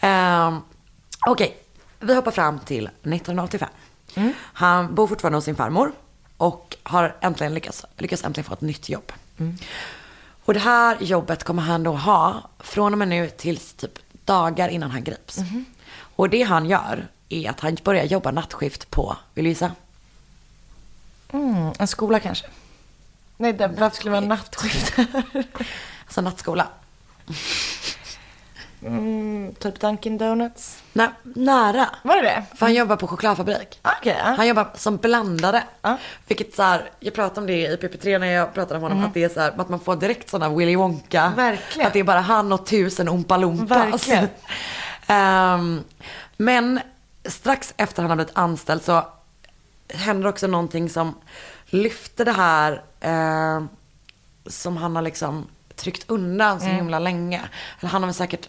Ehm, 0.00 0.60
Okej, 1.26 1.56
vi 2.00 2.14
hoppar 2.14 2.30
fram 2.30 2.58
till 2.58 2.84
1985. 3.02 3.68
Han 4.38 4.94
bor 4.94 5.06
fortfarande 5.06 5.36
hos 5.36 5.44
sin 5.44 5.56
farmor. 5.56 5.92
Och 6.36 6.76
har 6.82 7.16
äntligen 7.20 7.54
lyckats, 7.54 7.84
lyckats 7.96 8.24
äntligen 8.24 8.44
få 8.44 8.54
ett 8.54 8.60
nytt 8.60 8.88
jobb. 8.88 9.12
Och 10.44 10.54
det 10.54 10.60
här 10.60 10.96
jobbet 11.00 11.44
kommer 11.44 11.62
han 11.62 11.82
då 11.82 11.92
ha 11.92 12.50
från 12.58 12.92
och 12.92 12.98
med 12.98 13.08
nu 13.08 13.30
tills 13.30 13.72
typ 13.72 13.98
dagar 14.24 14.68
innan 14.68 14.90
han 14.90 15.04
grips. 15.04 15.38
Och 16.16 16.30
det 16.30 16.42
han 16.42 16.66
gör 16.66 17.08
är 17.28 17.50
att 17.50 17.60
han 17.60 17.76
börjar 17.84 18.04
jobba 18.04 18.30
nattskift 18.30 18.90
på, 18.90 19.16
vill 19.34 19.44
du 19.44 19.48
gissa? 19.48 19.72
Mm, 21.32 21.72
en 21.78 21.86
skola 21.86 22.20
kanske? 22.20 22.46
Nej, 23.36 23.52
det, 23.52 23.68
varför 23.68 23.96
skulle 23.96 24.10
det 24.10 24.20
vara 24.20 24.28
nattskift? 24.28 24.96
Alltså 26.06 26.20
nattskola. 26.20 26.68
mm, 28.82 29.54
typ 29.58 29.80
Dunkin 29.80 30.18
Donuts? 30.18 30.82
Nej, 30.92 31.08
nära. 31.22 31.88
Var 32.02 32.16
det 32.16 32.22
det? 32.22 32.42
För 32.54 32.66
han 32.66 32.74
jobbar 32.74 32.96
på 32.96 33.06
chokladfabrik. 33.06 33.80
Okej, 33.82 34.16
ja. 34.18 34.34
Han 34.36 34.48
jobbar 34.48 34.68
som 34.74 34.96
blandare. 34.96 35.62
Ja. 35.82 35.98
Vilket 36.28 36.54
så 36.54 36.62
här, 36.62 36.90
jag 37.00 37.14
pratade 37.14 37.40
om 37.40 37.46
det 37.46 37.52
i 37.52 37.76
PP3 37.76 38.18
när 38.18 38.26
jag 38.26 38.54
pratade 38.54 38.76
om 38.76 38.82
honom. 38.82 39.04
Att 39.04 39.14
det 39.14 39.24
är 39.24 39.28
så 39.28 39.40
här, 39.40 39.52
att 39.56 39.68
man 39.68 39.80
får 39.80 39.96
direkt 39.96 40.30
sådana 40.30 40.54
Willy 40.54 40.76
Wonka. 40.76 41.22
Mm. 41.22 41.36
Verkligen. 41.36 41.86
Att 41.86 41.92
det 41.92 42.00
är 42.00 42.04
bara 42.04 42.20
han 42.20 42.52
och 42.52 42.66
tusen 42.66 43.08
Oompa 43.08 43.36
Loompas. 43.36 44.08
Ehm, 45.06 45.84
men 46.36 46.80
strax 47.24 47.74
efter 47.76 48.02
han 48.02 48.10
har 48.10 48.16
blivit 48.16 48.36
anställd 48.36 48.82
så 48.82 49.06
händer 49.88 50.28
också 50.28 50.46
någonting 50.46 50.90
som 50.90 51.14
lyfter 51.66 52.24
det 52.24 52.32
här 52.32 52.82
eh, 53.00 53.64
som 54.46 54.76
han 54.76 54.96
har 54.96 55.02
liksom 55.02 55.46
tryckt 55.76 56.10
undan 56.10 56.60
så 56.60 56.66
himla 56.66 56.98
länge. 56.98 57.40
Han 57.80 58.02
har 58.02 58.06
väl 58.06 58.14
säkert 58.14 58.48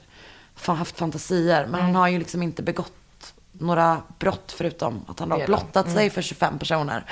haft 0.65 0.97
fantasier 0.97 1.67
men 1.67 1.81
han 1.81 1.95
har 1.95 2.07
ju 2.07 2.19
liksom 2.19 2.43
inte 2.43 2.63
begått 2.63 2.93
några 3.51 4.01
brott 4.19 4.53
förutom 4.57 5.05
att 5.07 5.19
han 5.19 5.31
har 5.31 5.45
blottat 5.45 5.91
sig 5.91 6.09
för 6.09 6.21
25 6.21 6.59
personer. 6.59 7.03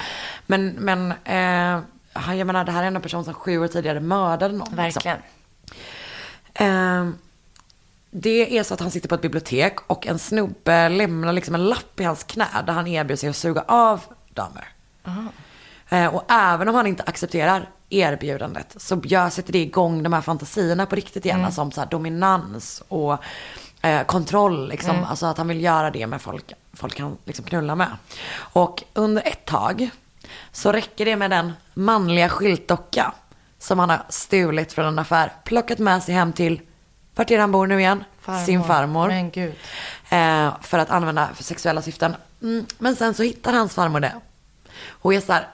Men, 0.45 0.67
men 0.67 1.13
eh, 1.23 2.35
jag 2.37 2.47
menar 2.47 2.65
det 2.65 2.71
här 2.71 2.83
är 2.83 2.87
en 2.87 3.01
person 3.01 3.25
som 3.25 3.33
sju 3.33 3.57
år 3.57 3.67
tidigare 3.67 3.99
mördade 3.99 4.53
någon. 4.57 4.75
liksom. 4.75 5.01
Verkligen. 5.03 5.17
Eh, 6.53 7.09
det 8.11 8.57
är 8.57 8.63
så 8.63 8.73
att 8.73 8.79
han 8.79 8.91
sitter 8.91 9.09
på 9.09 9.15
ett 9.15 9.21
bibliotek 9.21 9.79
och 9.87 10.07
en 10.07 10.19
snubbe 10.19 10.89
lämnar 10.89 11.33
liksom 11.33 11.55
en 11.55 11.65
lapp 11.65 11.99
i 11.99 12.03
hans 12.03 12.23
knä 12.23 12.47
där 12.65 12.73
han 12.73 12.87
erbjuder 12.87 13.19
sig 13.19 13.29
att 13.29 13.35
suga 13.35 13.61
av 13.61 14.01
damer. 14.33 14.67
Eh, 15.05 15.25
och 16.13 16.23
även 16.31 16.67
om 16.67 16.75
han 16.75 16.87
inte 16.87 17.03
accepterar 17.03 17.69
erbjudandet 17.89 18.75
så 18.77 19.01
sätter 19.31 19.51
det 19.51 19.59
igång 19.59 20.03
de 20.03 20.13
här 20.13 20.21
fantasierna 20.21 20.85
på 20.85 20.95
riktigt 20.95 21.25
igen. 21.25 21.45
Alltså 21.45 21.61
om 21.61 21.71
så 21.71 21.81
här 21.81 21.87
dominans 21.87 22.83
och 22.87 23.17
eh, 23.81 24.03
kontroll. 24.03 24.69
Liksom. 24.69 25.03
Alltså 25.03 25.25
att 25.25 25.37
han 25.37 25.47
vill 25.47 25.63
göra 25.63 25.91
det 25.91 26.07
med 26.07 26.21
folk, 26.21 26.53
folk 26.73 26.99
han 26.99 27.17
liksom 27.25 27.45
knulla 27.45 27.75
med. 27.75 27.97
Och 28.37 28.83
under 28.93 29.27
ett 29.27 29.45
tag 29.45 29.89
så 30.51 30.71
räcker 30.71 31.05
det 31.05 31.15
med 31.15 31.31
den 31.31 31.53
manliga 31.73 32.29
skyltdocka 32.29 33.13
som 33.59 33.79
han 33.79 33.89
har 33.89 34.05
stulit 34.09 34.73
från 34.73 34.85
en 34.85 34.99
affär, 34.99 35.33
plockat 35.43 35.79
med 35.79 36.03
sig 36.03 36.15
hem 36.15 36.33
till, 36.33 36.61
vart 37.15 37.31
är 37.31 37.39
han 37.39 37.51
bor 37.51 37.67
nu 37.67 37.79
igen? 37.79 38.03
Farmor. 38.21 38.45
Sin 38.45 38.63
farmor. 38.63 39.07
Men 39.07 39.31
gud. 39.31 39.53
Eh, 40.09 40.53
för 40.61 40.79
att 40.79 40.89
använda 40.89 41.29
för 41.33 41.43
sexuella 41.43 41.81
syften. 41.81 42.15
Mm, 42.41 42.65
men 42.77 42.95
sen 42.95 43.13
så 43.13 43.23
hittar 43.23 43.53
hans 43.53 43.73
farmor 43.73 43.99
det. 43.99 44.15
Och 44.89 45.13
är 45.13 45.21
så 45.21 45.33
här, 45.33 45.47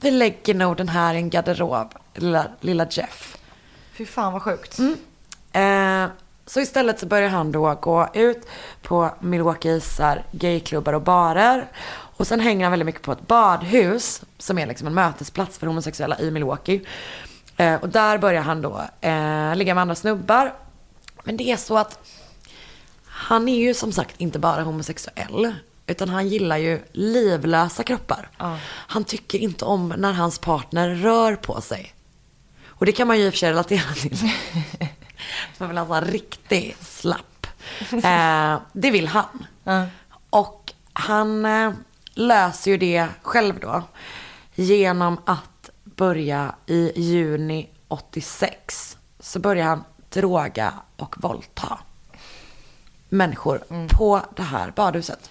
vi 0.00 0.10
lägger 0.10 0.54
nog 0.54 0.76
den 0.76 0.88
här 0.88 1.14
i 1.14 1.16
en 1.16 1.30
garderob, 1.30 1.94
lilla, 2.14 2.46
lilla 2.60 2.86
Jeff. 2.90 3.36
Fy 3.92 4.06
fan 4.06 4.32
vad 4.32 4.42
sjukt. 4.42 4.78
Eh, 5.52 6.06
så 6.46 6.60
istället 6.60 7.00
så 7.00 7.06
börjar 7.06 7.28
han 7.28 7.52
då 7.52 7.74
gå 7.74 8.08
ut 8.14 8.48
på 8.82 9.10
Milwaukees 9.20 10.00
gayklubbar 10.32 10.92
och 10.92 11.02
barer. 11.02 11.66
Och 11.90 12.26
sen 12.26 12.40
hänger 12.40 12.64
han 12.64 12.70
väldigt 12.70 12.86
mycket 12.86 13.02
på 13.02 13.12
ett 13.12 13.26
badhus 13.26 14.22
som 14.38 14.58
är 14.58 14.66
liksom 14.66 14.86
en 14.86 14.94
mötesplats 14.94 15.58
för 15.58 15.66
homosexuella 15.66 16.18
i 16.18 16.30
Milwaukee. 16.30 16.80
Eh, 17.56 17.74
och 17.74 17.88
där 17.88 18.18
börjar 18.18 18.42
han 18.42 18.62
då 18.62 18.82
eh, 19.00 19.56
ligga 19.56 19.74
med 19.74 19.82
andra 19.82 19.94
snubbar. 19.94 20.54
Men 21.24 21.36
det 21.36 21.50
är 21.50 21.56
så 21.56 21.78
att 21.78 21.98
han 23.04 23.48
är 23.48 23.58
ju 23.58 23.74
som 23.74 23.92
sagt 23.92 24.20
inte 24.20 24.38
bara 24.38 24.62
homosexuell. 24.62 25.54
Utan 25.88 26.08
han 26.08 26.28
gillar 26.28 26.56
ju 26.56 26.82
livlösa 26.92 27.82
kroppar. 27.82 28.30
Han 28.66 29.04
tycker 29.04 29.38
inte 29.38 29.64
om 29.64 29.88
när 29.88 30.12
hans 30.12 30.38
partner 30.38 30.94
rör 30.94 31.36
på 31.36 31.60
sig. 31.60 31.94
Och 32.66 32.86
det 32.86 32.92
kan 32.92 33.08
man 33.08 33.18
ju 33.18 33.24
i 33.24 33.28
och 33.28 33.32
för 33.32 33.38
sig 33.38 33.50
relatera 33.50 33.94
till. 33.94 34.18
Man 35.58 35.68
vill 35.68 35.78
ha 35.78 35.96
en 35.96 36.04
riktig 36.04 36.76
slapp. 36.80 37.46
Eh, 37.92 38.60
det 38.72 38.90
vill 38.90 39.08
han. 39.08 39.46
Och 40.30 40.72
han 40.92 41.44
eh, 41.44 41.72
löser 42.14 42.70
ju 42.70 42.76
det 42.76 43.08
själv 43.22 43.60
då. 43.60 43.82
Genom 44.54 45.20
att 45.24 45.70
börja 45.84 46.54
i 46.66 46.92
juni 47.00 47.68
86. 47.88 48.98
Så 49.20 49.38
börjar 49.38 49.66
han 49.66 49.84
droga 50.10 50.74
och 50.96 51.14
våldta 51.18 51.78
människor 53.08 53.62
på 53.88 54.20
det 54.36 54.42
här 54.42 54.72
badhuset. 54.76 55.30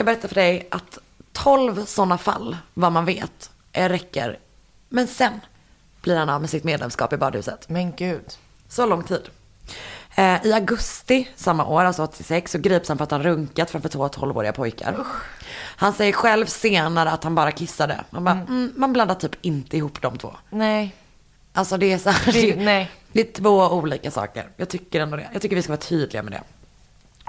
Ska 0.00 0.04
berätta 0.04 0.28
för 0.28 0.34
dig 0.34 0.68
att 0.70 0.98
12 1.32 1.84
sådana 1.84 2.18
fall, 2.18 2.56
vad 2.74 2.92
man 2.92 3.04
vet, 3.04 3.50
eh, 3.72 3.88
räcker. 3.88 4.38
Men 4.88 5.06
sen 5.06 5.40
blir 6.02 6.16
han 6.16 6.28
av 6.30 6.40
med 6.40 6.50
sitt 6.50 6.64
medlemskap 6.64 7.12
i 7.12 7.16
badhuset. 7.16 7.68
Men 7.68 7.92
gud. 7.96 8.24
Så 8.68 8.86
lång 8.86 9.02
tid. 9.02 9.28
Eh, 10.14 10.46
I 10.46 10.52
augusti 10.52 11.28
samma 11.36 11.66
år, 11.66 11.84
alltså 11.84 12.02
86, 12.02 12.52
så 12.52 12.58
grips 12.58 12.88
han 12.88 12.98
för 12.98 13.04
att 13.04 13.10
han 13.10 13.22
runkat 13.22 13.70
framför 13.70 13.88
två 13.88 14.08
12-åriga 14.08 14.52
pojkar. 14.52 15.06
Han 15.76 15.92
säger 15.92 16.12
själv 16.12 16.46
senare 16.46 17.10
att 17.10 17.24
han 17.24 17.34
bara 17.34 17.52
kissade. 17.52 18.00
Man, 18.10 18.24
bara, 18.24 18.34
mm, 18.34 18.72
man 18.76 18.92
blandar 18.92 19.14
typ 19.14 19.36
inte 19.40 19.76
ihop 19.76 20.00
de 20.02 20.18
två. 20.18 20.36
Nej. 20.50 20.94
Alltså 21.52 21.76
det 21.76 21.92
är 21.92 21.98
så 21.98 22.10
här, 22.10 22.32
Det- 22.32 22.52
det, 22.52 22.64
nej. 22.64 22.90
det 23.12 23.20
är 23.20 23.32
två 23.42 23.68
olika 23.68 24.10
saker. 24.10 24.48
Jag 24.56 24.68
tycker 24.68 25.00
ändå 25.00 25.16
det. 25.16 25.28
Jag 25.32 25.42
tycker 25.42 25.56
vi 25.56 25.62
ska 25.62 25.72
vara 25.72 25.80
tydliga 25.80 26.22
med 26.22 26.32
det. 26.32 26.42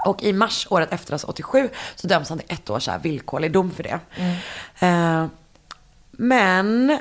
Och 0.06 0.22
i 0.22 0.32
mars 0.32 0.66
året 0.70 0.92
efter, 0.92 1.12
alltså 1.12 1.26
87, 1.26 1.70
så 1.96 2.06
döms 2.06 2.28
han 2.28 2.38
till 2.38 2.52
ett 2.52 2.70
års 2.70 2.88
villkorlig 3.02 3.52
dom 3.52 3.70
för 3.70 3.82
det. 3.82 4.00
Eh, 4.86 5.26
men 6.10 6.98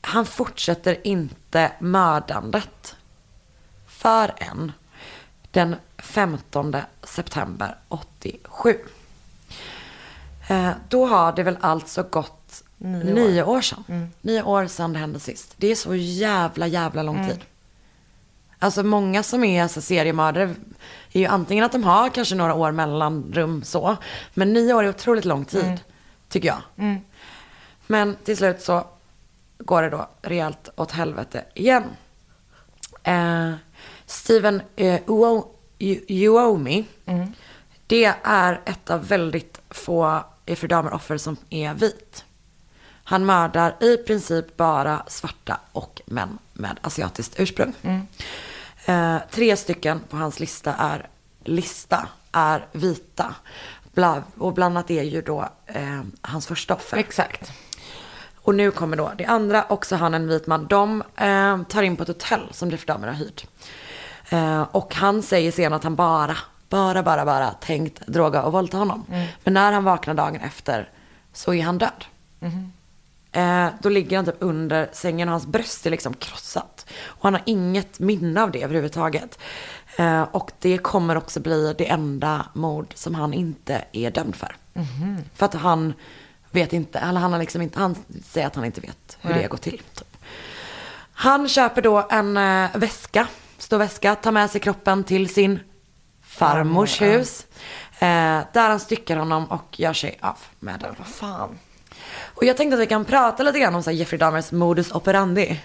han 0.00 0.26
fortsätter 0.26 1.06
inte 1.06 1.72
mördandet 1.78 2.96
förrän 3.86 4.72
den 5.50 5.76
15 5.98 6.76
september 7.02 7.76
87. 7.88 8.78
Eh, 10.48 10.70
då 10.88 11.06
har 11.06 11.32
det 11.32 11.42
väl 11.42 11.58
alltså 11.60 12.02
gått 12.02 12.62
nio 12.78 13.42
år, 13.42 13.60
sedan. 13.60 14.12
Nio 14.20 14.42
år 14.42 14.66
sedan 14.66 14.92
det 14.92 14.98
hände 14.98 15.20
sist. 15.20 15.54
Det 15.56 15.66
är 15.66 15.74
så 15.74 15.94
jävla, 15.94 16.66
jävla 16.66 17.02
lång 17.02 17.28
tid. 17.28 17.40
Alltså 18.58 18.82
många 18.82 19.22
som 19.22 19.44
är 19.44 19.62
alltså, 19.62 19.80
seriemördare 19.80 20.54
är 21.12 21.20
ju 21.20 21.26
antingen 21.26 21.64
att 21.64 21.72
de 21.72 21.84
har 21.84 22.08
kanske 22.10 22.34
några 22.34 22.54
år 22.54 22.72
mellanrum 22.72 23.62
så. 23.64 23.96
Men 24.34 24.52
nio 24.52 24.74
år 24.74 24.84
är 24.84 24.88
otroligt 24.88 25.24
lång 25.24 25.44
tid, 25.44 25.80
tycker 26.28 26.48
jag. 26.48 26.60
Men 27.86 28.16
till 28.24 28.36
slut 28.36 28.60
så 28.62 28.86
går 29.58 29.82
det 29.82 29.90
då 29.90 30.08
rejält 30.22 30.68
åt 30.76 30.92
helvete 30.92 31.44
igen. 31.54 31.84
Eh, 33.02 33.52
Steven 34.06 34.62
eh, 34.76 35.00
Uo- 35.06 35.46
Uomi, 36.08 36.84
det 37.86 38.14
är 38.24 38.60
ett 38.64 38.90
av 38.90 39.08
väldigt 39.08 39.60
få 39.70 40.24
Ifrån 40.46 40.68
damer 40.68 40.92
offer 40.92 41.16
som 41.16 41.36
är 41.50 41.74
vit. 41.74 42.24
Han 43.04 43.26
mördar 43.26 43.76
i 43.80 43.96
princip 43.96 44.56
bara 44.56 45.02
svarta 45.06 45.60
och 45.72 46.02
män 46.06 46.38
med 46.52 46.78
asiatiskt 46.82 47.40
ursprung. 47.40 47.72
Eh, 48.88 49.16
tre 49.30 49.56
stycken 49.56 50.00
på 50.08 50.16
hans 50.16 50.40
lista 50.40 50.74
är, 50.74 51.08
lista 51.44 52.08
är 52.32 52.66
vita. 52.72 53.34
Bla, 53.94 54.22
och 54.38 54.52
bland 54.54 54.76
annat 54.76 54.90
är 54.90 55.02
ju 55.02 55.22
då 55.22 55.48
eh, 55.66 56.02
hans 56.20 56.46
första 56.46 56.74
offer. 56.74 56.96
Exakt. 56.96 57.52
Och 58.36 58.54
nu 58.54 58.70
kommer 58.70 58.96
då 58.96 59.12
det 59.18 59.24
andra, 59.24 59.64
också 59.68 59.96
han 59.96 60.14
en 60.14 60.28
vit 60.28 60.46
man. 60.46 60.66
De 60.66 61.02
eh, 61.16 61.62
tar 61.62 61.82
in 61.82 61.96
på 61.96 62.02
ett 62.02 62.08
hotell 62.08 62.48
som 62.50 62.70
Jeff 62.70 62.86
Dahmer 62.86 63.08
har 63.08 63.14
hyrt. 63.14 63.46
Eh, 64.28 64.62
och 64.62 64.94
han 64.94 65.22
säger 65.22 65.52
sen 65.52 65.72
att 65.72 65.84
han 65.84 65.94
bara, 65.96 66.36
bara, 66.68 67.02
bara, 67.02 67.24
bara 67.24 67.50
tänkt 67.50 68.06
droga 68.06 68.42
och 68.42 68.52
våldta 68.52 68.76
honom. 68.76 69.04
Men 69.44 69.54
när 69.54 69.72
han 69.72 69.84
vaknar 69.84 70.14
dagen 70.14 70.40
efter 70.40 70.90
så 71.32 71.54
är 71.54 71.62
han 71.62 71.78
död. 71.78 72.04
Eh, 73.32 73.68
då 73.82 73.88
ligger 73.88 74.16
han 74.16 74.26
typ 74.26 74.36
under 74.38 74.88
sängen 74.92 75.28
och 75.28 75.32
hans 75.32 75.46
bröst 75.46 75.86
är 75.86 75.90
liksom 75.90 76.14
krossat. 76.14 76.86
Och 77.04 77.24
han 77.24 77.34
har 77.34 77.42
inget 77.46 77.98
minne 77.98 78.42
av 78.42 78.50
det 78.50 78.62
överhuvudtaget. 78.62 79.38
Eh, 79.96 80.22
och 80.22 80.50
det 80.58 80.78
kommer 80.78 81.16
också 81.16 81.40
bli 81.40 81.74
det 81.78 81.88
enda 81.90 82.46
mord 82.52 82.92
som 82.94 83.14
han 83.14 83.34
inte 83.34 83.84
är 83.92 84.10
dömd 84.10 84.36
för. 84.36 84.56
För 85.34 85.46
att 85.46 85.54
han 85.54 85.92
vet 86.50 86.72
inte, 86.72 86.98
eller 86.98 87.20
han 87.20 87.32
har 87.32 87.38
liksom 87.38 87.62
inte, 87.62 87.78
han 87.78 87.96
säger 88.24 88.46
att 88.46 88.54
han 88.54 88.64
inte 88.64 88.80
vet 88.80 89.18
hur 89.20 89.34
det 89.34 89.42
har 89.42 89.48
gått 89.48 89.62
till. 89.62 89.82
Typ. 89.94 90.16
Han 91.12 91.48
köper 91.48 91.82
då 91.82 92.06
en 92.10 92.36
eh, 92.36 92.70
väska, 92.74 93.26
stor 93.58 93.78
väska, 93.78 94.14
tar 94.14 94.32
med 94.32 94.50
sig 94.50 94.60
kroppen 94.60 95.04
till 95.04 95.28
sin 95.28 95.60
farmors 96.22 97.02
hus. 97.02 97.46
Eh, 97.98 98.40
där 98.52 98.68
han 98.68 98.80
styckar 98.80 99.16
honom 99.16 99.44
och 99.44 99.80
gör 99.80 99.92
sig 99.92 100.18
av 100.22 100.36
med 100.58 100.80
den. 100.80 100.94
Vad 100.98 101.06
fan. 101.06 101.58
Och 102.38 102.44
jag 102.44 102.56
tänkte 102.56 102.74
att 102.74 102.82
vi 102.82 102.86
kan 102.86 103.04
prata 103.04 103.42
lite 103.42 103.58
grann 103.58 103.74
om 103.74 103.82
så 103.82 103.90
Jeffrey 103.90 104.18
Dahmers 104.18 104.52
modus 104.52 104.92
operandi. 104.92 105.60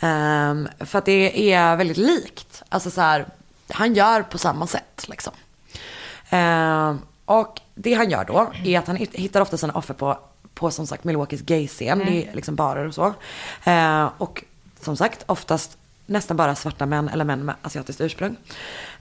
Ehm, 0.00 0.68
för 0.80 0.98
att 0.98 1.04
det 1.04 1.52
är 1.52 1.76
väldigt 1.76 1.96
likt. 1.96 2.62
Alltså 2.68 2.90
så 2.90 3.00
här, 3.00 3.26
han 3.70 3.94
gör 3.94 4.22
på 4.22 4.38
samma 4.38 4.66
sätt 4.66 5.04
liksom. 5.08 5.32
Ehm, 6.30 6.98
och 7.24 7.60
det 7.74 7.94
han 7.94 8.10
gör 8.10 8.24
då 8.24 8.52
är 8.64 8.78
att 8.78 8.86
han 8.86 8.96
hittar 8.96 9.40
ofta 9.40 9.56
sina 9.56 9.72
offer 9.72 9.94
på, 9.94 10.18
på 10.54 10.70
som 10.70 10.86
sagt 10.86 11.04
Milwaukees 11.04 11.42
gayscen. 11.42 11.98
Det 11.98 12.28
är 12.28 12.34
liksom 12.34 12.54
barer 12.54 12.88
och 12.88 12.94
så. 12.94 13.14
Ehm, 13.64 14.08
och 14.18 14.44
som 14.80 14.96
sagt 14.96 15.22
oftast 15.26 15.78
nästan 16.06 16.36
bara 16.36 16.54
svarta 16.54 16.86
män 16.86 17.08
eller 17.08 17.24
män 17.24 17.44
med 17.44 17.54
asiatiskt 17.62 18.00
ursprung. 18.00 18.36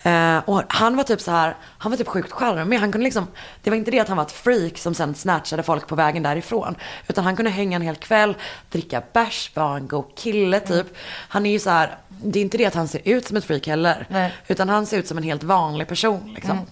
Eh, 0.06 0.38
och 0.45 0.64
han 0.68 0.95
var 0.95 1.03
typ 1.03 1.22
så 1.22 1.32
här, 1.32 1.56
han 1.78 1.91
var 1.91 1.97
typ 1.97 2.08
sjukt 2.08 2.32
charmig. 2.32 2.78
Han 2.78 2.91
kunde 2.91 3.06
liksom, 3.06 3.28
det 3.64 3.70
var 3.70 3.78
inte 3.78 3.91
det 3.91 3.99
att 3.99 4.08
han 4.08 4.18
var 4.18 4.24
ett 4.24 4.32
freak 4.32 4.78
som 4.78 4.93
sen 4.93 5.16
snatchade 5.16 5.64
folk 5.64 5.88
på 5.88 5.95
vägen 5.95 6.24
därifrån. 6.24 6.76
Utan 7.08 7.24
han 7.24 7.36
kunde 7.36 7.51
hänga 7.51 7.76
en 7.76 7.82
hel 7.82 7.95
kväll, 7.95 8.36
dricka 8.72 9.03
bärs, 9.14 9.51
vara 9.56 9.78
en 9.78 9.88
god 9.88 10.06
kille 10.16 10.60
typ. 10.60 10.88
Han 11.08 11.45
är 11.45 11.51
ju 11.51 11.60
så 11.60 11.70
här, 11.70 11.97
det 12.08 12.39
är 12.39 12.43
inte 12.43 12.58
det 12.58 12.66
att 12.66 12.76
han 12.76 12.88
ser 12.88 13.01
ut 13.03 13.28
som 13.28 13.38
ett 13.38 13.45
freak 13.45 13.68
heller. 13.68 14.06
Nej. 14.10 14.34
Utan 14.47 14.70
han 14.70 14.86
ser 14.86 14.97
ut 14.97 15.08
som 15.08 15.18
en 15.18 15.24
helt 15.24 15.43
vanlig 15.43 15.88
person 15.88 16.34
liksom. 16.36 16.66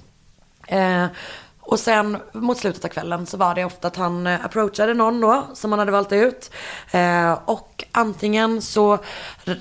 Eh, 0.67 1.05
och 1.65 1.79
sen 1.79 2.17
mot 2.31 2.57
slutet 2.57 2.85
av 2.85 2.89
kvällen 2.89 3.25
så 3.25 3.37
var 3.37 3.55
det 3.55 3.65
ofta 3.65 3.87
att 3.87 3.95
han 3.95 4.27
eh, 4.27 4.45
approachade 4.45 4.93
någon 4.93 5.21
då 5.21 5.47
som 5.53 5.71
han 5.71 5.79
hade 5.79 5.91
valt 5.91 6.11
ut. 6.11 6.51
Eh, 6.91 7.39
och 7.45 7.83
antingen 7.91 8.61
så 8.61 8.99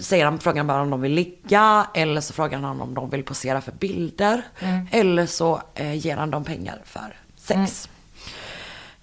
säger 0.01 0.25
han, 0.25 0.39
frågar 0.39 0.57
han 0.57 0.67
bara 0.67 0.83
om 0.83 0.91
de 0.91 1.01
vill 1.01 1.13
ligga 1.13 1.87
eller 1.95 2.21
så 2.21 2.33
frågar 2.33 2.59
han 2.59 2.81
om 2.81 2.95
de 2.95 3.11
vill 3.11 3.25
posera 3.25 3.61
för 3.61 3.73
bilder. 3.73 4.43
Eller 4.91 5.27
så 5.27 5.63
eh, 5.75 5.95
ger 5.95 6.17
han 6.17 6.31
dem 6.31 6.45
pengar 6.45 6.83
för 6.85 7.17
sex. 7.37 7.89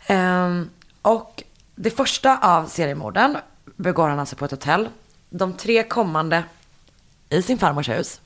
Ehm, 0.08 0.70
och 1.02 1.44
det 1.76 1.90
första 1.90 2.38
av 2.38 2.66
seriemorden 2.66 3.38
begår 3.76 4.10
han 4.10 4.20
alltså 4.20 4.36
på 4.36 4.46
ett 4.46 4.52
hotell. 4.52 4.90
De 5.30 5.54
tre 5.54 5.84
kommande 5.84 6.44
i 7.30 7.42
sin 7.42 7.58
farmors 7.58 7.90
hus. 7.90 8.22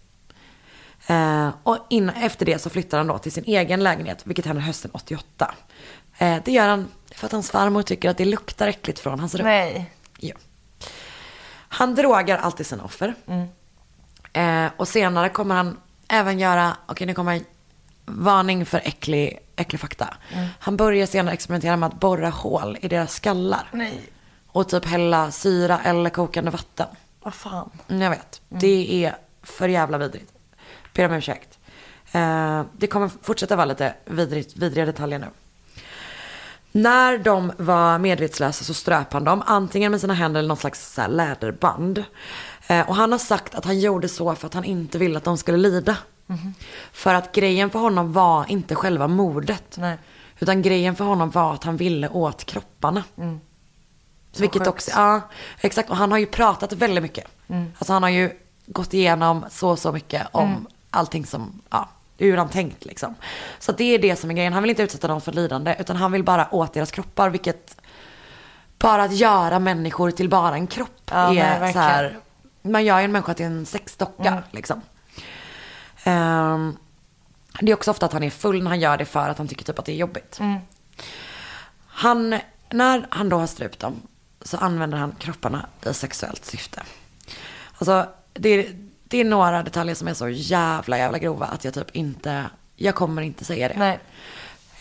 Eh, 1.08 1.50
och 1.64 1.78
in, 1.90 2.10
efter 2.10 2.46
det 2.46 2.60
så 2.60 2.70
flyttar 2.70 2.98
han 2.98 3.08
då 3.08 3.18
till 3.18 3.32
sin 3.32 3.44
egen 3.48 3.84
lägenhet, 3.84 4.22
vilket 4.24 4.46
händer 4.46 4.62
hösten 4.64 4.92
88. 4.94 5.56
Eh, 6.18 6.38
det 6.46 6.52
gör 6.52 6.68
han 6.68 6.88
för 7.16 7.26
att 7.26 7.32
hans 7.32 7.52
farmor 7.52 7.82
tycker 7.82 8.10
att 8.10 8.18
det 8.18 8.26
luktar 8.26 8.68
äckligt 8.68 9.00
från 9.00 9.20
hans 9.20 9.36
rum. 9.36 9.46
Nej. 9.48 9.92
Ja. 10.20 10.36
Han 11.68 11.96
drogar 11.96 12.38
alltid 12.38 12.66
sina 12.66 12.84
offer. 12.84 13.16
Eh, 14.34 14.68
och 14.78 14.88
senare 14.88 15.30
kommer 15.30 15.56
han 15.56 15.80
även 16.08 16.40
göra, 16.40 16.78
okej 16.88 17.08
nu 17.08 17.14
kommer 17.14 17.42
varning 18.06 18.66
för 18.66 18.78
äcklig, 18.86 19.40
äcklig 19.56 19.80
fakta. 19.82 20.14
Han 20.60 20.78
börjar 20.78 21.06
senare 21.06 21.34
experimentera 21.34 21.78
med 21.78 21.88
att 21.88 22.00
borra 22.00 22.30
hål 22.30 22.78
i 22.82 22.88
deras 22.88 23.14
skallar. 23.14 23.70
Nej. 23.72 24.02
Och 24.48 24.70
typ 24.70 24.86
hälla 24.86 25.32
syra 25.32 25.80
eller 25.84 26.10
kokande 26.10 26.52
vatten. 26.52 26.88
Vad 27.24 27.34
fan. 27.34 27.70
Mm, 27.90 28.02
Jag 28.02 28.10
vet. 28.10 28.42
Det 28.50 29.06
är 29.06 29.16
för 29.44 29.68
jävla 29.70 29.98
vidrigt. 29.98 30.33
Ber 30.94 31.06
om 31.06 31.14
ursäkt. 31.14 31.60
Eh, 32.12 32.62
det 32.78 32.88
kommer 32.88 33.10
fortsätta 33.22 33.56
vara 33.56 33.66
lite 33.66 33.94
vidrigt, 34.06 34.58
vidriga 34.58 34.86
detaljer 34.86 35.20
nu. 35.20 35.28
När 36.72 37.18
de 37.18 37.52
var 37.58 38.00
medvetslösa 38.00 38.64
så 38.64 38.74
ströp 38.74 39.14
han 39.14 39.24
dem, 39.24 39.44
antingen 39.46 39.92
med 39.92 40.02
sina 40.02 40.14
händer 40.14 40.40
eller 40.40 40.50
något 40.50 40.60
slags 40.60 40.94
så 40.94 41.08
läderband. 41.08 42.04
Eh, 42.68 42.90
och 42.90 42.96
han 42.96 43.12
har 43.12 43.20
sagt 43.20 43.56
att 43.56 43.66
han 43.66 43.80
gjorde 43.80 44.10
så 44.10 44.36
för 44.36 44.48
att 44.48 44.54
han 44.54 44.64
inte 44.64 44.98
ville 44.98 45.18
att 45.18 45.24
de 45.24 45.38
skulle 45.38 45.58
lida. 45.58 45.98
För 46.92 47.14
att 47.14 47.32
grejen 47.32 47.70
för 47.70 47.80
honom 47.80 48.14
var 48.14 48.52
inte 48.52 48.76
själva 48.76 49.08
mordet. 49.08 49.78
Nej. 49.78 49.98
Utan 50.40 50.62
grejen 50.62 50.96
för 50.96 51.06
honom 51.06 51.30
var 51.30 51.54
att 51.54 51.64
han 51.64 51.78
ville 51.78 52.10
åt 52.10 52.46
kropparna. 52.46 53.04
Vilket 54.38 54.62
sjukt. 54.62 54.68
också, 54.68 54.92
ja 54.92 55.22
exakt. 55.62 55.90
Och 55.90 55.98
han 55.98 56.12
har 56.12 56.20
ju 56.20 56.26
pratat 56.26 56.74
väldigt 56.74 57.04
mycket. 57.04 57.28
Alltså 57.78 57.94
han 57.94 58.04
har 58.04 58.10
ju 58.10 58.32
gått 58.66 58.94
igenom 58.94 59.46
så, 59.50 59.76
så 59.76 59.92
mycket 59.92 60.28
om 60.32 60.68
allting 60.94 61.26
som, 61.26 61.62
ja, 61.70 61.90
hur 62.18 62.38
han 62.38 62.50
tänkt 62.50 62.86
liksom. 62.86 63.16
Så 63.60 63.72
det 63.72 63.84
är 63.84 64.00
det 64.00 64.16
som 64.16 64.30
är 64.30 64.34
grejen. 64.34 64.54
Han 64.54 64.64
vill 64.64 64.70
inte 64.70 64.84
utsätta 64.84 65.08
dem 65.08 65.22
för 65.22 65.32
lidande, 65.32 65.76
utan 65.80 65.96
han 65.96 66.12
vill 66.12 66.24
bara 66.24 66.54
åt 66.56 66.74
deras 66.74 66.92
kroppar, 66.92 67.30
vilket 67.30 67.78
bara 68.80 69.04
att 69.04 69.14
göra 69.16 69.60
människor 69.60 70.12
till 70.12 70.30
bara 70.30 70.56
en 70.56 70.68
kropp 70.68 71.02
Ja, 71.12 71.28
nej, 71.28 71.38
är 71.40 71.54
så 71.56 71.60
verkligen. 71.60 71.88
här, 71.88 72.18
man 72.62 72.86
gör 72.86 73.00
ju 73.00 73.06
en 73.06 73.12
människa 73.12 73.34
till 73.34 73.46
en 73.46 73.66
sexdocka 73.66 74.44
liksom. 74.52 74.82
Ehm, 76.04 76.78
det 77.60 77.72
är 77.72 77.76
också 77.76 77.92
ofta 77.92 78.06
att 78.06 78.14
han 78.14 78.24
är 78.24 78.30
full 78.30 78.64
när 78.64 78.70
han 78.70 78.80
gör 78.80 78.98
det 78.98 79.06
för 79.06 79.30
att 79.30 79.38
han 79.38 79.48
tycker 79.48 79.66
typ 79.66 79.80
att 79.80 79.86
det 79.86 79.92
är 79.92 79.96
jobbigt. 79.96 80.40
Han, 81.88 82.40
när 82.70 83.08
han 83.10 83.30
då 83.30 83.38
har 83.38 83.48
strypt 83.48 83.80
dem 83.80 84.02
så 84.42 84.58
använder 84.58 84.98
han 84.98 85.12
kropparna 85.20 85.66
i 85.90 85.94
sexuellt 85.94 86.46
syfte. 86.46 86.82
Alltså 87.78 88.06
det 88.34 88.50
är, 88.50 88.83
det 89.14 89.20
är 89.20 89.26
några 89.26 89.64
detaljer 89.64 89.96
som 89.96 90.08
är 90.08 90.14
så 90.14 90.30
jävla 90.30 90.98
jävla 90.98 91.18
grova 91.18 91.46
att 91.46 91.64
jag 91.64 91.74
typ 91.74 91.96
inte, 91.96 92.46
jag 92.76 92.96
kommer 92.96 93.22
inte 93.22 93.46
säga 93.46 93.68
det. 93.68 93.76
Nej. 93.78 94.00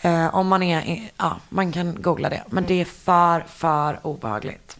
Eh, 0.01 0.35
om 0.35 0.47
man 0.47 0.63
är, 0.63 1.09
ja 1.17 1.39
man 1.49 1.71
kan 1.71 2.01
googla 2.01 2.29
det. 2.29 2.43
Men 2.47 2.65
det 2.65 2.81
är 2.81 2.85
för, 2.85 3.41
för 3.47 3.99
obehagligt. 4.03 4.77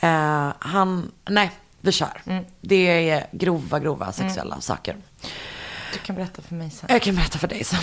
Eh, 0.00 0.52
han, 0.58 1.12
nej 1.28 1.50
vi 1.80 1.92
kör. 1.92 2.22
Det 2.60 3.10
är 3.10 3.26
grova, 3.32 3.78
grova 3.78 4.12
sexuella 4.12 4.60
saker. 4.60 4.96
Du 5.92 5.98
kan 5.98 6.16
berätta 6.16 6.42
för 6.42 6.54
mig 6.54 6.70
sen. 6.70 6.88
Jag 6.92 7.02
kan 7.02 7.14
berätta 7.14 7.38
för 7.38 7.48
dig 7.48 7.64
sen. 7.64 7.82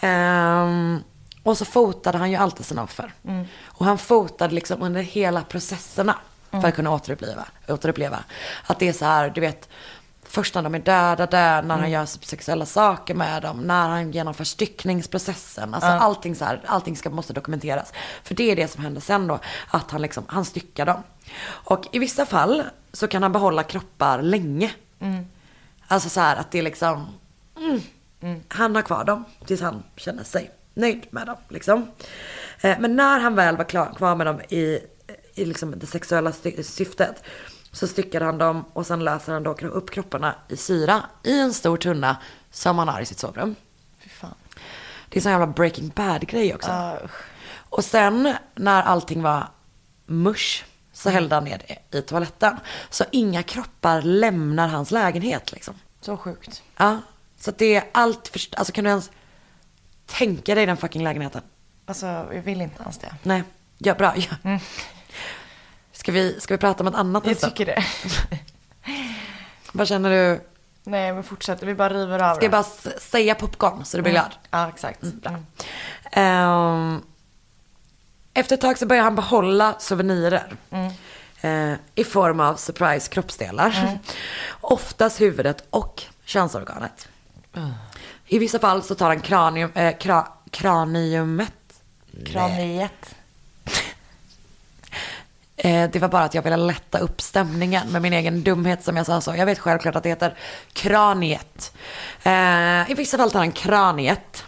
Ehm, 0.00 0.98
och 1.42 1.58
så 1.58 1.64
fotade 1.64 2.18
han 2.18 2.30
ju 2.30 2.36
alltid 2.36 2.66
sina 2.66 2.82
offer. 2.82 3.12
Och 3.64 3.86
han 3.86 3.98
fotade 3.98 4.54
liksom 4.54 4.82
under 4.82 5.02
hela 5.02 5.42
processerna 5.42 6.16
för 6.60 6.68
att 6.68 6.74
kunna 6.74 6.90
återuppleva, 6.90 7.46
återuppleva. 7.68 8.18
Att 8.66 8.78
det 8.78 8.88
är 8.88 8.92
så 8.92 9.04
här, 9.04 9.30
du 9.30 9.40
vet, 9.40 9.68
först 10.22 10.54
när 10.54 10.62
de 10.62 10.74
är 10.74 10.78
dödade, 10.78 11.62
när 11.66 11.78
han 11.78 11.90
gör 11.90 12.06
sexuella 12.06 12.66
saker 12.66 13.14
med 13.14 13.42
dem, 13.42 13.60
när 13.60 13.88
han 13.88 14.12
genomför 14.12 14.44
styckningsprocessen. 14.44 15.74
Alltså 15.74 15.90
allting 15.90 16.34
så 16.34 16.44
här, 16.44 16.60
allting 16.66 16.96
ska, 16.96 17.10
måste 17.10 17.32
dokumenteras. 17.32 17.92
För 18.24 18.34
det 18.34 18.50
är 18.50 18.56
det 18.56 18.68
som 18.68 18.82
händer 18.82 19.00
sen 19.00 19.26
då, 19.26 19.38
att 19.70 19.90
han 19.90 20.02
liksom, 20.02 20.24
han 20.28 20.44
styckar 20.44 20.86
dem. 20.86 21.02
Och 21.44 21.86
i 21.92 21.98
vissa 21.98 22.26
fall 22.26 22.62
så 22.92 23.08
kan 23.08 23.22
han 23.22 23.32
behålla 23.32 23.62
kroppar 23.62 24.22
länge. 24.22 24.70
Alltså 25.88 26.08
så 26.08 26.20
här 26.20 26.36
att 26.36 26.50
det 26.50 26.58
är 26.58 26.62
liksom, 26.62 27.06
han 28.48 28.74
har 28.74 28.82
kvar 28.82 29.04
dem 29.04 29.24
tills 29.46 29.60
han 29.60 29.82
känner 29.96 30.24
sig 30.24 30.50
nöjd 30.74 31.06
med 31.10 31.26
dem. 31.26 31.36
Liksom. 31.48 31.90
Eh, 32.60 32.78
Men 32.80 32.96
när 32.96 33.20
han 33.20 33.34
väl 33.34 33.56
var 33.56 33.64
klar, 33.64 33.94
kvar 33.96 34.14
med 34.14 34.26
dem 34.26 34.40
i, 34.40 34.78
i 35.34 35.44
liksom 35.44 35.78
det 35.78 35.86
sexuella 35.86 36.32
sy- 36.32 36.62
syftet 36.62 37.22
så 37.72 37.86
styckade 37.86 38.24
han 38.24 38.38
dem 38.38 38.64
och 38.72 38.86
sen 38.86 39.04
löser 39.04 39.32
han 39.32 39.42
då 39.42 39.50
upp 39.52 39.90
kropparna 39.90 40.34
i 40.48 40.56
syra 40.56 41.02
i 41.22 41.40
en 41.40 41.52
stor 41.54 41.76
tunna 41.76 42.16
som 42.50 42.78
han 42.78 42.88
har 42.88 43.00
i 43.00 43.06
sitt 43.06 43.18
sovrum. 43.18 43.54
Fy 43.98 44.08
fan. 44.08 44.34
Det 45.08 45.16
är 45.16 45.18
en 45.18 45.22
sån 45.22 45.32
jävla 45.32 45.46
breaking 45.46 45.88
bad 45.88 46.26
grej 46.26 46.54
också. 46.54 46.98
Usch. 47.04 47.10
Och 47.54 47.84
sen 47.84 48.34
när 48.54 48.82
allting 48.82 49.22
var 49.22 49.48
mush 50.06 50.64
så 50.92 51.10
hällde 51.10 51.34
han 51.34 51.44
ner 51.44 51.62
det 51.90 51.98
i 51.98 52.02
toaletten. 52.02 52.56
Så 52.90 53.04
inga 53.12 53.42
kroppar 53.42 54.02
lämnar 54.02 54.68
hans 54.68 54.90
lägenhet 54.90 55.52
liksom. 55.52 55.74
Så 56.00 56.16
sjukt. 56.16 56.62
Ja, 56.76 56.98
så 57.38 57.50
att 57.50 57.58
det 57.58 57.74
är 57.74 57.84
allt 57.92 58.28
för, 58.28 58.40
alltså 58.56 58.72
kan 58.72 58.84
du 58.84 58.90
ens 58.90 59.10
tänka 60.06 60.54
dig 60.54 60.66
den 60.66 60.76
fucking 60.76 61.04
lägenheten? 61.04 61.42
Alltså, 61.86 62.06
jag 62.06 62.42
vill 62.42 62.60
inte 62.60 62.82
ens 62.82 62.98
det. 62.98 63.14
Nej, 63.22 63.42
ja 63.78 63.94
bra. 63.94 64.14
Ja. 64.16 64.58
Ska, 66.02 66.12
vi, 66.12 66.40
ska 66.40 66.54
vi 66.54 66.58
prata 66.58 66.82
om 66.82 66.86
ett 66.88 66.94
annat 66.94 67.24
Jag 67.24 67.30
nästa? 67.30 67.50
tycker 67.50 67.66
det. 67.66 67.84
Vad 69.72 69.88
känner 69.88 70.10
du? 70.10 70.40
Nej, 70.84 71.12
men 71.12 71.22
fortsätt. 71.22 71.62
Vi 71.62 71.74
bara 71.74 71.94
river 71.94 72.18
av 72.18 72.34
Ska 72.34 72.44
jag 72.44 72.50
bara 72.52 72.60
s- 72.60 73.10
säga 73.10 73.34
popcorn 73.34 73.84
så 73.84 73.96
du 73.96 74.02
blir 74.02 74.12
glad? 74.12 74.34
Ja, 74.50 74.68
exakt. 74.68 75.02
Mm. 75.02 75.20
Mm. 75.24 75.42
Ehm, 76.12 77.02
efter 78.34 78.54
ett 78.54 78.60
tag 78.60 78.78
så 78.78 78.86
börjar 78.86 79.02
han 79.02 79.14
behålla 79.14 79.74
souvenirer. 79.78 80.52
Eh, 81.40 81.72
I 81.94 82.04
form 82.04 82.40
av 82.40 82.54
surprise 82.56 83.10
kroppsdelar. 83.10 83.98
Oftast 84.60 85.20
huvudet 85.20 85.64
och 85.70 86.02
könsorganet. 86.24 87.08
I 88.26 88.38
vissa 88.38 88.58
fall 88.58 88.82
så 88.82 88.94
tar 88.94 89.06
han 89.08 89.20
kranium, 89.20 89.72
eh, 89.74 89.96
kra, 89.98 90.28
kraniumet. 90.50 91.52
Kraniet. 92.26 93.14
Eh, 95.64 95.90
det 95.90 95.98
var 95.98 96.08
bara 96.08 96.24
att 96.24 96.34
jag 96.34 96.42
ville 96.42 96.56
lätta 96.56 96.98
upp 96.98 97.20
stämningen 97.20 97.88
med 97.92 98.02
min 98.02 98.12
egen 98.12 98.42
dumhet 98.42 98.84
som 98.84 98.96
jag 98.96 99.06
sa 99.06 99.20
så. 99.20 99.34
Jag 99.36 99.46
vet 99.46 99.58
självklart 99.58 99.96
att 99.96 100.02
det 100.02 100.08
heter 100.08 100.36
kraniet. 100.72 101.76
Eh, 102.22 102.90
I 102.90 102.94
vissa 102.96 103.16
fall 103.16 103.30
tar 103.30 103.38
han 103.38 103.52
kraniet. 103.52 104.44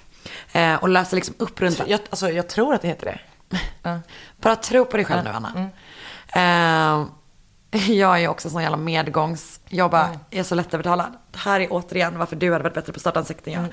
Eh, 0.53 0.75
och 0.75 0.89
löser 0.89 1.17
liksom 1.17 1.35
upp 1.39 1.61
runt 1.61 1.83
Jag, 1.87 2.01
alltså, 2.11 2.31
jag 2.31 2.49
tror 2.49 2.75
att 2.75 2.83
det 2.83 2.89
heter 2.89 3.07
det. 3.07 3.19
Ja. 3.83 4.01
Bara 4.37 4.57
tro 4.57 4.85
på 4.85 4.97
dig 4.97 5.07
själv 5.07 5.25
nu, 5.25 5.31
Anna. 5.31 5.71
Eh, 6.35 7.07
jag 7.91 8.23
är 8.23 8.29
också 8.29 8.51
sån 8.51 8.62
jävla 8.62 8.77
medgångs... 8.77 9.61
Jag 9.69 9.91
bara, 9.91 10.09
jag 10.31 10.41
är 10.41 10.45
så 10.45 10.55
lättövertalad. 10.55 11.12
Det 11.33 11.39
här 11.39 11.61
är 11.61 11.69
återigen 11.71 12.19
varför 12.19 12.37
du 12.37 12.53
hade 12.53 12.62
varit 12.62 12.75
bättre 12.75 12.93
på 12.93 12.97
att 12.97 13.01
starta 13.01 13.19
en 13.21 13.25
sekt 13.25 13.47
än 13.47 13.53
jag. 13.53 13.65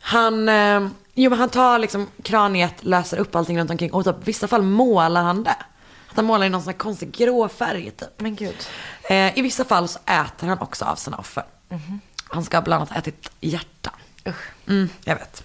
Han, 0.00 0.48
eh, 0.48 0.88
Jo 1.14 1.30
men 1.30 1.38
han 1.38 1.48
tar 1.48 1.78
liksom 1.78 2.08
kraniet, 2.22 2.84
läser 2.84 3.16
upp 3.16 3.36
allting 3.36 3.58
runt 3.58 3.70
omkring 3.70 3.92
och 3.92 4.06
i 4.06 4.12
vissa 4.24 4.48
fall 4.48 4.62
målar 4.62 5.22
han 5.22 5.44
det. 5.44 5.56
Att 6.12 6.16
han 6.16 6.24
målar 6.24 6.46
i 6.46 6.48
någon 6.48 6.62
sån 6.62 6.72
här 6.72 6.78
konstig 6.78 7.12
grå 7.12 7.48
färg 7.48 7.90
typ. 7.90 8.08
Men 8.20 8.34
gud. 8.34 8.56
Eh, 9.02 9.38
I 9.38 9.42
vissa 9.42 9.64
fall 9.64 9.88
så 9.88 9.98
äter 9.98 10.46
han 10.48 10.58
också 10.58 10.84
av 10.84 10.96
sina 10.96 11.16
offer. 11.16 11.44
Han 12.28 12.44
ska 12.44 12.60
bland 12.62 12.80
annat 12.80 12.90
ha 12.90 12.96
ätit 12.98 13.30
hjärta. 13.40 13.90
Mm, 14.68 14.88
jag 15.04 15.14
vet. 15.14 15.44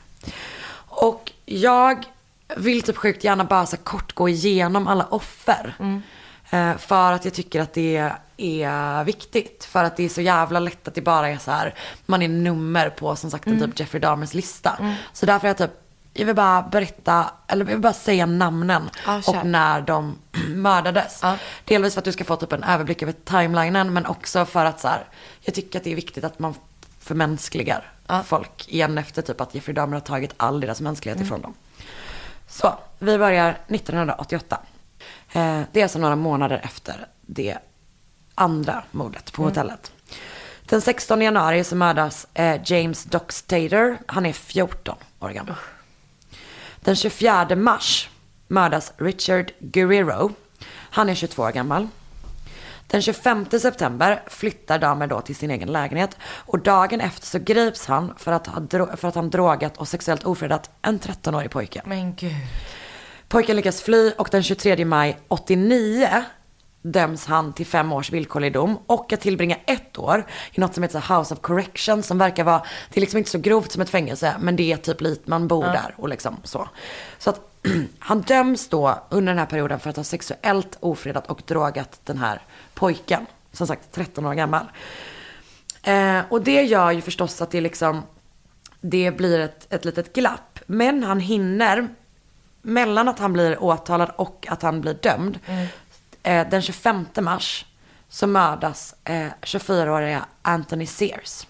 Och 0.87 1.31
jag 1.45 2.05
vill 2.57 2.81
typ 2.81 2.97
sjukt 2.97 3.23
gärna 3.23 3.43
bara 3.43 3.65
så 3.65 3.77
kort 3.77 4.13
gå 4.13 4.29
igenom 4.29 4.87
alla 4.87 5.05
offer. 5.05 5.75
Eh, 6.49 6.77
för 6.77 7.11
att 7.11 7.25
jag 7.25 7.33
tycker 7.33 7.61
att 7.61 7.73
det 7.73 8.11
är 8.37 9.03
viktigt. 9.03 9.65
För 9.65 9.83
att 9.83 9.97
det 9.97 10.03
är 10.03 10.09
så 10.09 10.21
jävla 10.21 10.59
lätt 10.59 10.87
att 10.87 10.95
det 10.95 11.01
bara 11.01 11.29
är 11.29 11.37
så 11.37 11.51
här, 11.51 11.73
man 12.05 12.21
är 12.21 12.27
nummer 12.27 12.89
på 12.89 13.15
som 13.15 13.31
sagt 13.31 13.47
en 13.47 13.59
typ 13.59 13.79
Jeffrey 13.79 14.01
Dahmers 14.01 14.33
lista. 14.33 14.77
Så 15.13 15.25
därför 15.25 15.47
är 15.47 15.49
jag 15.49 15.57
typ, 15.57 15.71
jag 16.17 16.25
vill 16.25 16.35
bara 16.35 16.61
berätta, 16.61 17.31
eller 17.47 17.65
jag 17.65 17.71
vill 17.71 17.81
bara 17.81 17.93
säga 17.93 18.25
namnen 18.25 18.89
kör. 19.05 19.29
och 19.29 19.45
när 19.45 19.81
de 19.81 20.17
mördades. 20.47 21.19
Ja. 21.21 21.37
Delvis 21.65 21.93
för 21.93 22.01
att 22.01 22.05
du 22.05 22.11
ska 22.11 22.23
få 22.23 22.35
typ 22.35 22.53
en 22.53 22.63
överblick 22.63 23.01
över 23.03 23.13
timelinen 23.13 23.93
men 23.93 24.05
också 24.05 24.45
för 24.45 24.65
att 24.65 24.79
så 24.79 24.87
här, 24.87 25.05
jag 25.41 25.55
tycker 25.55 25.79
att 25.79 25.83
det 25.83 25.91
är 25.91 25.95
viktigt 25.95 26.23
att 26.23 26.39
man 26.39 26.55
förmänskligar 26.99 27.91
folk 28.25 28.67
igen 28.67 28.97
efter 28.97 29.21
typ 29.21 29.41
att 29.41 29.55
Jeffrey 29.55 29.73
Dahmer 29.73 29.93
har 29.93 30.01
tagit 30.01 30.33
all 30.37 30.61
deras 30.61 30.81
mänsklighet 30.81 31.21
ifrån 31.21 31.41
dem. 31.41 31.53
Så, 32.47 32.73
vi 32.99 33.17
börjar 33.17 33.57
1988. 33.67 34.59
Eh, 35.31 35.61
det 35.71 35.79
är 35.79 35.83
alltså 35.83 35.99
några 35.99 36.15
månader 36.15 36.61
efter 36.63 37.07
det 37.21 37.57
andra 38.35 38.83
mordet 38.91 39.33
på 39.33 39.43
hotellet. 39.43 39.91
Den 40.65 40.81
16 40.81 41.21
januari 41.21 41.63
så 41.63 41.75
mördas 41.75 42.27
eh, 42.33 42.61
James 42.65 43.03
Dockstader. 43.03 43.97
Han 44.05 44.25
är 44.25 44.33
14 44.33 44.95
år 45.19 45.29
gammal. 45.29 45.55
Den 46.87 46.95
24 46.95 47.55
mars 47.55 48.09
mördas 48.47 48.93
Richard 48.97 49.51
Guerrero. 49.59 50.31
Han 50.69 51.09
är 51.09 51.15
22 51.15 51.43
år 51.43 51.51
gammal. 51.51 51.87
Den 52.87 53.01
25 53.01 53.45
september 53.61 54.23
flyttar 54.27 54.79
Dahmer 54.79 55.07
då 55.07 55.21
till 55.21 55.35
sin 55.35 55.51
egen 55.51 55.71
lägenhet 55.71 56.17
och 56.23 56.59
dagen 56.59 57.01
efter 57.01 57.25
så 57.25 57.39
grips 57.39 57.85
han 57.85 58.13
för 58.17 58.31
att, 58.31 58.47
ha 58.47 58.97
för 58.97 59.07
att 59.07 59.15
han 59.15 59.29
drogat 59.29 59.77
och 59.77 59.87
sexuellt 59.87 60.23
ofredat 60.23 60.69
en 60.81 60.99
13-årig 60.99 61.51
pojke. 61.51 61.81
Men 61.85 62.15
gud. 62.15 62.31
Pojken 63.27 63.55
lyckas 63.55 63.81
fly 63.81 64.11
och 64.17 64.29
den 64.31 64.43
23 64.43 64.85
maj 64.85 65.17
89 65.27 66.23
döms 66.91 67.25
han 67.25 67.53
till 67.53 67.65
fem 67.65 67.93
års 67.93 68.11
villkorlig 68.11 68.53
dom 68.53 68.79
och 68.87 69.13
att 69.13 69.21
tillbringa 69.21 69.57
ett 69.65 69.97
år 69.97 70.25
i 70.51 70.59
något 70.59 70.73
som 70.73 70.83
heter 70.83 71.17
House 71.17 71.33
of 71.33 71.39
Correction 71.41 72.03
som 72.03 72.17
verkar 72.17 72.43
vara, 72.43 72.63
det 72.89 72.99
är 72.99 73.01
liksom 73.01 73.17
inte 73.17 73.29
så 73.29 73.39
grovt 73.39 73.71
som 73.71 73.81
ett 73.81 73.89
fängelse 73.89 74.35
men 74.39 74.55
det 74.55 74.71
är 74.71 74.77
typ 74.77 75.01
lite, 75.01 75.29
man 75.29 75.47
bor 75.47 75.63
där 75.63 75.95
och 75.97 76.09
liksom 76.09 76.37
så. 76.43 76.69
Så 77.17 77.29
att 77.29 77.39
han 77.99 78.21
döms 78.21 78.69
då 78.69 78.99
under 79.09 79.33
den 79.33 79.39
här 79.39 79.45
perioden 79.45 79.79
för 79.79 79.89
att 79.89 79.95
ha 79.95 80.03
sexuellt 80.03 80.77
ofredat 80.79 81.27
och 81.27 81.41
drogat 81.45 81.99
den 82.03 82.17
här 82.17 82.41
pojken, 82.73 83.25
som 83.51 83.67
sagt 83.67 83.91
13 83.91 84.25
år 84.25 84.33
gammal. 84.33 84.65
Eh, 85.83 86.19
och 86.29 86.41
det 86.41 86.63
gör 86.63 86.91
ju 86.91 87.01
förstås 87.01 87.41
att 87.41 87.51
det 87.51 87.61
liksom, 87.61 88.01
det 88.81 89.11
blir 89.11 89.39
ett, 89.39 89.73
ett 89.73 89.85
litet 89.85 90.13
glapp. 90.13 90.59
Men 90.65 91.03
han 91.03 91.19
hinner, 91.19 91.87
mellan 92.61 93.07
att 93.07 93.19
han 93.19 93.33
blir 93.33 93.63
åtalad 93.63 94.11
och 94.15 94.47
att 94.49 94.61
han 94.61 94.81
blir 94.81 94.93
dömd, 94.93 95.39
eh, 96.27 96.49
den 96.49 96.61
25 96.61 97.05
mars 97.21 97.65
så 98.09 98.27
mördas 98.27 98.95
eh, 99.03 99.27
24-åriga 99.41 100.25
Anthony 100.41 100.85
Sears. 100.85 101.47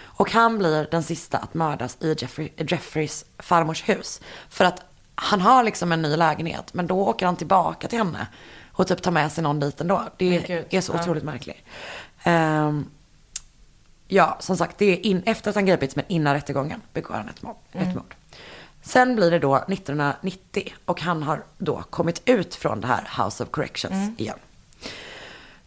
Och 0.00 0.30
han 0.30 0.58
blir 0.58 0.88
den 0.90 1.02
sista 1.02 1.38
att 1.38 1.54
mördas 1.54 1.96
i 2.00 2.16
Jeffrey, 2.18 2.48
Jeffreys 2.56 3.24
farmors 3.38 3.88
hus. 3.88 4.20
För 4.48 4.64
att 4.64 4.82
han 5.14 5.40
har 5.40 5.64
liksom 5.64 5.92
en 5.92 6.02
ny 6.02 6.16
lägenhet, 6.16 6.74
men 6.74 6.86
då 6.86 7.08
åker 7.08 7.26
han 7.26 7.36
tillbaka 7.36 7.88
till 7.88 7.98
henne 7.98 8.26
och 8.72 8.86
typ 8.86 9.02
tar 9.02 9.10
med 9.10 9.32
sig 9.32 9.44
någon 9.44 9.60
dit 9.60 9.80
ändå. 9.80 10.02
Det 10.16 10.46
gud, 10.46 10.64
är 10.70 10.80
så 10.80 10.92
ja. 10.92 11.00
otroligt 11.00 11.24
märkligt. 11.24 11.64
Ehm, 12.22 12.90
ja, 14.08 14.36
som 14.40 14.56
sagt, 14.56 14.78
det 14.78 14.86
är 14.86 15.06
in, 15.06 15.22
efter 15.26 15.50
att 15.50 15.54
han 15.54 15.66
gripits 15.66 15.96
men 15.96 16.04
innan 16.08 16.34
rättegången 16.34 16.82
begår 16.92 17.14
han 17.14 17.28
ett 17.28 17.42
mord. 17.42 17.56
Ett 17.72 17.94
mord. 17.94 18.14
Sen 18.88 19.16
blir 19.16 19.30
det 19.30 19.38
då 19.38 19.56
1990 19.56 20.74
och 20.84 21.00
han 21.00 21.22
har 21.22 21.44
då 21.58 21.82
kommit 21.90 22.22
ut 22.24 22.54
från 22.54 22.80
det 22.80 22.86
här 22.86 23.24
House 23.24 23.42
of 23.42 23.50
Corrections 23.50 24.20
igen. 24.20 24.38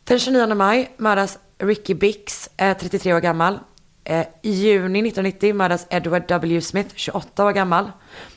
Den 0.04 0.20
29 0.20 0.56
maj 0.56 0.92
mördas 0.98 1.40
Ricky 1.58 1.94
Bix, 1.94 2.50
eh, 2.58 2.78
33 2.78 3.14
år 3.14 3.20
gammal. 3.20 3.60
Eh, 4.04 4.28
I 4.42 4.52
juni 4.52 5.02
1990 5.02 5.54
mördas 5.54 5.88
Edward 5.90 6.28
W. 6.28 6.62
Smith, 6.62 6.90
28 6.96 7.46
år 7.46 7.52
gammal. 7.52 7.92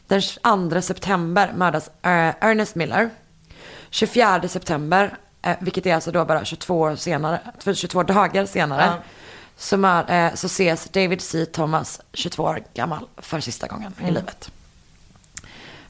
Den 0.07 0.23
2 0.71 0.81
september 0.81 1.53
mördas 1.57 1.89
eh, 1.89 2.35
Ernest 2.41 2.75
Miller. 2.75 3.11
24 3.91 4.49
september, 4.49 5.17
eh, 5.43 5.57
vilket 5.61 5.87
är 5.87 5.95
alltså 5.95 6.11
då 6.11 6.25
bara 6.25 6.45
22, 6.45 6.81
år 6.81 6.97
senare, 6.97 7.41
22 7.75 8.03
dagar 8.03 8.47
senare, 8.47 8.93
så, 9.57 9.77
mör, 9.77 10.11
eh, 10.11 10.35
så 10.35 10.47
ses 10.47 10.85
David 10.85 11.21
C. 11.21 11.47
Thomas, 11.47 12.01
22 12.13 12.43
år 12.43 12.63
gammal, 12.75 13.07
för 13.17 13.41
sista 13.41 13.67
gången 13.67 13.95
i 14.01 14.11
livet. 14.11 14.51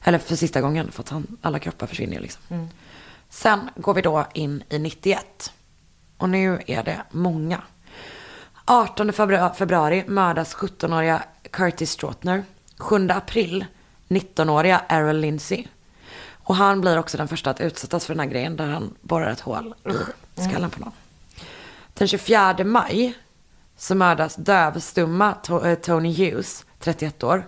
Eller 0.07 0.19
för 0.19 0.35
sista 0.35 0.61
gången, 0.61 0.91
för 0.91 1.03
att 1.03 1.09
han, 1.09 1.37
alla 1.41 1.59
kroppar 1.59 1.87
försvinner 1.87 2.19
liksom. 2.19 2.69
Sen 3.29 3.69
går 3.75 3.93
vi 3.93 4.01
då 4.01 4.25
in 4.33 4.63
i 4.69 4.79
91. 4.79 5.53
Och 6.17 6.29
nu 6.29 6.61
är 6.67 6.83
det 6.83 7.01
många. 7.11 7.61
18 8.65 9.13
februari, 9.57 10.03
mördas 10.07 10.55
17-åriga 10.55 11.23
Curtis 11.51 11.91
Strautner. 11.91 12.43
7 12.77 13.09
april 13.09 13.65
19-åriga 14.07 14.81
Errol 14.87 15.17
Lindsay. 15.17 15.67
Och 16.27 16.55
han 16.55 16.81
blir 16.81 16.99
också 16.99 17.17
den 17.17 17.27
första 17.27 17.49
att 17.49 17.61
utsättas 17.61 18.05
för 18.05 18.13
den 18.13 18.19
här 18.19 18.27
grejen 18.27 18.55
där 18.55 18.67
han 18.67 18.95
borrar 19.01 19.31
ett 19.31 19.39
hål 19.39 19.73
i 20.35 20.41
skallen 20.41 20.69
på 20.69 20.79
någon. 20.79 20.93
Den 21.93 22.07
24 22.07 22.55
maj 22.65 23.13
så 23.77 23.95
mördas 23.95 24.35
dövstumma 24.35 25.35
eh, 25.63 25.75
Tony 25.75 26.13
Hughes, 26.13 26.65
31 26.85 27.23
år. 27.23 27.45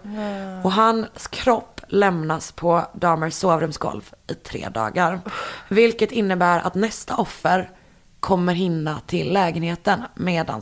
Och 0.63 0.71
hans 0.71 1.27
kropp 1.27 1.81
lämnas 1.87 2.51
på 2.51 2.85
Dahmers 2.93 3.33
sovrumsgolv 3.33 4.13
i 4.27 4.33
tre 4.33 4.69
dagar. 4.69 5.21
Vilket 5.69 6.11
innebär 6.11 6.59
att 6.59 6.75
nästa 6.75 7.15
offer 7.15 7.71
kommer 8.19 8.53
hinna 8.53 8.99
till 8.99 9.33
lägenheten 9.33 10.03
medan 10.15 10.61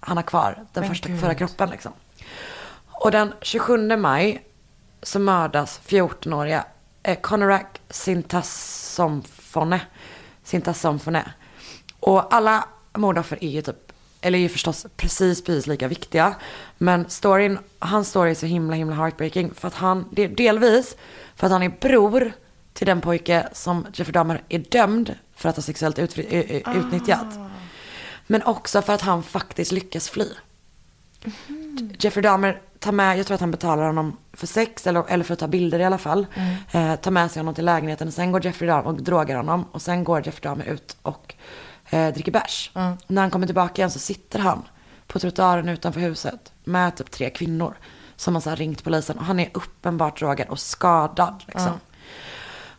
han 0.00 0.16
har 0.16 0.24
kvar 0.24 0.64
den 0.72 0.88
första, 0.88 1.08
förra 1.16 1.34
kroppen. 1.34 1.70
Liksom. 1.70 1.92
Och 2.90 3.10
den 3.10 3.32
27 3.40 3.96
maj 3.96 4.44
så 5.02 5.18
mördas 5.18 5.80
14-åriga 5.86 6.64
eh, 7.02 7.20
Konorak 7.20 7.80
Sintasomfone. 7.90 9.80
Sintasomfone. 10.44 11.32
Och 12.00 12.34
alla 12.34 12.64
mordoffer 12.92 13.44
är 13.44 13.48
ju 13.48 13.62
typ, 13.62 13.89
eller 14.20 14.38
är 14.38 14.42
ju 14.42 14.48
förstås 14.48 14.86
precis, 14.96 15.44
precis 15.44 15.66
lika 15.66 15.88
viktiga. 15.88 16.34
Men 16.78 17.10
storyn, 17.10 17.58
hans 17.78 18.08
story 18.08 18.30
är 18.30 18.34
så 18.34 18.46
himla, 18.46 18.76
himla 18.76 18.96
heartbreaking. 18.96 19.54
För 19.54 19.68
att 19.68 19.74
han, 19.74 20.04
delvis 20.36 20.96
för 21.36 21.46
att 21.46 21.52
han 21.52 21.62
är 21.62 21.72
bror 21.80 22.32
till 22.72 22.86
den 22.86 23.00
pojke 23.00 23.48
som 23.52 23.86
Jeffrey 23.94 24.12
Dahmer 24.12 24.42
är 24.48 24.58
dömd 24.58 25.14
för 25.34 25.48
att 25.48 25.56
ha 25.56 25.62
sexuellt 25.62 25.98
utfri, 25.98 26.26
ö- 26.30 26.44
ö- 26.66 26.72
utnyttjat. 26.78 27.38
Men 28.26 28.42
också 28.42 28.82
för 28.82 28.92
att 28.92 29.00
han 29.00 29.22
faktiskt 29.22 29.72
lyckas 29.72 30.08
fly. 30.10 30.26
Jeffrey 31.98 32.22
Dahmer 32.22 32.60
tar 32.78 32.92
med, 32.92 33.18
jag 33.18 33.26
tror 33.26 33.34
att 33.34 33.40
han 33.40 33.50
betalar 33.50 33.86
honom 33.86 34.16
för 34.32 34.46
sex 34.46 34.86
eller, 34.86 35.04
eller 35.08 35.24
för 35.24 35.32
att 35.32 35.38
ta 35.40 35.48
bilder 35.48 35.78
i 35.78 35.84
alla 35.84 35.98
fall. 35.98 36.26
Eh, 36.72 36.94
tar 36.96 37.10
med 37.10 37.30
sig 37.30 37.40
honom 37.40 37.54
till 37.54 37.64
lägenheten 37.64 38.08
och 38.08 38.14
sen 38.14 38.32
går 38.32 38.44
Jeffrey 38.44 38.68
Dahmer 38.68 38.86
och 38.86 39.02
drogar 39.02 39.36
honom. 39.36 39.64
Och 39.72 39.82
sen 39.82 40.04
går 40.04 40.26
Jeffrey 40.26 40.48
Dahmer 40.50 40.64
ut 40.64 40.96
och 41.02 41.34
eh, 41.90 42.12
dricker 42.12 42.32
bärs. 42.32 42.70
När 43.06 43.22
han 43.22 43.30
kommer 43.30 43.46
tillbaka 43.46 43.80
igen 43.80 43.90
så 43.90 43.98
sitter 43.98 44.38
han 44.38 44.62
på 45.06 45.18
trottoaren 45.18 45.68
utanför 45.68 46.00
huset 46.00 46.52
med 46.64 46.96
typ 46.96 47.10
tre 47.10 47.30
kvinnor. 47.30 47.74
Som 48.16 48.34
har 48.34 48.40
så 48.40 48.54
ringt 48.54 48.84
polisen 48.84 49.18
och 49.18 49.24
han 49.24 49.40
är 49.40 49.50
uppenbart 49.54 50.18
drogad 50.18 50.48
och 50.48 50.58
skadad 50.58 51.44
liksom. 51.46 51.80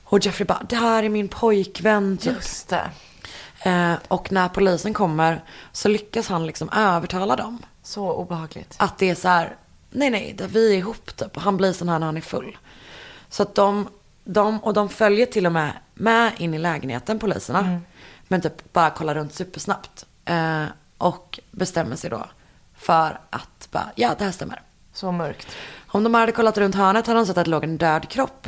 Och 0.03 0.25
Jeffrey 0.25 0.45
bara, 0.45 0.63
det 0.69 0.75
här 0.75 1.03
är 1.03 1.09
min 1.09 1.27
pojkvän 1.27 2.17
typ. 2.17 2.33
Just 2.33 2.69
det. 2.69 2.89
Eh, 3.63 3.93
och 4.07 4.31
när 4.31 4.49
polisen 4.49 4.93
kommer 4.93 5.43
så 5.71 5.87
lyckas 5.87 6.27
han 6.27 6.45
liksom 6.45 6.69
övertala 6.69 7.35
dem. 7.35 7.65
Så 7.83 8.11
obehagligt. 8.13 8.75
Att 8.77 8.97
det 8.97 9.09
är 9.09 9.15
så 9.15 9.27
här, 9.27 9.55
nej 9.89 10.09
nej, 10.09 10.35
vi 10.49 10.73
är 10.73 10.77
ihop 10.77 11.15
typ. 11.15 11.37
Och 11.37 11.41
han 11.41 11.57
blir 11.57 11.73
sån 11.73 11.89
här 11.89 11.99
när 11.99 12.05
han 12.05 12.17
är 12.17 12.21
full. 12.21 12.57
Så 13.29 13.43
att 13.43 13.55
de, 13.55 13.87
de, 14.23 14.63
och 14.63 14.73
de 14.73 14.89
följer 14.89 15.25
till 15.25 15.45
och 15.45 15.51
med 15.51 15.71
med 15.93 16.31
in 16.37 16.53
i 16.53 16.59
lägenheten, 16.59 17.19
poliserna. 17.19 17.79
Men 18.31 18.41
typ 18.41 18.73
bara 18.73 18.89
kollar 18.89 19.15
runt 19.15 19.33
supersnabbt. 19.33 20.05
Eh, 20.25 20.63
och 20.97 21.39
bestämmer 21.51 21.95
sig 21.95 22.09
då 22.09 22.25
för 22.75 23.19
att 23.29 23.67
bara, 23.71 23.91
ja 23.95 24.15
det 24.17 24.23
här 24.23 24.31
stämmer. 24.31 24.61
Så 24.93 25.11
mörkt. 25.11 25.47
Om 25.87 26.03
de 26.03 26.13
hade 26.13 26.31
kollat 26.31 26.57
runt 26.57 26.75
hörnet 26.75 27.07
hade 27.07 27.19
de 27.19 27.25
sett 27.25 27.37
att 27.37 27.45
det 27.45 27.51
låg 27.51 27.63
en 27.63 27.77
död 27.77 28.09
kropp 28.09 28.47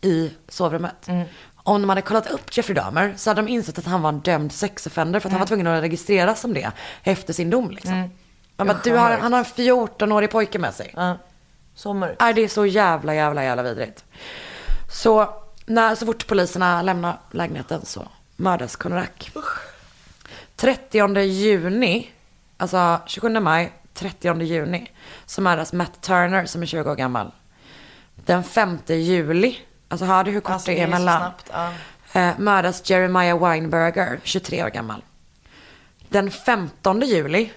i 0.00 0.32
sovrummet. 0.48 1.08
Om 1.54 1.80
de 1.80 1.88
hade 1.88 2.02
kollat 2.02 2.30
upp 2.30 2.56
Jeffrey 2.56 2.74
Dahmer 2.74 3.14
så 3.16 3.30
hade 3.30 3.42
de 3.42 3.48
insett 3.48 3.78
att 3.78 3.84
han 3.84 4.02
var 4.02 4.08
en 4.08 4.20
dömd 4.20 4.52
sexoffender 4.52 5.20
för 5.20 5.28
att 5.28 5.32
han 5.32 5.40
var 5.40 5.46
tvungen 5.46 5.66
att 5.66 5.82
registreras 5.82 6.40
som 6.40 6.54
det 6.54 6.72
efter 7.02 7.32
sin 7.32 7.50
dom. 7.50 7.70
Liksom. 7.70 8.10
Man 8.56 8.66
bara, 8.66 8.76
Usch, 8.76 8.84
du 8.84 8.96
har, 8.96 9.10
han 9.10 9.32
har 9.32 9.40
en 9.40 9.44
14-årig 9.44 10.30
pojke 10.30 10.58
med 10.58 10.74
sig. 10.74 10.92
Ja. 10.96 11.16
Så 11.74 11.92
mörkt. 11.92 12.20
Nej, 12.20 12.34
det 12.34 12.44
är 12.44 12.48
så 12.48 12.66
jävla, 12.66 13.14
jävla, 13.14 13.44
jävla 13.44 13.62
vidrigt. 13.62 14.04
Så, 14.92 15.34
när, 15.66 15.94
så 15.94 16.06
fort 16.06 16.26
poliserna 16.26 16.82
lämnar 16.82 17.18
lägenheten 17.30 17.84
så 17.84 18.08
mördas 18.36 18.76
Konorak. 18.76 19.30
30 20.56 21.18
juni, 21.22 22.10
alltså 22.56 23.00
27 23.06 23.40
maj, 23.40 23.72
30 23.94 24.42
juni, 24.42 24.90
så 25.26 25.42
mördas 25.42 25.72
Matt 25.72 26.00
Turner 26.00 26.46
som 26.46 26.62
är 26.62 26.66
20 26.66 26.90
år 26.90 26.94
gammal. 26.96 27.30
Den 28.14 28.44
5 28.44 28.78
juli, 28.86 29.58
alltså 29.88 30.06
hör 30.06 30.24
du 30.24 30.30
hur 30.30 30.40
kort 30.40 30.52
Alltså, 30.52 30.70
det 30.70 30.80
är 30.80 30.84
är 30.86 30.90
mellan? 30.90 31.18
snabbt, 31.20 31.50
ja. 31.52 31.72
Eh, 32.20 32.38
mördas 32.38 32.90
Jeremiah 32.90 33.38
Weinberger, 33.48 34.20
23 34.22 34.64
år 34.64 34.68
gammal. 34.68 35.02
Den 36.08 36.30
15 36.30 37.00
juli, 37.00 37.52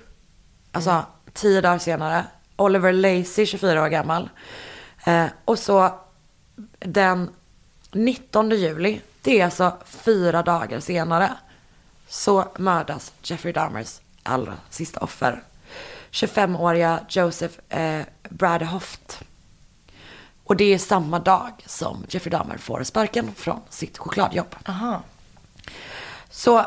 alltså 0.71 1.05
tio 1.33 1.61
dagar 1.61 1.77
senare, 1.79 2.25
Oliver 2.55 2.93
Lacey, 2.93 3.45
24 3.45 3.83
år 3.83 3.87
gammal. 3.89 4.29
Eh, 5.05 5.25
och 5.45 5.59
så 5.59 5.99
den 6.79 7.29
19 7.91 8.49
juli, 8.51 9.01
det 9.25 9.39
är 9.39 9.45
alltså 9.45 9.77
fyra 9.85 10.43
dagar 10.43 10.79
senare, 10.79 11.31
så 12.07 12.45
mördas 12.57 13.13
Jeffrey 13.23 13.53
Dahmers 13.53 13.99
allra 14.23 14.53
sista 14.69 14.99
offer. 14.99 15.43
25-åriga 16.11 16.99
Joseph 17.09 17.55
eh, 17.69 18.05
Bradehoft. 18.29 19.19
Och 20.43 20.55
det 20.55 20.73
är 20.73 20.77
samma 20.77 21.19
dag 21.19 21.51
som 21.65 22.05
Jeffrey 22.09 22.31
Dahmer 22.31 22.57
får 22.57 22.83
sparken 22.83 23.31
från 23.35 23.59
sitt 23.69 23.97
chokladjobb. 23.97 24.55
Aha. 24.65 25.01
Så 26.29 26.59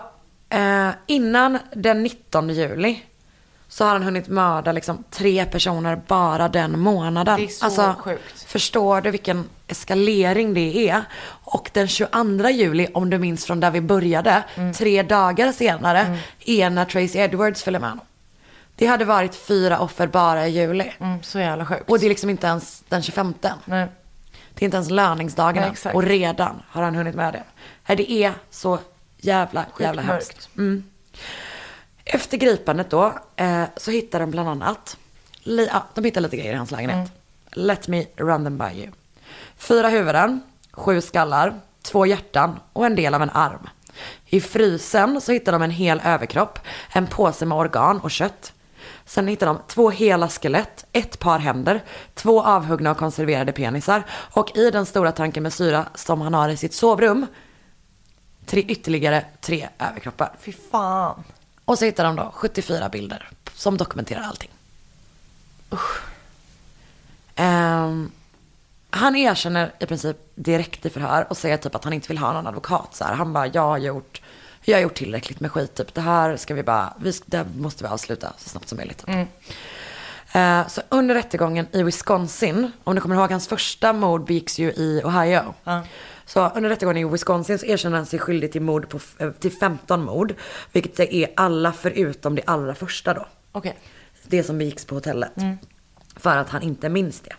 eh, 0.49 0.91
innan 1.07 1.59
den 1.73 2.03
19 2.03 2.51
juli 2.51 3.03
så 3.69 3.85
har 3.85 3.93
han 3.93 4.03
hunnit 4.03 4.29
mörda 4.29 4.73
liksom 4.73 5.05
tre 5.11 5.45
personer 5.45 6.01
bara 6.07 6.49
den 6.49 6.81
månaden. 6.81 7.35
Alltså, 7.41 7.83
Det 7.83 7.89
är 7.89 7.95
så 7.95 8.01
sjukt. 8.01 8.43
Förstår 8.43 9.01
du 9.01 9.11
vilken 9.11 9.49
eskalering 9.67 10.55
det 10.55 10.89
är? 10.89 11.03
Och 11.45 11.71
den 11.75 11.89
22 11.89 12.49
juli, 12.49 12.89
om 12.95 13.11
du 13.11 13.19
minns 13.19 13.45
från 13.45 13.61
där 13.61 13.71
vi 13.71 13.81
började, 13.81 14.43
tre 14.77 15.03
dagar 15.03 15.53
senare, 15.53 16.19
är 16.45 16.71
när 16.71 16.85
Tracy 16.85 17.19
Edwards 17.19 17.63
följer 17.63 17.81
med 17.81 17.91
honom. 17.91 18.05
Det 18.77 18.87
hade 18.87 19.05
varit 19.05 19.35
fyra 19.35 19.79
offer 19.79 20.07
bara 20.07 20.47
i 20.47 20.51
juli. 20.51 20.93
Mm, 21.01 21.23
så 21.23 21.39
jävla 21.39 21.67
sjukt. 21.67 21.91
Och 21.91 21.99
det 21.99 22.07
är 22.07 22.09
liksom 22.09 22.31
inte 22.31 22.47
ens 22.47 22.85
den 22.89 23.03
25. 23.03 23.35
Nej. 23.65 23.87
Det 24.55 24.63
är 24.63 24.65
inte 24.65 24.77
ens 24.77 24.91
löningsdagarna. 24.91 25.75
Nej, 25.85 25.95
och 25.95 26.03
redan 26.03 26.63
har 26.69 26.83
han 26.83 26.95
hunnit 26.95 27.15
med 27.15 27.35
det. 27.87 27.95
Det 27.95 28.13
är 28.13 28.33
så 28.51 28.79
jävla, 29.19 29.67
jävla 29.81 30.03
mörkt. 30.03 30.13
hemskt. 30.13 30.49
Mm. 30.57 30.85
Efter 32.11 32.37
gripandet 32.37 32.91
då 32.91 33.15
eh, 33.37 33.65
så 33.77 33.91
hittar 33.91 34.21
de 34.21 34.31
bland 34.31 34.49
annat, 34.49 34.97
li, 35.43 35.69
ja, 35.73 35.87
de 35.95 36.05
hittar 36.05 36.21
lite 36.21 36.37
grejer 36.37 36.53
i 36.53 36.57
hans 36.57 36.71
lägenhet. 36.71 37.13
Let 37.53 37.89
me 37.89 38.07
run 38.17 38.45
them 38.45 38.59
by 38.59 38.81
you. 38.81 38.89
Fyra 39.57 39.89
huvuden, 39.89 40.41
sju 40.73 41.01
skallar, 41.01 41.55
två 41.83 42.07
hjärtan 42.07 42.61
och 42.73 42.87
en 42.87 42.97
del 42.97 43.15
av 43.15 43.23
en 43.23 43.31
arm. 43.31 43.69
I 44.27 44.41
frysen 44.41 45.21
så 45.21 45.33
hittar 45.33 45.53
de 45.53 45.63
en 45.63 45.71
hel 45.71 46.01
överkropp, 46.05 46.59
en 46.93 47.07
påse 47.07 47.47
med 47.47 47.59
organ 47.59 48.01
och 48.01 48.11
kött. 48.11 48.53
Sen 49.05 49.29
hittar 49.29 49.47
de 49.47 49.59
två 49.67 49.91
hela 49.91 50.29
skelett, 50.29 50.87
ett 50.93 51.19
par 51.19 51.39
händer, 51.39 51.85
två 52.15 52.43
avhuggna 52.43 52.91
och 52.91 52.97
konserverade 52.97 53.53
penisar 53.53 54.03
och 54.11 54.57
i 54.57 54.71
den 54.71 54.87
stora 54.87 55.13
tanken 55.13 55.43
med 55.43 55.53
syra 55.53 55.87
som 55.95 56.21
han 56.21 56.35
har 56.35 56.49
i 56.49 56.57
sitt 56.57 56.75
sovrum, 56.75 57.27
tre, 58.47 58.61
ytterligare 58.61 59.25
tre 59.41 59.69
överkroppar. 59.79 60.37
Fy 60.41 60.53
fan. 60.53 61.25
Och 61.69 61.79
så 61.79 61.85
hittar 61.85 62.05
de 62.05 62.17
då 62.17 62.31
74 62.35 62.89
bilder 62.89 63.29
som 63.55 63.77
dokumenterar 63.77 64.23
allting. 64.23 64.51
Ehm, 67.35 68.11
han 68.91 69.17
erkänner 69.17 69.73
i 69.81 69.87
princip 69.87 70.17
direkt 70.35 70.87
i 70.87 70.91
förhör 70.91 71.27
och 71.31 71.37
säger 71.37 71.57
typ 71.57 71.75
att 71.75 71.85
han 71.85 71.93
inte 71.93 72.09
vill 72.09 72.19
ha 72.19 72.33
någon 72.33 72.47
advokat. 72.47 72.95
Så 72.95 73.05
här. 73.05 73.15
Han 73.15 73.33
bara, 73.33 73.47
jag 73.47 73.63
har 73.63 73.79
gjort, 73.79 74.23
jag 74.65 74.77
har 74.77 74.83
gjort 74.83 74.95
tillräckligt 74.95 75.41
med 75.41 75.53
skit. 75.53 75.75
Typ. 75.75 75.95
Det 75.95 76.01
här 76.01 76.37
ska 76.37 76.55
vi 76.55 76.63
bara, 76.63 76.95
vi, 77.01 77.13
det 77.27 77.47
måste 77.57 77.85
vi 77.85 77.91
avsluta 77.91 78.33
så 78.39 78.49
snabbt 78.49 78.69
som 78.69 78.77
möjligt. 78.77 78.99
Typ. 79.07 79.29
Eh, 80.33 80.67
så 80.69 80.81
under 80.89 81.15
rättegången 81.15 81.67
i 81.73 81.83
Wisconsin, 81.83 82.73
om 82.85 82.95
du 82.95 83.01
kommer 83.01 83.17
ihåg 83.17 83.31
hans 83.31 83.49
första 83.49 83.93
mord 83.93 84.25
begicks 84.27 84.59
ju 84.59 84.73
i 84.73 85.03
Ohio. 85.05 85.55
Så 86.27 86.49
under 86.49 86.71
rättegången 86.71 87.09
i 87.09 87.13
Wisconsin 87.13 87.59
så 87.59 87.67
erkänner 87.67 87.97
han 87.97 88.07
sig 88.07 88.19
skyldig 88.19 88.53
till, 88.53 88.63
mord 88.63 88.89
på, 88.89 88.99
eh, 89.19 89.31
till 89.31 89.53
15 89.53 90.05
mord. 90.05 90.35
Vilket 90.73 91.01
är 91.01 91.29
alla 91.37 91.73
förutom 91.73 92.35
det 92.35 92.43
allra 92.47 92.75
första 92.75 93.15
då. 93.15 93.27
Okej. 93.53 93.79
Det 94.27 94.43
som 94.43 94.59
begicks 94.59 94.85
på 94.85 94.95
hotellet. 94.95 95.33
För 96.17 96.37
att 96.37 96.49
han 96.51 96.63
inte 96.63 96.89
minns 96.89 97.21
det. 97.21 97.33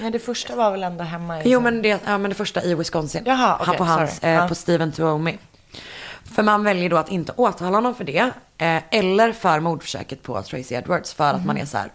Nej, 0.00 0.10
det 0.10 0.18
första 0.18 0.56
var 0.56 0.70
väl 0.70 0.82
ändå 0.82 1.04
hemma 1.04 1.42
i... 1.42 1.50
Jo 1.50 1.60
men 1.60 1.82
det, 1.82 1.88
ja, 1.88 2.18
men 2.18 2.28
det 2.28 2.34
första 2.34 2.62
i 2.62 2.74
Wisconsin. 2.74 3.22
Jaha, 3.26 3.58
han 3.60 3.76
på 3.76 3.84
hans, 3.84 4.18
eh, 4.22 4.30
Ja. 4.34 4.48
på 4.48 4.54
Steven 4.54 4.92
Tuomi. 4.92 5.38
För 6.34 6.42
man 6.42 6.64
väljer 6.64 6.90
då 6.90 6.96
att 6.96 7.08
inte 7.08 7.32
åtala 7.36 7.76
honom 7.76 7.94
för 7.94 8.04
det. 8.04 8.30
Eh, 8.58 8.82
eller 8.90 9.32
för 9.32 9.60
mordförsöket 9.60 10.22
på 10.22 10.42
Tracy 10.42 10.74
Edwards. 10.74 11.14
För 11.14 11.30
att 11.30 11.44
man 11.46 11.56
är 11.58 11.64
så 11.64 11.78
här. 11.78 11.90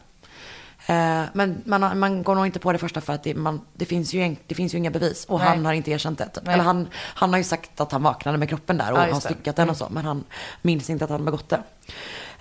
Eh, 0.90 1.24
men 1.34 1.62
man, 1.66 2.00
man 2.00 2.24
går 2.24 2.36
nog 2.36 2.46
inte 2.46 2.60
på 2.60 2.72
det 2.72 2.78
första 2.78 3.02
för 3.02 3.14
att 3.14 3.24
det, 3.24 3.36
man, 3.36 3.62
det, 3.74 3.86
finns, 3.86 4.14
ju 4.14 4.36
det 4.48 4.56
finns 4.56 4.74
ju 4.74 4.78
inga 4.78 4.92
bevis. 4.92 5.26
Och 5.26 5.40
Nej. 5.40 5.48
han 5.48 5.66
har 5.66 5.74
inte 5.74 5.92
erkänt 5.92 6.18
det. 6.18 6.30
Typ. 6.30 6.48
Eller 6.48 6.64
han, 6.64 6.88
han 6.94 7.30
har 7.30 7.38
ju 7.38 7.44
sagt 7.44 7.82
att 7.82 7.92
han 7.92 8.04
vaknade 8.04 8.38
med 8.38 8.50
kroppen 8.50 8.78
där 8.78 8.92
och 8.92 9.00
Ja, 9.00 9.14
har 9.14 9.20
styckat 9.20 9.56
den 9.56 9.70
och 9.70 9.78
så. 9.78 9.88
Men 9.90 10.06
han 10.06 10.24
minns 10.62 10.90
inte 10.90 11.04
att 11.06 11.12
han 11.12 11.26
begått 11.26 11.50
det. 11.50 11.62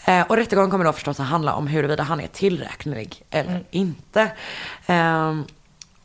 Eh, 0.05 0.23
och 0.27 0.37
rättegången 0.37 0.71
kommer 0.71 0.85
då 0.85 0.93
förstås 0.93 1.21
att 1.21 1.27
handla 1.27 1.55
om 1.55 1.67
huruvida 1.67 2.03
han 2.03 2.21
är 2.21 2.27
tillräknelig 2.27 3.23
eller 3.31 3.51
Mm. 3.51 3.65
inte. 3.71 4.31
Ehm, 4.87 5.45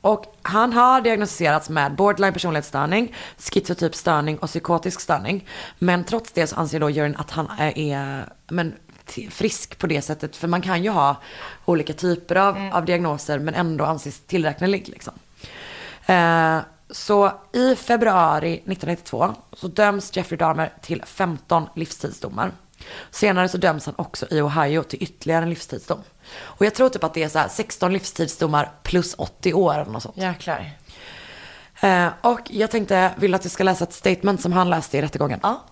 och 0.01 0.25
han 0.41 0.73
har 0.73 1.01
diagnostiserats 1.01 1.69
med 1.69 1.95
borderline 1.95 2.33
personlighetsstörning, 2.33 3.15
schizotyp 3.37 3.95
störning 3.95 4.37
och 4.37 4.47
psykotisk 4.47 4.99
störning. 5.01 5.47
Men 5.79 6.03
trots 6.03 6.31
det 6.31 6.47
så 6.47 6.55
anser 6.55 6.79
då 6.79 6.89
juryn 6.89 7.15
att 7.15 7.31
han 7.31 7.47
är, 7.75 8.29
men, 8.47 8.73
frisk 9.29 9.77
på 9.77 9.87
det 9.87 10.01
sättet. 10.01 10.35
För 10.35 10.47
man 10.47 10.61
kan 10.61 10.83
ju 10.83 10.89
ha 10.89 11.15
olika 11.65 11.93
typer 11.93 12.35
av, 12.35 12.69
av 12.73 12.85
diagnoser 12.85 13.39
men 13.39 13.53
ändå 13.53 13.85
anses 13.85 14.19
tillräknelig. 14.19 14.89
Liksom. 14.89 15.13
Eh, 16.05 16.59
så 16.89 17.31
i 17.53 17.75
februari 17.75 18.53
1992 18.53 19.33
så 19.53 19.67
döms 19.67 20.15
Jeffrey 20.15 20.37
Dahmer 20.37 20.73
till 20.81 21.03
15 21.05 21.67
livstidsdomar. 21.75 22.51
Senare 23.11 23.49
så 23.49 23.57
döms 23.57 23.85
han 23.85 23.95
också 23.97 24.27
i 24.31 24.41
Ohio 24.41 24.83
till 24.83 25.03
ytterligare 25.03 25.43
en 25.43 25.49
livstidsdom. 25.49 25.99
Och 26.35 26.65
jag 26.65 26.75
tror 26.75 26.89
typ 26.89 27.03
att 27.03 27.13
det 27.13 27.23
är 27.23 27.29
så 27.29 27.39
här 27.39 27.47
16 27.47 27.93
livstidsdomar 27.93 28.71
plus 28.83 29.15
80 29.17 29.53
år 29.53 29.73
eller 29.73 29.91
något 29.91 30.03
sånt. 30.03 30.17
Jäklar. 30.17 30.71
Eh, 31.81 32.07
och 32.21 32.39
jag 32.49 32.71
tänkte, 32.71 33.11
vill 33.17 33.33
att 33.33 33.45
jag 33.45 33.51
ska 33.51 33.63
läsa 33.63 33.83
ett 33.83 33.93
statement 33.93 34.41
som 34.41 34.53
han 34.53 34.69
läste 34.69 34.97
i 34.97 35.01
rättegången. 35.01 35.39
Ja. 35.43 35.63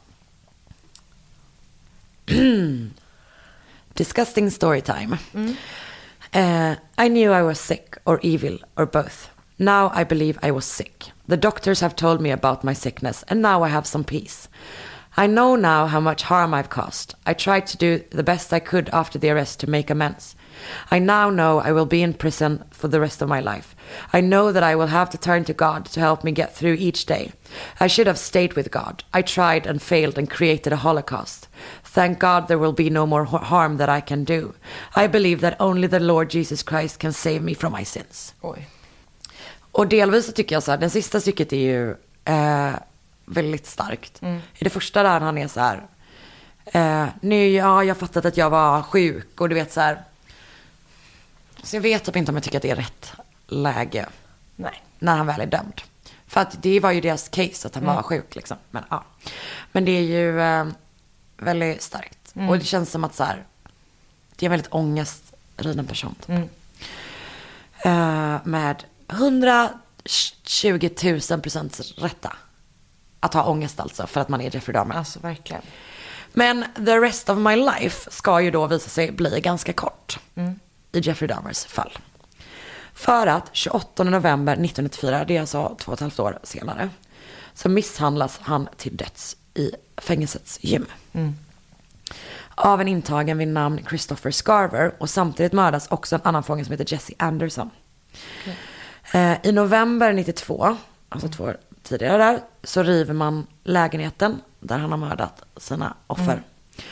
Disgusting 3.96 4.50
story 4.50 4.82
time. 4.82 5.20
Uh, 6.34 6.76
I 6.98 7.08
knew 7.10 7.32
I 7.32 7.42
was 7.42 7.60
sick 7.60 7.98
or 8.06 8.20
evil 8.22 8.58
or 8.78 8.86
both. 8.86 9.30
Now 9.60 9.92
I 9.94 10.04
believe 10.06 10.40
I 10.42 10.52
was 10.52 10.66
sick. 10.66 11.08
The 11.28 11.38
doctors 11.38 11.82
have 11.82 11.96
told 11.96 12.22
me 12.22 12.32
about 12.32 12.64
my 12.64 12.74
sickness 12.74 13.24
and 13.28 13.42
now 13.42 13.64
I 13.64 13.68
have 13.68 13.86
some 13.86 14.04
peace. 14.04 14.48
I 15.18 15.28
know 15.28 15.58
now 15.58 15.88
how 15.88 16.00
much 16.00 16.24
harm 16.24 16.54
I've 16.54 16.70
caused. 16.70 17.16
I 17.26 17.34
tried 17.34 17.68
to 17.68 17.78
do 17.78 18.04
the 18.12 18.24
best 18.24 18.54
I 18.54 18.60
could 18.60 18.90
after 18.94 19.20
the 19.20 19.30
arrest 19.30 19.60
to 19.60 19.70
make 19.70 19.90
amends. 19.90 20.36
I 20.90 21.00
now 21.00 21.30
know 21.30 21.60
I 21.60 21.74
will 21.74 21.86
be 21.86 22.02
in 22.02 22.14
prison 22.14 22.64
for 22.72 22.88
the 22.88 23.00
rest 23.02 23.22
of 23.22 23.28
my 23.28 23.42
life. 23.42 23.76
I 24.14 24.22
know 24.22 24.52
that 24.52 24.64
I 24.64 24.76
will 24.76 24.88
have 24.88 25.10
to 25.10 25.18
turn 25.18 25.44
to 25.46 25.54
God 25.54 25.86
to 25.88 26.00
help 26.00 26.24
me 26.24 26.32
get 26.32 26.56
through 26.56 26.74
each 26.74 27.06
day. 27.06 27.34
I 27.80 27.88
should 27.88 28.08
have 28.08 28.18
stayed 28.18 28.54
with 28.54 28.72
God. 28.72 29.04
I 29.14 29.22
tried 29.22 29.68
and 29.68 29.82
failed 29.82 30.18
and 30.18 30.30
created 30.30 30.72
a 30.72 30.78
holocaust. 30.78 31.50
Thank 31.94 32.20
God 32.20 32.48
there 32.48 32.58
will 32.58 32.74
be 32.74 32.90
no 32.90 33.06
more 33.06 33.24
har- 33.26 33.40
harm 33.40 33.78
that 33.78 33.98
I 33.98 34.02
can 34.08 34.24
do. 34.26 34.54
I 34.96 35.08
believe 35.08 35.42
that 35.50 35.62
only 35.62 35.88
the 35.90 36.00
Lord 36.00 36.34
Jesus 36.34 36.64
Christ 36.70 36.98
can 37.02 37.14
save 37.14 37.40
me 37.40 37.56
from 37.56 37.74
my 37.74 37.86
sins. 37.86 38.36
Oj. 38.42 38.68
Och 39.72 39.88
delvis 39.88 40.26
så 40.26 40.32
tycker 40.32 40.56
jag 40.56 40.64
så 40.64 40.72
här, 40.72 40.78
den 40.78 40.90
sista 40.90 41.22
stycket 41.22 41.54
är 41.54 41.58
ju 41.58 41.96
eh, 42.26 42.74
väldigt 43.26 43.68
starkt. 43.68 44.24
I 44.58 44.64
det 44.64 44.70
första 44.70 45.04
där 45.04 45.20
han 45.20 45.38
är 45.38 45.48
så 45.48 45.60
här, 45.60 45.84
eh, 46.66 47.08
nu, 47.22 47.50
ja, 47.50 47.84
jag 47.84 47.98
fattat 47.98 48.26
att 48.26 48.38
jag 48.38 48.50
var 48.50 48.82
sjuk 48.82 49.42
och 49.42 49.50
du 49.50 49.56
vet 49.56 49.72
så 49.72 49.82
här. 49.82 50.02
Så 51.64 51.76
jag 51.76 51.82
vet 51.82 52.04
typ 52.04 52.16
inte 52.16 52.32
om 52.32 52.36
jag 52.36 52.44
tycker 52.44 52.58
att 52.58 52.64
det 52.64 52.70
är 52.70 52.76
rätt 52.76 53.12
läge 53.48 54.06
Nej. 54.56 54.84
när 55.00 55.18
han 55.18 55.28
väl 55.28 55.42
är 55.42 55.46
dömd. 55.46 55.82
För 56.28 56.42
att 56.42 56.64
det 56.64 56.80
var 56.80 56.92
ju 56.92 57.02
deras 57.02 57.30
case 57.30 57.68
att 57.68 57.76
han 57.76 57.86
var 57.86 58.04
sjuk 58.04 58.36
liksom. 58.36 58.58
Men 58.72 58.84
ja. 58.90 59.04
Men 59.72 59.86
det 59.86 59.92
är 59.92 60.02
ju 60.02 60.42
eh, 60.42 60.66
väldigt 61.42 61.82
starkt. 61.82 62.34
Och 62.50 62.60
det 62.60 62.66
känns 62.66 62.92
som 62.92 63.04
att 63.04 63.16
så 63.16 63.24
här, 63.24 63.44
det 64.36 64.46
är 64.46 64.48
en 64.48 64.52
väldigt 64.52 64.74
ångestriden 64.74 65.88
person. 65.88 66.16
Typ. 66.26 66.50
Eh, 67.86 68.38
med 68.44 68.84
120 69.08 70.90
000 71.30 71.42
procent 71.42 71.82
rätta. 71.98 72.36
Att 73.20 73.34
ha 73.34 73.44
ångest 73.44 73.80
alltså 73.80 74.08
för 74.08 74.22
att 74.22 74.30
man 74.30 74.42
är 74.42 74.56
Jeffrey 74.56 74.74
Dahmer. 74.74 74.96
Alltså 74.96 75.20
verkligen. 75.20 75.62
Men 76.34 76.66
the 76.76 76.98
rest 77.00 77.30
of 77.30 77.38
my 77.38 77.56
life 77.56 78.12
ska 78.12 78.42
ju 78.42 78.52
då 78.52 78.68
visa 78.68 78.90
sig 78.90 79.12
bli 79.12 79.42
ganska 79.42 79.74
kort. 79.74 80.20
I 80.92 81.00
Jeffrey 81.00 81.28
Dahmers 81.28 81.66
fall. 81.66 81.98
För 82.94 83.28
att 83.28 83.50
28 83.52 84.04
november 84.04 84.54
1994, 84.54 85.26
det 85.26 85.38
är 85.38 85.42
alltså 85.42 85.76
två 85.80 85.92
och 85.92 85.94
ett 85.94 86.00
halvt 86.00 86.20
år 86.20 86.40
senare, 86.44 86.90
så 87.54 87.70
misshandlas 87.70 88.40
han 88.42 88.70
till 88.78 88.98
döds 88.98 89.38
i 89.54 89.72
fängelsets 90.02 90.60
gym. 90.62 90.86
Av 92.56 92.82
en 92.82 92.88
intagen 92.88 93.38
vid 93.38 93.48
namn 93.48 93.86
Christopher 93.90 94.32
Scarver 94.32 94.94
och 95.00 95.10
samtidigt 95.10 95.54
mördas 95.54 95.88
också 95.88 96.16
en 96.16 96.22
annan 96.24 96.44
fånge 96.44 96.66
som 96.66 96.72
heter 96.72 96.94
Jesse 96.94 97.14
Anderson. 97.18 97.70
Eh, 99.14 99.38
I 99.44 99.52
november 99.52 100.14
92, 100.14 100.78
alltså 101.10 101.28
två 101.28 101.44
år 101.44 101.58
tidigare 101.84 102.18
där, 102.18 102.40
så 102.64 102.84
river 102.84 103.14
man 103.14 103.48
lägenheten 103.64 104.42
där 104.60 104.78
han 104.78 104.92
har 104.92 104.98
mördat 104.98 105.44
sina 105.58 105.94
offer. 106.08 106.44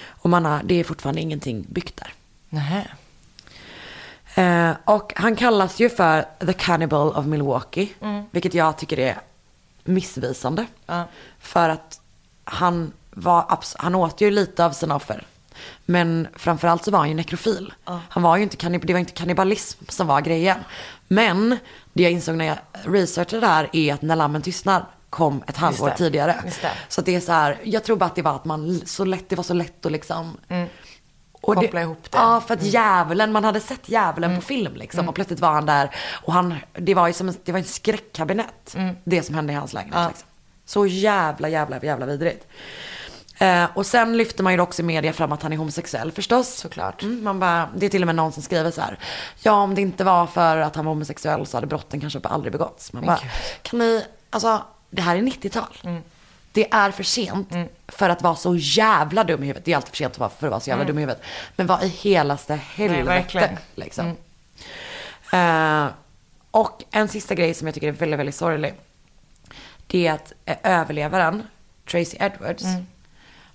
Och 0.08 0.30
man 0.30 0.46
har, 0.46 0.62
det 0.64 0.76
är 0.76 0.84
fortfarande 0.84 1.22
ingenting 1.22 1.66
byggt 1.70 1.98
där. 1.98 2.14
Nähä. 2.50 2.88
Eh, 4.36 4.76
och 4.86 5.14
han 5.16 5.36
kallas 5.36 5.80
ju 5.80 5.90
för 5.90 6.26
The 6.46 6.54
Cannibal 6.54 7.16
of 7.16 7.26
Milwaukee. 7.26 7.90
Vilket 8.32 8.54
jag 8.54 8.78
tycker 8.78 9.00
är 9.00 9.22
missvisande. 9.84 10.66
För 11.40 11.70
att 11.70 12.02
han, 12.44 12.92
var, 13.20 13.60
han 13.78 13.96
åt 13.96 14.22
ju 14.22 14.32
lite 14.32 14.66
av 14.66 14.72
sina 14.72 14.96
offer. 14.96 15.26
Men 15.86 16.28
framförallt 16.36 16.84
så 16.86 16.92
var 16.92 17.00
han 17.00 17.10
ju 17.10 17.16
nekrofil. 17.16 17.74
Han 18.10 18.24
var 18.24 18.38
ju 18.38 18.44
inte, 18.44 18.70
det 18.80 18.94
var 18.94 19.00
inte 19.00 19.14
kannibalism 19.14 19.84
som 19.90 20.08
var 20.08 20.22
grejen. 20.22 20.58
Men 21.08 21.58
det 21.94 22.04
jag 22.04 22.12
insåg 22.12 22.36
när 22.36 22.46
jag 22.46 22.58
researchade 22.72 23.40
det 23.42 23.48
här 23.48 23.70
är 23.74 23.94
att 23.94 24.02
När 24.02 24.16
lammen 24.16 24.42
tystnar 24.42 24.86
kom 25.10 25.44
ett 25.48 25.58
halvår 25.58 25.90
det. 25.90 25.96
tidigare. 25.98 26.36
Det. 26.62 26.72
Så 26.88 27.02
det 27.02 27.16
är 27.16 27.20
så 27.20 27.32
här, 27.32 27.58
jag 27.64 27.84
tror 27.84 27.98
bara 27.98 28.06
att 28.06 28.16
det 28.16 28.22
var 28.22 28.36
att 28.36 28.46
man 28.46 28.82
så 28.86 29.06
lätt, 29.06 29.30
det 29.30 29.36
var 29.36 29.44
så 29.44 29.54
lätt 29.54 29.86
att 29.86 29.92
liksom 29.92 30.38
och 31.42 31.54
Mm. 31.54 31.64
Koppla 31.66 31.82
ihop 31.82 32.12
det. 32.12 32.18
Ja, 32.18 32.30
Mm. 32.30 32.42
för 32.42 32.54
att 32.54 32.64
djävulen, 32.64 33.32
man 33.32 33.44
hade 33.44 33.60
sett 33.60 33.90
djävulen 33.90 34.36
på 34.36 34.42
film 34.42 34.76
liksom. 34.76 35.10
Och 35.10 35.16
plötsligt 35.16 35.40
var 35.40 35.52
han 35.52 35.66
där. 35.66 35.96
Och 36.24 36.34
han, 36.34 36.56
det 36.74 36.94
var 36.94 37.08
ju 37.08 37.14
som 37.14 37.30
en, 37.30 37.36
det 37.44 37.52
var 37.52 37.60
en 37.60 37.66
skräckkabinett. 37.66 38.76
Mm. 38.76 38.96
Det 39.04 39.24
som 39.24 39.36
hände 39.36 39.54
i 39.54 39.56
hans 39.56 39.74
lägenhet. 39.74 40.08
Liksom. 40.10 40.28
Så 40.66 40.86
jävla, 40.86 41.50
jävla, 41.50 41.80
jävla 41.84 42.06
vidrigt. 42.06 42.48
Eh, 43.40 43.66
och 43.74 43.86
sen 43.86 44.18
lyfter 44.18 44.44
man 44.44 44.54
ju 44.54 44.60
också 44.60 44.82
i 44.82 44.86
media 44.86 45.14
fram 45.14 45.32
att 45.32 45.44
han 45.44 45.54
är 45.54 45.58
homosexuell 45.58 46.12
förstås. 46.12 46.56
Såklart. 46.56 47.04
Mm, 47.04 47.24
man 47.24 47.40
bara, 47.40 47.70
det 47.76 47.86
är 47.86 47.90
till 47.90 48.04
och 48.04 48.06
med 48.06 48.16
någon 48.16 48.32
som 48.32 48.44
skriver 48.44 48.72
så 48.72 48.82
här. 48.82 49.00
Ja, 49.42 49.52
om 49.52 49.76
det 49.76 49.82
inte 49.82 50.04
var 50.04 50.28
för 50.28 50.58
att 50.58 50.76
han 50.76 50.86
var 50.86 50.92
homosexuell 50.92 51.46
så 51.46 51.58
hade 51.58 51.68
brotten 51.68 52.02
kanske 52.02 52.20
aldrig 52.24 52.52
begåtts. 52.52 52.94
Man 52.94 53.06
bara, 53.06 53.20
kan 53.62 53.80
ni, 53.80 54.06
alltså 54.30 54.64
det 54.90 55.02
här 55.02 55.16
är 55.16 55.22
90-tal. 55.22 55.78
Mm. 55.84 56.02
Det 56.52 56.74
är 56.74 56.92
för 56.92 57.04
sent 57.04 57.54
för 57.88 58.10
att 58.10 58.22
vara 58.22 58.36
så 58.36 58.56
jävla 58.56 59.24
dum 59.24 59.44
i 59.44 59.48
huvudet. 59.48 59.66
Det 59.66 59.72
är 59.72 59.76
alltid 59.76 59.90
för 59.90 59.98
sent 59.98 60.16
för 60.16 60.26
att 60.26 60.42
vara 60.42 60.60
så 60.60 60.70
jävla 60.70 60.86
dum 60.86 60.98
i 60.98 61.02
huvudet. 61.02 61.24
Men 61.56 61.68
vad 61.68 61.84
i 61.84 61.88
helaste 61.88 62.56
helvete. 62.56 63.04
verkligen. 63.04 63.58
liksom. 63.76 64.16
Eh, 65.34 65.88
och 66.52 66.84
en 66.92 67.08
sista 67.08 67.36
grej 67.36 67.54
som 67.54 67.68
jag 67.68 67.74
tycker 67.74 67.88
är 67.88 67.92
väldigt, 67.92 68.20
väldigt 68.20 68.36
sorglig. 68.36 68.74
Det 69.88 70.08
är 70.08 70.14
att 70.14 70.34
eh, 70.46 70.58
överlevaren, 70.64 71.44
Tracy 71.86 72.18
Edwards, 72.20 72.64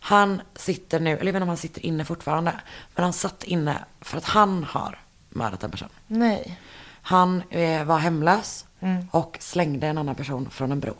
han 0.06 0.42
sitter 0.54 1.00
nu, 1.00 1.10
eller 1.10 1.18
jag 1.18 1.24
vet 1.24 1.34
inte 1.34 1.42
om 1.42 1.48
han 1.48 1.56
sitter 1.56 1.86
inne 1.86 2.04
fortfarande, 2.04 2.60
men 2.94 3.04
han 3.04 3.12
satt 3.12 3.44
inne 3.44 3.84
för 4.00 4.18
att 4.18 4.24
han 4.24 4.64
har 4.64 4.98
mördat 5.28 5.62
en 5.62 5.70
person. 5.70 5.88
Nej. 6.06 6.60
Han 7.02 7.42
eh, 7.50 7.84
var 7.84 7.98
hemlös 7.98 8.66
och 9.10 9.36
slängde 9.40 9.86
en 9.86 9.98
annan 9.98 10.14
person 10.14 10.50
från 10.50 10.72
en 10.72 10.80
bro. 10.80 10.94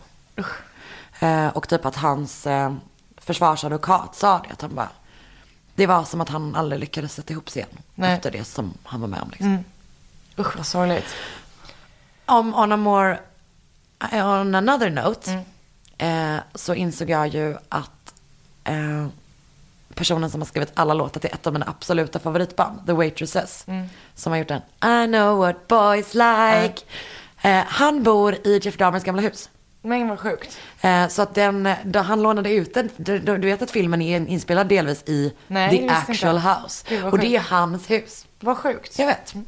Eh, 1.21 1.49
och 1.49 1.69
typ 1.69 1.85
att 1.85 1.97
hans 1.97 2.47
eh, 2.47 2.75
försvarsadvokat 3.17 4.15
sa 4.15 4.39
det, 4.39 4.53
att 4.53 4.63
han 4.63 4.75
bara, 4.75 4.89
det 5.75 5.87
var 5.87 6.05
som 6.05 6.21
att 6.21 6.29
han 6.29 6.55
aldrig 6.55 6.81
lyckades 6.81 7.15
sätta 7.15 7.33
ihop 7.33 7.51
sig 7.51 7.63
igen 7.63 7.79
Nej. 7.95 8.15
efter 8.15 8.31
det 8.31 8.45
som 8.45 8.75
han 8.83 9.01
var 9.01 9.09
med 9.09 9.21
om. 9.23 9.31
Liksom. 9.31 9.65
Usch 10.39 10.57
vad 10.57 10.67
sorgligt. 10.67 11.15
Om 12.27 12.55
on 12.55 12.73
a 12.73 12.77
more, 12.77 13.19
on 14.13 14.55
another 14.55 14.91
note, 14.91 15.45
eh, 15.99 16.37
så 16.55 16.75
insåg 16.75 17.11
jag 17.11 17.29
ju 17.29 17.57
att 17.69 17.91
eh, 18.65 19.07
personen 19.95 20.31
som 20.31 20.41
har 20.41 20.47
skrivit 20.47 20.71
alla 20.75 20.95
låtar 20.95 21.21
till 21.21 21.31
ett 21.33 21.47
av 21.47 21.53
mina 21.53 21.67
absoluta 21.69 22.19
favoritband, 22.19 22.87
The 22.87 22.93
Waitresses, 22.93 23.67
som 24.15 24.33
har 24.33 24.39
gjort 24.39 24.49
den 24.49 24.63
I 25.03 25.07
know 25.07 25.39
what 25.39 25.69
boys 25.69 26.15
like, 26.15 26.75
eh, 27.43 27.63
han 27.67 28.03
bor 28.03 28.35
i 28.47 28.61
Jeff 28.63 28.77
Dahmers 28.77 29.05
gamla 29.05 29.23
hus. 29.23 29.51
Men 29.83 30.09
vad 30.09 30.19
sjukt. 30.21 30.59
Eh, 30.81 31.09
så 31.09 31.23
att 31.23 31.35
den, 31.35 31.69
då 31.85 31.99
han 31.99 32.23
lånade 32.23 32.51
ut 32.53 32.75
den, 32.75 32.91
du, 32.97 33.19
du 33.19 33.39
vet 33.39 33.63
att 33.63 33.71
filmen 33.71 34.03
är 34.03 34.29
inspelad 34.29 34.67
delvis 34.69 35.03
i 35.07 35.33
Nej, 35.47 35.71
The 35.79 35.87
det 35.87 35.93
actual 35.93 36.37
inte. 36.37 36.49
house. 36.49 37.01
Vad 37.03 37.13
och 37.13 37.19
det 37.19 37.37
är 37.37 37.39
sjukt. 37.41 37.51
hans 37.51 37.91
hus. 37.91 38.27
Vad 38.41 38.57
sjukt. 38.59 38.99
Jag 38.99 39.07
vet. 39.07 39.33
Kul. 39.33 39.43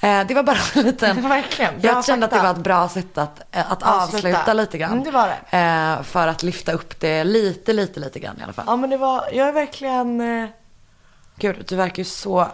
Eh, 0.00 0.26
det 0.26 0.34
var 0.34 0.42
bara 0.42 0.58
en 0.74 0.82
liten... 0.82 1.22
Verkligen. 1.28 1.80
Bra 1.80 1.90
Jag 1.90 2.04
kände 2.04 2.26
att 2.26 2.32
det 2.32 2.38
var 2.38 2.50
ett 2.50 2.56
bra 2.56 2.88
sätt 2.88 3.18
att, 3.18 3.40
eh, 3.56 3.72
att 3.72 3.82
Avsluta. 3.82 4.28
avsluta 4.28 4.52
lite 4.52 4.78
grann. 4.78 4.92
Mm, 4.92 5.04
det 5.04 5.10
var 5.10 5.28
det. 5.50 5.58
Eh, 5.58 6.02
för 6.02 6.28
att 6.28 6.42
lyfta 6.42 6.72
upp 6.72 7.00
det 7.00 7.24
lite, 7.24 7.72
lite, 7.72 8.00
lite 8.00 8.18
grann 8.18 8.38
i 8.40 8.42
alla 8.42 8.52
fall. 8.52 8.64
Ja 8.68 8.76
men 8.76 8.90
det 8.90 8.96
var, 8.96 9.28
jag 9.32 9.48
är 9.48 9.52
verkligen... 9.52 10.22
Gud, 11.36 11.64
du 11.68 11.76
verkar 11.76 11.98
ju 11.98 12.04
så... 12.04 12.48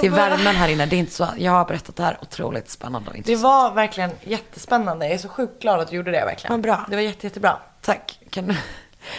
Det 0.00 0.06
är 0.06 0.10
värmen 0.10 0.56
här 0.56 0.68
inne. 0.68 0.86
Det 0.86 0.96
är 0.96 0.98
inte 0.98 1.12
så... 1.12 1.28
Jag 1.36 1.52
har 1.52 1.64
berättat 1.64 1.96
det 1.96 2.02
här 2.02 2.18
otroligt 2.22 2.70
spännande 2.70 3.08
och 3.08 3.12
Det 3.12 3.18
intressant. 3.18 3.42
var 3.42 3.70
verkligen 3.74 4.10
jättespännande. 4.22 5.06
Jag 5.06 5.14
är 5.14 5.18
så 5.18 5.28
sjukt 5.28 5.62
glad 5.62 5.80
att 5.80 5.88
du 5.88 5.96
gjorde 5.96 6.10
det 6.10 6.24
verkligen. 6.24 6.52
Vad 6.52 6.60
bra. 6.60 6.86
Det 6.88 6.96
var 6.96 7.02
jätte, 7.02 7.26
jättebra. 7.26 7.58
Tack. 7.80 8.20
Kan 8.30 8.46
du... 8.46 8.56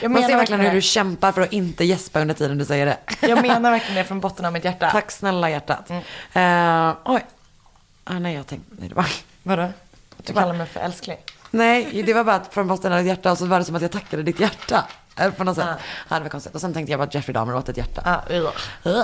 Jag 0.01 0.11
Man 0.11 0.23
ser 0.23 0.35
verkligen 0.35 0.61
hur 0.61 0.71
du 0.71 0.81
kämpar 0.81 1.31
för 1.31 1.41
att 1.41 1.53
inte 1.53 1.85
gäspa 1.85 2.21
under 2.21 2.35
tiden 2.35 2.57
du 2.57 2.65
säger 2.65 2.85
det. 2.85 2.97
Jag 3.27 3.41
menar 3.41 3.71
verkligen 3.71 3.95
det 3.95 4.03
från 4.03 4.19
botten 4.19 4.45
av 4.45 4.53
mitt 4.53 4.65
hjärta. 4.65 4.89
Tack 4.91 5.11
snälla 5.11 5.49
hjärtat. 5.49 5.89
Mm. 5.89 6.89
Eh, 6.89 6.95
oj. 7.05 7.25
Ah, 8.03 8.19
nej, 8.19 8.35
jag 8.35 8.47
tänkte... 8.47 8.75
Nej, 8.79 8.89
det 8.89 8.95
var... 8.95 9.05
Vadå? 9.43 9.61
Att 9.61 10.25
du 10.25 10.33
kallar 10.33 10.53
mig 10.53 10.67
för 10.67 10.79
älskling? 10.79 11.17
Nej, 11.51 12.03
det 12.05 12.13
var 12.13 12.23
bara 12.23 12.43
från 12.51 12.67
botten 12.67 12.93
av 12.93 12.99
ditt 12.99 13.07
hjärta 13.07 13.31
och 13.31 13.37
så 13.37 13.45
var 13.45 13.59
det 13.59 13.65
som 13.65 13.75
att 13.75 13.81
jag 13.81 13.91
tackade 13.91 14.23
ditt 14.23 14.39
hjärta. 14.39 14.83
Eller 15.15 15.31
på 15.31 15.43
något 15.43 15.55
sätt. 15.55 15.65
Ah. 15.65 15.77
Ja, 16.09 16.15
det 16.15 16.21
var 16.21 16.29
konstigt. 16.29 16.55
Och 16.55 16.61
sen 16.61 16.73
tänkte 16.73 16.91
jag 16.91 16.99
bara 16.99 17.03
att 17.03 17.13
Jeffrey 17.13 17.33
Dahmer 17.33 17.55
åt 17.55 17.69
ett 17.69 17.77
hjärta. 17.77 18.23
Ja, 18.29 18.35
uh. 18.85 18.99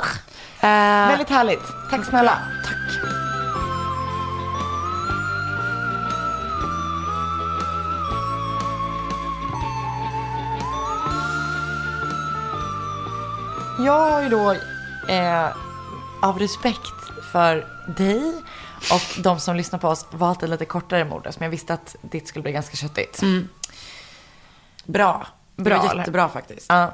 Eh, 0.61 1.09
Väldigt 1.09 1.29
härligt. 1.29 1.63
Tack 1.91 2.05
snälla. 2.05 2.39
Tack. 2.65 3.36
Jag 13.79 14.11
har 14.11 14.21
ju 14.21 14.29
då 14.29 14.51
eh, 15.09 15.47
av 16.21 16.39
respekt 16.39 16.93
för 17.31 17.67
dig 17.97 18.33
och 18.91 19.21
de 19.23 19.39
som 19.39 19.55
lyssnar 19.55 19.79
på 19.79 19.87
oss 19.87 20.05
valt 20.11 20.43
ett 20.43 20.49
lite 20.49 20.65
kortare 20.65 21.05
mord 21.05 21.27
som 21.31 21.43
jag 21.43 21.49
visste 21.49 21.73
att 21.73 21.95
ditt 22.01 22.27
skulle 22.27 22.43
bli 22.43 22.51
ganska 22.51 22.75
köttigt. 22.77 23.21
Bra. 24.85 25.27
Det 25.55 25.63
Bra, 25.63 25.77
var 25.77 25.89
eller? 25.89 25.99
jättebra 25.99 26.29
faktiskt. 26.29 26.65
Ja. 26.69 26.93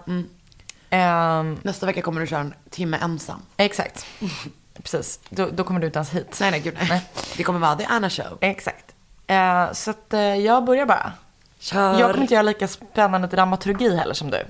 Ehm, 0.89 1.59
Nästa 1.63 1.85
vecka 1.85 2.01
kommer 2.01 2.21
du 2.21 2.27
köra 2.27 2.39
en 2.39 2.53
timme 2.69 2.97
ensam. 3.01 3.41
exakt. 3.57 4.05
Precis. 4.83 5.19
Då, 5.29 5.49
då 5.53 5.63
kommer 5.63 5.79
du 5.79 5.85
inte 5.87 5.97
ens 5.99 6.09
hit. 6.09 6.37
Nej, 6.41 6.51
nej, 6.51 6.59
gud 6.59 6.77
nej. 6.89 7.09
Det 7.37 7.43
kommer 7.43 7.59
vara 7.59 7.75
The 7.75 7.85
Anna 7.85 8.09
Show. 8.09 8.37
Exakt. 8.41 8.85
Eh, 9.27 9.71
så 9.73 9.91
att 9.91 10.13
eh, 10.13 10.19
jag 10.21 10.65
börjar 10.65 10.85
bara. 10.85 11.11
Kör. 11.59 11.99
Jag 11.99 12.11
kommer 12.11 12.21
inte 12.21 12.33
göra 12.33 12.41
lika 12.43 12.67
spännande 12.67 13.27
dramaturgi 13.27 13.95
heller 13.97 14.13
som 14.13 14.29
du. 14.31 14.45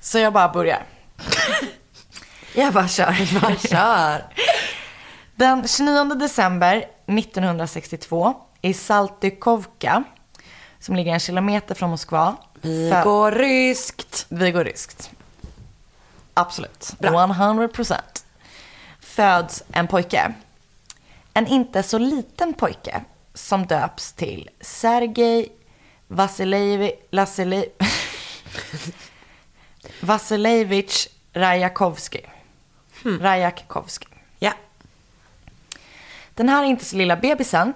Så 0.00 0.18
jag 0.18 0.32
bara 0.32 0.48
börjar. 0.48 0.82
jag 2.54 2.72
bara 2.72 2.88
kör. 2.88 3.40
Bara 3.40 3.56
kör. 3.56 4.24
Den 5.36 5.68
29 5.68 6.14
december 6.14 6.76
1962 7.06 8.34
i 8.62 8.74
Saltykovka, 8.74 10.04
som 10.78 10.96
ligger 10.96 11.12
en 11.12 11.20
kilometer 11.20 11.74
från 11.74 11.90
Moskva. 11.90 12.36
Vi 12.60 12.90
fö- 12.92 13.04
går 13.04 13.32
ryskt. 13.32 14.26
Vi 14.28 14.50
går 14.50 14.64
ryskt. 14.64 15.10
Absolut. 16.34 16.92
Bra. 16.98 17.10
100%. 17.10 17.94
Föds 19.00 19.62
en 19.72 19.86
pojke. 19.88 20.32
En 21.34 21.46
inte 21.46 21.82
så 21.82 21.98
liten 21.98 22.54
pojke 22.54 23.00
som 23.34 23.66
döps 23.66 24.12
till 24.12 24.50
Sergej 24.60 25.52
Vasiljevi... 26.08 26.92
Lasilej... 27.10 27.72
Vasilevich 30.00 31.08
Rajakovski. 31.32 32.20
Rajakovski. 33.20 34.06
Ja. 34.38 34.52
Den 36.34 36.48
här 36.48 36.64
inte 36.64 36.84
så 36.84 36.96
lilla 36.96 37.16
bebisen 37.16 37.72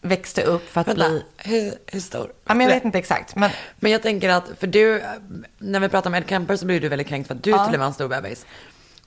växte 0.00 0.42
upp 0.42 0.68
för 0.70 0.80
att 0.80 0.88
Vänta, 0.88 1.08
bli... 1.08 1.24
hur, 1.36 1.74
hur 1.86 2.00
stor? 2.00 2.32
Ja, 2.44 2.54
men 2.54 2.66
jag 2.66 2.74
vet 2.74 2.84
inte 2.84 2.98
exakt. 2.98 3.34
Men 3.36 3.50
Men 3.76 3.92
jag 3.92 4.02
tänker 4.02 4.28
att, 4.28 4.44
för 4.60 4.66
du, 4.66 5.02
när 5.58 5.80
vi 5.80 5.88
pratar 5.88 6.10
om 6.10 6.14
Ed 6.14 6.28
Kemper 6.28 6.56
så 6.56 6.66
blir 6.66 6.80
du 6.80 6.88
väldigt 6.88 7.08
kränkt 7.08 7.26
för 7.28 7.34
att 7.34 7.42
du 7.42 7.50
till 7.50 7.60
och 7.60 7.70
med 7.70 7.82
en 7.82 7.94
stor 7.94 8.08
bebis. 8.08 8.46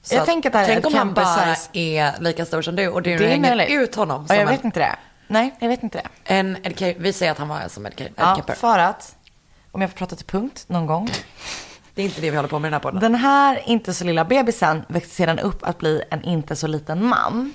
Så 0.01 0.15
Jag 0.15 0.25
tänker 0.25 0.49
att 0.49 0.53
det 0.53 0.59
här 0.59 0.69
är 0.69 0.73
tänk 0.73 0.85
om 0.85 0.93
han 0.93 1.13
bara 1.13 1.55
är 1.73 2.21
lika 2.21 2.45
stor 2.45 2.61
som 2.61 2.75
du 2.75 2.87
och 2.87 3.01
du 3.01 3.17
det 3.17 3.25
är 3.25 3.29
hänger 3.29 3.81
ut 3.81 3.95
honom 3.95 4.21
Ja, 4.21 4.27
som 4.27 4.35
jag 4.35 4.41
en, 4.41 4.47
vet 4.55 4.63
inte 4.63 4.79
det. 4.79 4.95
Nej, 5.27 5.55
jag 5.59 5.67
vet 5.67 5.83
inte 5.83 5.97
det. 5.97 6.33
en 6.33 6.57
Ed 6.63 6.95
Vi 6.97 7.13
säger 7.13 7.31
att 7.31 7.37
han 7.37 7.47
var 7.47 7.67
som 7.67 7.85
Ed, 7.85 7.93
Ed 8.01 8.11
Ja, 8.15 8.35
Kemper. 8.35 8.53
för 8.53 8.79
att, 8.79 9.15
om 9.71 9.81
jag 9.81 9.89
får 9.89 9.97
prata 9.97 10.15
till 10.15 10.25
punkt 10.25 10.63
någon 10.67 10.85
gång. 10.85 11.09
Det 12.01 12.05
är 12.05 12.09
inte 12.09 12.21
det 12.21 12.29
vi 12.31 12.35
håller 12.35 12.49
på 12.49 12.59
med 12.59 12.67
i 12.67 12.71
den 12.71 12.73
här 12.73 12.79
podden. 12.79 12.99
Den 12.99 13.15
här 13.15 13.69
inte 13.69 13.93
så 13.93 14.05
lilla 14.05 14.25
bebisen 14.25 14.83
växte 14.87 15.15
sedan 15.15 15.39
upp 15.39 15.63
att 15.63 15.77
bli 15.77 16.03
en 16.11 16.23
inte 16.23 16.55
så 16.55 16.67
liten 16.67 17.05
man. 17.05 17.53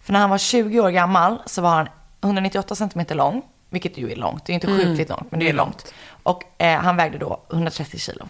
För 0.00 0.12
när 0.12 0.20
han 0.20 0.30
var 0.30 0.38
20 0.38 0.80
år 0.80 0.90
gammal 0.90 1.42
så 1.46 1.62
var 1.62 1.70
han 1.70 1.88
198 2.20 2.74
centimeter 2.74 3.14
lång, 3.14 3.42
vilket 3.70 3.98
ju 3.98 4.12
är 4.12 4.16
långt. 4.16 4.44
Det 4.44 4.52
är 4.52 4.54
inte 4.54 4.66
sjukligt 4.66 5.08
långt, 5.08 5.30
men 5.30 5.40
det 5.40 5.48
är 5.48 5.52
långt. 5.52 5.94
Och 6.22 6.62
eh, 6.62 6.80
han 6.80 6.96
vägde 6.96 7.18
då 7.18 7.42
130 7.52 7.98
kilo. 7.98 8.28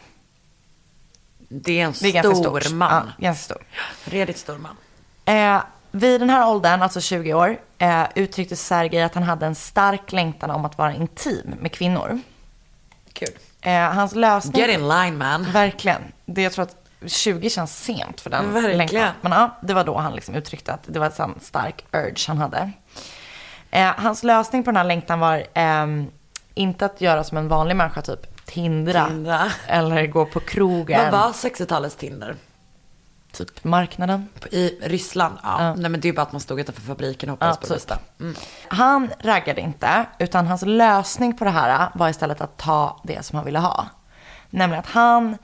Det 1.39 1.81
är 1.81 1.85
en 1.85 1.93
Det 2.01 2.17
är 2.17 2.23
stor 2.23 2.61
stort. 2.61 2.73
man. 2.73 3.11
Ja, 3.19 3.25
ganska 3.25 3.55
stor. 3.55 3.65
Redigt 4.05 4.39
stor 4.39 4.59
man. 4.59 4.77
Eh, 5.25 5.63
vid 5.91 6.21
den 6.21 6.31
här 6.31 6.49
åldern, 6.49 6.83
alltså 6.83 7.01
20 7.01 7.35
år, 7.35 7.57
eh, 7.79 8.05
uttryckte 8.15 8.57
Sergej 8.57 9.03
att 9.03 9.15
han 9.15 9.23
hade 9.23 9.47
en 9.47 9.55
stark 9.55 10.13
längtan 10.13 10.51
om 10.51 10.65
att 10.65 10.79
vara 10.79 10.95
intim 10.95 11.55
med 11.61 11.73
kvinnor. 11.73 12.21
Kul. 13.13 13.29
Eh, 13.65 13.93
hans 13.93 14.15
lösning... 14.15 14.61
Get 14.63 14.71
in 14.71 14.89
line 14.89 15.19
man. 15.19 15.45
Verkligen. 15.53 16.03
Det, 16.27 16.43
jag 16.43 16.53
tror 16.53 16.63
att 16.63 16.77
20 17.07 17.51
känns 17.51 17.85
sent 17.85 18.21
för 18.21 18.31
den 18.31 18.53
Verkligen. 18.53 18.79
längtan. 18.79 19.09
Men 19.21 19.33
ja, 19.33 19.57
det 19.63 19.75
var 19.75 19.85
då 19.85 19.97
han 19.99 20.15
liksom 20.15 20.35
uttryckte 20.35 20.73
att 20.73 20.81
det 20.87 20.99
var 20.99 21.07
en 21.07 21.13
sån 21.13 21.39
stark 21.41 21.85
urge 21.93 22.25
han 22.29 22.39
hade. 22.39 22.71
Eh, 23.71 23.93
hans 23.97 24.23
lösning 24.23 24.65
på 24.65 24.71
den 24.71 24.77
här 24.77 24.85
längtan 24.85 25.21
var 25.21 25.45
ehm, 25.55 26.07
inte 26.55 26.85
att 26.87 27.01
göra 27.01 27.25
som 27.25 27.39
en 27.39 27.49
vanlig 27.49 27.77
människa, 27.77 28.03
typ 28.03 28.47
tindra. 28.47 29.07
Tindra. 29.07 29.51
Eller 29.67 30.07
gå 30.07 30.27
på 30.27 30.41
krogen. 30.41 31.01
Vad 31.11 31.21
var 31.21 31.33
60-talets 31.33 31.97
Tinder? 31.97 32.37
Typ 33.35 33.65
marknaden. 33.65 34.29
I 34.51 34.69
Ryssland? 34.69 35.39
Ja. 35.43 35.63
Ja. 35.63 35.75
Nej 35.75 35.91
men 35.91 36.01
det 36.01 36.07
är 36.07 36.11
ju 36.11 36.17
bara 36.17 36.23
att 36.23 36.33
man 36.33 36.41
stod 36.41 36.61
utanför 36.61 36.83
fabriken 36.83 37.31
och 37.31 37.33
hoppades 37.33 37.57
Ja, 37.57 37.61
på 37.61 37.67
det 37.67 37.75
bästa. 37.75 37.99
Mm. 38.21 38.35
Han 38.69 39.11
raggade 39.19 39.61
inte, 39.61 40.07
utan 40.19 40.47
hans 40.47 40.63
lösning 40.63 41.37
på 41.37 41.45
det 41.45 41.51
här 41.51 41.89
var 41.95 42.09
istället 42.09 42.41
att 42.41 42.57
ta 42.57 43.01
det 43.05 43.23
som 43.25 43.37
han 43.37 43.45
ville 43.45 43.59
ha. 43.59 43.87
Nämligen 44.51 44.81
att 44.81 44.91
han 44.91 45.37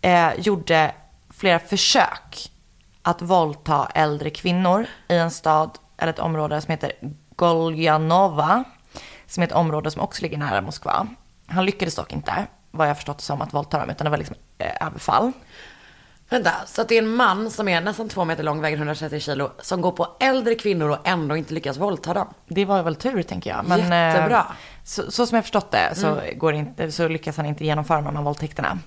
eh, 0.00 0.34
gjorde 0.40 0.94
flera 1.30 1.58
försök 1.58 2.50
att 3.02 3.22
våldta 3.22 3.88
äldre 3.94 4.30
kvinnor 4.30 4.86
i 5.08 5.16
en 5.16 5.30
stad 5.30 5.78
eller 5.98 6.12
ett 6.12 6.18
område 6.18 6.60
som 6.60 6.70
heter 6.70 6.92
Goljanova. 7.36 8.64
Som 9.26 9.42
är 9.42 9.46
ett 9.46 9.52
område 9.52 9.90
som 9.90 10.02
också 10.02 10.22
ligger 10.22 10.38
nära 10.38 10.60
Moskva. 10.60 11.06
Han 11.46 11.64
lyckades 11.64 11.94
dock 11.94 12.12
inte, 12.12 12.46
vad 12.70 12.88
jag 12.88 12.96
förstått 12.96 13.20
som, 13.20 13.42
att 13.42 13.54
våldta 13.54 13.78
dem, 13.78 13.90
utan 13.90 14.04
det 14.04 14.10
var 14.10 14.16
liksom 14.18 14.36
eh, 14.58 14.86
överfall. 14.86 15.32
Vänta, 16.28 16.52
så 16.66 16.82
att 16.82 16.88
det 16.88 16.94
är 16.98 17.02
en 17.02 17.14
man 17.16 17.50
som 17.50 17.68
är 17.68 17.80
nästan 17.80 18.08
två 18.08 18.24
meter 18.24 18.42
lång, 18.42 18.60
väger 18.60 18.76
130 18.76 19.20
kilo, 19.20 19.50
som 19.60 19.80
går 19.80 19.92
på 19.92 20.08
äldre 20.20 20.54
kvinnor 20.54 20.88
och 20.90 20.98
ändå 21.08 21.36
inte 21.36 21.54
lyckas 21.54 21.76
våldta 21.76 22.14
dem. 22.14 22.26
Det 22.48 22.64
var 22.64 22.82
väl 22.82 22.96
tur 22.96 23.22
tänker 23.22 23.50
jag. 23.50 23.64
Men, 23.68 23.78
Jättebra. 23.78 24.38
eh, 24.38 24.54
Så, 24.84 25.10
så 25.10 25.26
som 25.26 25.36
jag 25.36 25.44
förstått 25.44 25.70
det 25.70 25.94
så, 25.94 26.20
går 26.36 26.52
det 26.52 26.58
inte, 26.58 26.92
så 26.92 27.08
lyckas 27.08 27.36
han 27.36 27.46
inte 27.46 27.64
genomföra 27.64 28.00
de 28.00 28.16
här 28.16 28.22
våldtäkterna. 28.22 28.78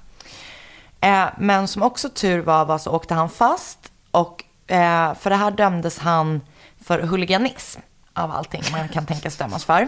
Eh, 1.02 1.26
men 1.38 1.68
som 1.68 1.84
också 1.84 2.10
tur 2.10 2.42
var, 2.42 2.66
var 2.66 2.78
så 2.78 2.92
åkte 2.92 3.14
han 3.14 3.30
fast 3.30 3.92
och 4.12 4.44
eh, 4.68 5.14
för 5.14 5.30
det 5.30 5.36
här 5.36 5.52
dömdes 5.52 6.00
han 6.00 6.42
för 6.84 7.00
huliganism 7.00 7.82
av 8.14 8.32
allting 8.32 8.62
man 8.72 8.90
kan 8.90 9.06
tänkas 9.06 9.38
dömas 9.38 9.66
för. 9.66 9.88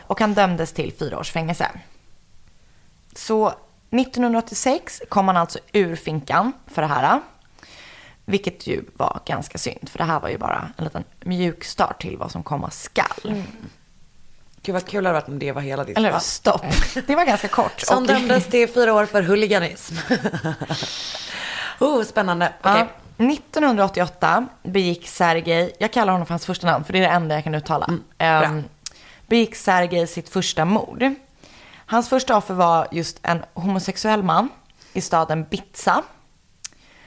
Och 0.00 0.20
han 0.20 0.34
dömdes 0.34 0.72
till 0.72 0.92
fyra 0.98 1.18
års 1.18 1.30
fängelse. 1.32 1.70
Så 3.16 3.52
1986 3.98 5.02
kom 5.08 5.28
han 5.28 5.36
alltså 5.36 5.58
ur 5.72 5.96
finkan 5.96 6.52
för 6.66 6.82
det 6.82 6.88
här. 6.88 7.20
Vilket 8.24 8.66
ju 8.66 8.84
var 8.96 9.20
ganska 9.26 9.58
synd, 9.58 9.88
för 9.88 9.98
det 9.98 10.04
här 10.04 10.20
var 10.20 10.28
ju 10.28 10.38
bara 10.38 10.68
en 10.76 10.84
liten 10.84 11.04
mjukstart 11.24 12.02
till 12.02 12.16
vad 12.16 12.30
som 12.30 12.42
komma 12.42 12.70
skall. 12.70 13.42
Gud 14.62 14.72
vad 14.72 14.86
kul 14.86 15.04
det 15.04 15.08
hade 15.10 15.20
varit 15.20 15.28
om 15.28 15.38
det 15.38 15.52
var 15.52 15.62
hela 15.62 15.84
ditt 15.84 15.96
Eller 15.98 16.10
fall. 16.10 16.20
stopp. 16.20 16.64
Det 17.06 17.14
var 17.16 17.24
ganska 17.24 17.48
kort. 17.48 17.80
Som 17.80 17.98
Och- 17.98 18.06
dömdes 18.08 18.46
till 18.46 18.68
fyra 18.68 18.94
år 18.94 19.06
för 19.06 19.22
huliganism. 19.22 19.94
oh, 21.80 22.02
spännande. 22.02 22.52
Okej. 22.62 22.86
Ja. 23.18 23.32
1988 23.32 24.46
begick 24.62 25.08
Sergej, 25.08 25.72
jag 25.78 25.92
kallar 25.92 26.12
honom 26.12 26.26
för 26.26 26.32
hans 26.34 26.46
första 26.46 26.66
namn 26.66 26.84
för 26.84 26.92
det 26.92 26.98
är 26.98 27.02
det 27.02 27.08
enda 27.08 27.34
jag 27.34 27.44
kan 27.44 27.54
uttala. 27.54 27.90
Ehm, 28.18 28.64
begick 29.26 29.54
Sergej 29.56 30.06
sitt 30.06 30.28
första 30.28 30.64
mord. 30.64 31.14
Hans 31.86 32.08
första 32.08 32.36
offer 32.36 32.54
var 32.54 32.88
just 32.90 33.20
en 33.22 33.44
homosexuell 33.54 34.22
man 34.22 34.48
i 34.92 35.00
staden 35.00 35.44
Bitsa. 35.50 36.02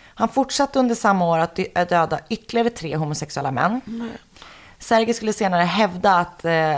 Han 0.05 0.29
fortsatte 0.29 0.79
under 0.79 0.95
samma 0.95 1.25
år 1.25 1.39
att 1.39 1.55
döda 1.89 2.19
ytterligare 2.29 2.69
tre 2.69 2.95
homosexuella 2.95 3.51
män. 3.51 3.81
Sergej 4.79 5.13
skulle 5.13 5.33
senare 5.33 5.63
hävda 5.63 6.15
att 6.15 6.45
eh, 6.45 6.77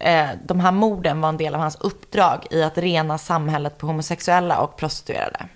eh, 0.00 0.28
de 0.44 0.60
här 0.60 0.72
morden 0.72 1.20
var 1.20 1.28
en 1.28 1.36
del 1.36 1.54
av 1.54 1.60
hans 1.60 1.76
uppdrag 1.76 2.46
i 2.50 2.62
att 2.62 2.78
rena 2.78 3.18
samhället 3.18 3.78
på 3.78 3.86
homosexuella 3.86 4.58
och 4.58 4.76
prostituerade. 4.76 5.48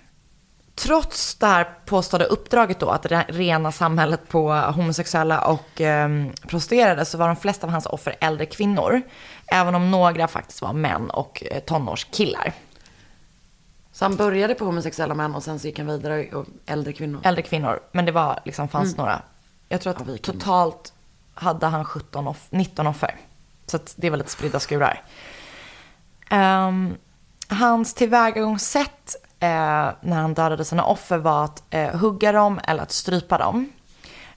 Trots 0.77 1.35
det 1.35 1.45
här 1.47 1.69
påstådda 1.85 2.25
uppdraget 2.25 2.79
då, 2.79 2.89
att 2.89 3.05
re- 3.05 3.25
rena 3.27 3.71
samhället 3.71 4.27
på 4.29 4.53
homosexuella 4.53 5.41
och 5.41 5.81
eh, 5.81 6.09
prostituerade, 6.47 7.05
så 7.05 7.17
var 7.17 7.27
de 7.27 7.35
flesta 7.35 7.67
av 7.67 7.71
hans 7.71 7.85
offer 7.85 8.15
äldre 8.19 8.45
kvinnor. 8.45 9.01
Även 9.47 9.75
om 9.75 9.91
några 9.91 10.27
faktiskt 10.27 10.61
var 10.61 10.73
män 10.73 11.09
och 11.09 11.43
eh, 11.51 11.59
tonårskillar. 11.59 12.53
Så 13.91 14.05
han 14.05 14.15
började 14.15 14.55
på 14.55 14.65
homosexuella 14.65 15.13
män 15.13 15.35
och 15.35 15.43
sen 15.43 15.59
så 15.59 15.67
gick 15.67 15.77
han 15.79 15.87
vidare 15.87 16.27
och 16.33 16.45
äldre 16.65 16.93
kvinnor. 16.93 17.21
Äldre 17.23 17.41
kvinnor, 17.41 17.79
men 17.91 18.05
det 18.05 18.11
var 18.11 18.39
liksom, 18.45 18.67
fanns 18.69 18.97
några. 18.97 19.21
Jag 19.69 19.81
tror 19.81 19.95
Ja, 19.95 20.01
att 20.13 20.21
kan- 20.21 20.39
totalt 20.39 20.93
hade 21.33 21.65
han 21.65 21.85
17 21.85 22.27
off- 22.27 22.47
19 22.49 22.87
offer. 22.87 23.15
Så 23.65 23.75
att 23.77 23.93
det 23.97 24.09
var 24.09 24.17
lite 24.17 24.29
spridda 24.31 24.59
skurar. 24.59 25.01
Ehm, 26.29 26.95
hans 27.49 27.93
tillvägagångssätt 27.93 29.15
eh, 29.39 29.89
när 30.01 30.21
han 30.21 30.33
dödade 30.33 30.65
sina 30.65 30.85
offer 30.85 31.17
var 31.17 31.43
att 31.43 31.63
eh, 31.69 31.95
hugga 31.95 32.31
dem 32.31 32.59
eller 32.63 32.83
att 32.83 32.91
strypa 32.91 33.37
dem. 33.37 33.69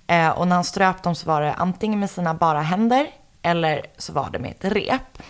Eh, 0.07 0.29
och 0.29 0.49
när 0.49 0.55
han 0.55 0.65
ströp 0.65 1.03
dem 1.03 1.15
så 1.15 1.27
var 1.27 1.41
det 1.41 1.55
antingen 1.55 2.01
med 2.01 2.11
sina 2.11 2.35
bara 2.35 2.61
händer 2.61 3.07
eller 3.43 3.87
så 3.97 4.13
var 4.13 4.31
det 4.31 4.39
med 4.39 4.51
ett 4.51 4.65
rep. 4.65 5.23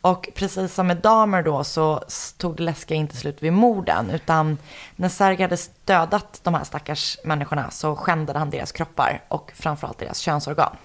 Och 0.00 0.28
precis 0.34 0.74
som 0.74 0.86
med 0.86 0.96
damer 0.96 1.42
då 1.42 1.64
så 1.64 2.02
tog 2.36 2.56
det 2.56 2.62
läskiga 2.62 2.98
inte 2.98 3.16
slut 3.16 3.42
vid 3.42 3.52
morden. 3.52 4.10
Utan 4.10 4.58
när 4.96 5.08
Sergej 5.08 5.42
hade 5.42 5.56
dödat 5.84 6.40
de 6.42 6.54
här 6.54 6.64
stackars 6.64 7.18
människorna 7.24 7.70
så 7.70 7.96
skändade 7.96 8.38
han 8.38 8.50
deras 8.50 8.72
kroppar 8.72 9.20
och 9.28 9.52
framförallt 9.54 9.98
deras 9.98 10.18
könsorgan. 10.18 10.76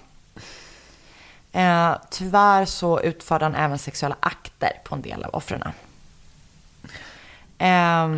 Eh, 1.52 1.96
tyvärr 2.10 2.64
så 2.64 3.00
utförde 3.00 3.44
han 3.44 3.54
även 3.54 3.78
sexuella 3.78 4.16
akter 4.20 4.72
på 4.84 4.94
en 4.94 5.02
del 5.02 5.24
av 5.24 5.34
offren. 5.34 5.72
Eh, 7.58 8.16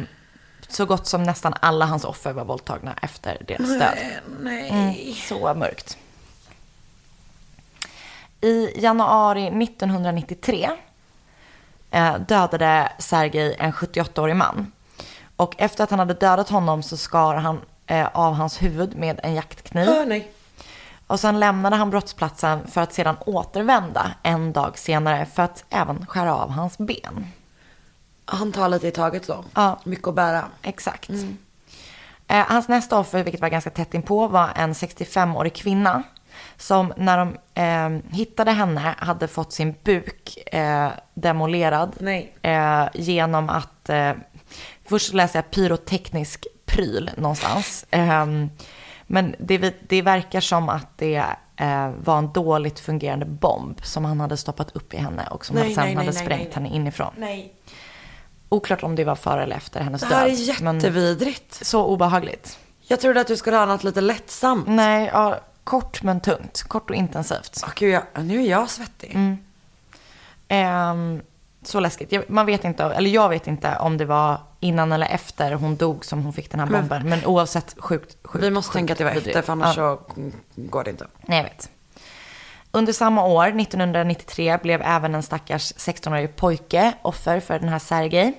så 0.69 0.87
gott 0.87 1.07
som 1.07 1.23
nästan 1.23 1.55
alla 1.61 1.87
hans 1.87 2.05
offer 2.05 2.33
var 2.33 2.45
våldtagna 2.45 2.95
efter 3.03 3.43
deras 3.49 3.79
död. 3.79 3.99
Nej. 4.41 4.69
Mm, 4.71 5.15
så 5.15 5.55
mörkt. 5.55 5.99
I 8.41 8.81
januari 8.81 9.47
1993 9.47 10.71
eh, 11.91 12.15
dödade 12.19 12.93
Sergej 12.99 13.57
en 13.59 13.73
78-årig 13.73 14.37
man. 14.37 14.73
Och 15.37 15.55
efter 15.59 15.85
att 15.85 15.91
han 15.91 15.99
hade 15.99 16.15
dödat 16.15 16.49
honom 16.49 16.83
så 16.83 16.97
skar 16.97 17.35
han 17.35 17.61
eh, 17.87 18.09
av 18.13 18.35
hans 18.35 18.63
huvud 18.63 18.97
med 18.97 19.21
en 19.23 19.35
jaktkniv. 19.35 19.89
Åh, 19.89 20.07
nej. 20.07 20.33
Och 21.07 21.21
sen 21.21 21.41
lämnade 21.41 21.77
han 21.77 21.91
brottsplatsen 21.91 22.67
för 22.67 22.81
att 22.81 22.93
sedan 22.93 23.17
återvända 23.27 24.11
en 24.23 24.53
dag 24.53 24.79
senare 24.79 25.27
för 25.27 25.43
att 25.43 25.65
även 25.71 26.07
skära 26.07 26.35
av 26.35 26.51
hans 26.51 26.79
ben. 26.79 27.27
Han 28.31 28.53
tar 28.53 28.69
lite 28.69 28.89
i 28.89 28.91
taget 28.91 29.25
så. 29.25 29.45
Ja. 29.55 29.81
Mycket 29.85 30.09
att 30.09 30.15
bära. 30.15 30.45
Exakt. 30.63 31.11
Eh, 32.29 32.45
hans 32.49 32.69
nästa 32.69 32.99
offer, 32.99 33.25
vilket 33.25 33.41
var 33.41 33.49
ganska 33.49 33.71
tätt 33.71 33.95
inpå, 33.95 34.27
var 34.27 34.51
en 34.57 34.73
65-årig 34.73 35.55
kvinna. 35.55 36.03
Som 36.57 36.93
när 36.97 37.19
de 37.19 37.37
eh, 37.55 38.17
hittade 38.17 38.51
henne 38.51 38.95
hade 38.99 39.29
fått 39.29 39.53
sin 39.53 39.75
buk 39.85 40.39
eh, 40.55 40.89
demolerad. 41.15 41.97
Eh, 42.43 42.89
genom 42.95 43.49
att, 43.49 43.89
eh, 43.89 44.13
först 44.85 45.13
läste 45.13 45.39
jag 45.39 45.51
pyroteknisk 45.51 46.47
pryl 46.67 47.11
någonstans. 47.17 47.87
Eh, 47.91 48.27
men 49.07 49.35
det, 49.39 49.75
det 49.89 50.03
verkar 50.03 50.41
som 50.41 50.69
att 50.69 50.99
det 50.99 51.25
eh, 51.57 51.91
var 52.05 52.19
en 52.19 52.33
dåligt 52.33 52.81
fungerande 52.81 53.27
bomb 53.27 53.81
som 53.85 54.05
han 54.05 54.21
hade 54.21 54.37
stoppat 54.37 54.77
upp 54.77 54.95
i 54.95 54.97
henne 54.97 55.27
och 55.31 55.47
som 55.47 55.57
Nej, 55.57 55.65
han 55.65 55.75
sen 55.75 55.85
nej, 55.85 55.95
hade 55.95 56.11
nej, 56.11 56.25
sprängt 56.25 56.55
henne 56.55 56.69
inifrån. 56.69 57.13
Nej. 57.17 57.55
Oklart 58.53 58.83
om 58.83 58.95
det 58.97 59.05
var 59.05 59.15
före 59.15 59.43
eller 59.43 59.57
efter 59.57 59.81
hennes 59.81 60.01
Det 60.01 60.09
död. 60.09 60.19
här 60.19 60.27
är 60.27 60.63
men 60.63 60.75
jättevidrigt. 60.77 61.67
så 61.67 61.85
obehagligt. 61.87 62.59
Jag 62.83 63.01
trodde 63.01 63.21
att 63.21 63.27
du 63.27 63.37
skulle 63.37 63.57
ha 63.57 63.67
något 63.67 63.85
lite 63.85 64.01
lättsamt. 64.01 64.65
Nej, 64.69 65.11
ja, 65.13 65.41
kort 65.65 66.03
men 66.03 66.21
tungt. 66.21 66.63
Kort 66.63 66.91
och 66.91 66.97
intensivt. 66.97 67.61
Åh, 67.65 67.71
gud, 67.77 67.93
jag, 68.15 68.25
nu 68.25 68.43
är 68.45 68.51
jag 68.51 68.71
svettig. 68.71 69.15
Mm. 69.15 69.37
Ehm, 70.49 71.21
så 71.63 71.81
läskigt. 71.81 72.13
Jag, 72.13 72.31
man 72.31 72.47
vet 72.47 72.65
inte, 72.65 72.85
eller 72.85 73.11
jag 73.11 73.29
vet 73.29 73.47
inte 73.47 73.77
om 73.79 73.97
det 73.97 74.05
var 74.05 74.39
innan 74.61 74.93
eller 74.93 75.07
efter 75.07 75.53
hon 75.53 75.77
dog 75.77 76.05
som 76.05 76.23
hon 76.23 76.33
fick 76.33 76.51
den 76.51 76.61
här 76.61 76.67
Men- 76.67 76.81
bomben. 76.81 77.09
Men 77.09 77.25
oavsett 77.27 77.75
sjukt, 77.79 78.17
sjukt 78.25 78.45
Vi 78.45 78.51
måste 78.51 78.69
sjukt 78.69 78.77
tänka 78.77 78.93
att 78.93 78.99
det 78.99 79.05
var 79.05 79.11
efter, 79.11 79.43
för 79.43 79.53
annars 79.53 79.77
Ja. 79.77 79.99
så 80.15 80.21
går 80.57 80.85
det 80.85 80.91
inte. 80.91 81.07
Nej, 81.27 81.37
jag 81.39 81.45
vet. 81.45 81.71
Under 82.73 82.93
samma 82.93 83.25
år, 83.25 83.47
1993, 83.47 84.59
blev 84.63 84.83
även 84.83 85.15
en 85.15 85.23
stackars 85.23 85.73
16-årig 85.73 86.37
pojke 86.37 86.93
offer 87.03 87.41
för 87.41 87.59
den 87.59 87.69
här 87.69 87.79
Sergej. 87.79 88.33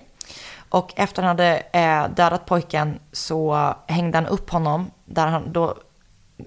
Och 0.70 0.94
efter 0.96 1.24
han 1.24 1.30
hade 1.30 1.64
eh, 1.74 2.10
dödat 2.16 2.46
pojken 2.46 3.00
så 3.12 3.76
hängde 3.88 4.18
han 4.18 4.28
upp 4.28 4.50
honom 4.50 4.92
där 5.06 5.28
han 5.28 5.54
då 5.54 5.76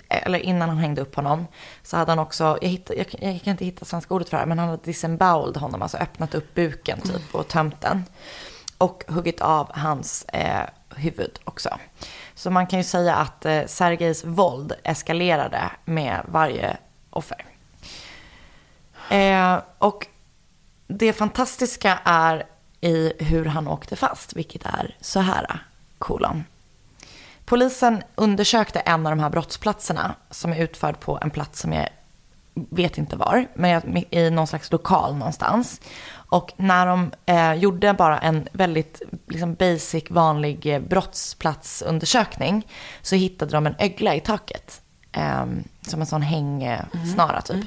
eller 0.08 0.38
innan 0.38 0.68
han 0.68 0.78
hängde 0.78 1.00
upp 1.00 1.14
honom, 1.14 1.46
så 1.82 1.96
hade 1.96 2.10
han 2.10 2.18
också, 2.18 2.58
jag, 2.62 2.68
hittade, 2.68 2.98
jag, 2.98 3.32
jag 3.32 3.42
kan 3.42 3.50
inte 3.50 3.64
hitta 3.64 3.84
svenska 3.84 4.14
ordet 4.14 4.28
för 4.28 4.36
det 4.36 4.40
här, 4.40 4.46
men 4.46 4.58
han 4.58 4.68
hade 4.68 4.82
disembowled 4.82 5.56
honom, 5.56 5.82
alltså 5.82 5.96
öppnat 5.96 6.34
upp 6.34 6.54
buken 6.54 7.00
typ 7.00 7.34
och 7.34 7.48
tömt 7.48 7.80
den. 7.80 8.04
Och 8.78 9.04
huggit 9.08 9.40
av 9.40 9.70
hans 9.74 10.24
eh, 10.24 10.62
huvud 10.96 11.38
också. 11.44 11.78
Så 12.34 12.50
man 12.50 12.66
kan 12.66 12.78
ju 12.78 12.84
säga 12.84 13.14
att 13.14 13.44
eh, 13.44 13.64
Sergejs 13.66 14.24
våld 14.24 14.72
eskalerade 14.84 15.70
med 15.84 16.20
varje 16.28 16.76
offer. 17.10 17.44
Eh, 19.10 19.58
och 19.78 20.06
det 20.86 21.12
fantastiska 21.12 21.98
är 22.04 22.46
i 22.80 23.12
hur 23.18 23.44
han 23.44 23.68
åkte 23.68 23.96
fast, 23.96 24.36
vilket 24.36 24.66
är 24.66 24.96
så 25.00 25.20
här, 25.20 25.58
kolon. 25.98 26.44
Polisen 27.44 28.02
undersökte 28.14 28.80
en 28.80 29.06
av 29.06 29.16
de 29.16 29.22
här 29.22 29.30
brottsplatserna 29.30 30.14
som 30.30 30.52
är 30.52 30.62
utförd 30.62 31.00
på 31.00 31.18
en 31.22 31.30
plats 31.30 31.60
som 31.60 31.72
jag 31.72 31.88
vet 32.54 32.98
inte 32.98 33.16
var, 33.16 33.46
men 33.54 34.04
i 34.14 34.30
någon 34.30 34.46
slags 34.46 34.72
lokal 34.72 35.16
någonstans. 35.16 35.80
Och 36.10 36.52
när 36.56 36.86
de 36.86 37.10
eh, 37.26 37.54
gjorde 37.54 37.94
bara 37.94 38.18
en 38.18 38.48
väldigt 38.52 39.02
liksom 39.28 39.54
basic, 39.54 40.04
vanlig 40.10 40.66
eh, 40.66 40.80
brottsplatsundersökning 40.80 42.66
så 43.02 43.14
hittade 43.16 43.52
de 43.52 43.66
en 43.66 43.74
ögla 43.78 44.14
i 44.14 44.20
taket. 44.20 44.82
Eh, 45.12 45.46
som 45.82 46.00
en 46.00 46.06
sån 46.06 46.22
hängsnara 46.22 47.40
typ. 47.40 47.54
Mm. 47.54 47.66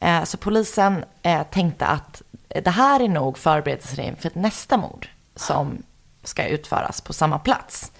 Eh, 0.00 0.24
så 0.24 0.36
polisen 0.36 1.04
eh, 1.22 1.42
tänkte 1.42 1.86
att 1.86 2.22
det 2.48 2.70
här 2.70 3.00
är 3.00 3.08
nog 3.08 3.38
förberedelser 3.38 4.16
för 4.20 4.30
nästa 4.34 4.76
mord 4.76 5.08
som 5.36 5.82
ska 6.22 6.46
utföras 6.46 7.00
på 7.00 7.12
samma 7.12 7.38
plats. 7.38 7.92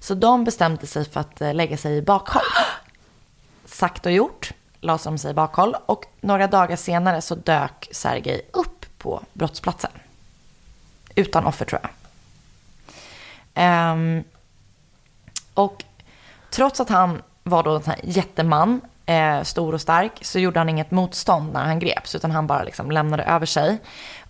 Så 0.00 0.14
de 0.14 0.44
bestämde 0.44 0.86
sig 0.86 1.04
för 1.04 1.20
att 1.20 1.40
eh, 1.40 1.54
lägga 1.54 1.76
sig 1.76 1.96
i 1.96 2.02
bakhåll. 2.02 2.42
Sagt 3.64 4.06
och 4.06 4.12
gjort, 4.12 4.52
lade 4.80 5.04
de 5.04 5.18
sig 5.18 5.30
i 5.30 5.34
bakhåll 5.34 5.76
och 5.86 6.04
några 6.20 6.46
dagar 6.46 6.76
senare 6.76 7.20
så 7.20 7.34
dök 7.34 7.88
Sergej 7.92 8.48
upp 8.52 8.86
på 8.98 9.22
brottsplatsen. 9.32 9.90
Utan 11.14 11.46
offer 11.46 11.64
tror 11.64 11.80
jag. 11.82 11.90
Ehm, 13.54 14.24
och 15.54 15.84
trots 16.50 16.80
att 16.80 16.88
han 16.88 17.22
var 17.42 17.62
då 17.62 17.76
en 17.76 17.82
sån 17.82 17.90
här 17.90 18.00
jätteman, 18.04 18.80
eh, 19.08 19.42
stor 19.42 19.74
och 19.74 19.80
stark, 19.80 20.12
så 20.22 20.38
gjorde 20.38 20.60
han 20.60 20.68
inget 20.68 20.90
motstånd 20.90 21.52
när 21.52 21.64
han 21.64 21.78
greps, 21.78 22.14
utan 22.14 22.30
han 22.30 22.46
bara 22.46 22.62
liksom 22.62 22.90
lämnade 22.90 23.22
över 23.22 23.46
sig. 23.46 23.78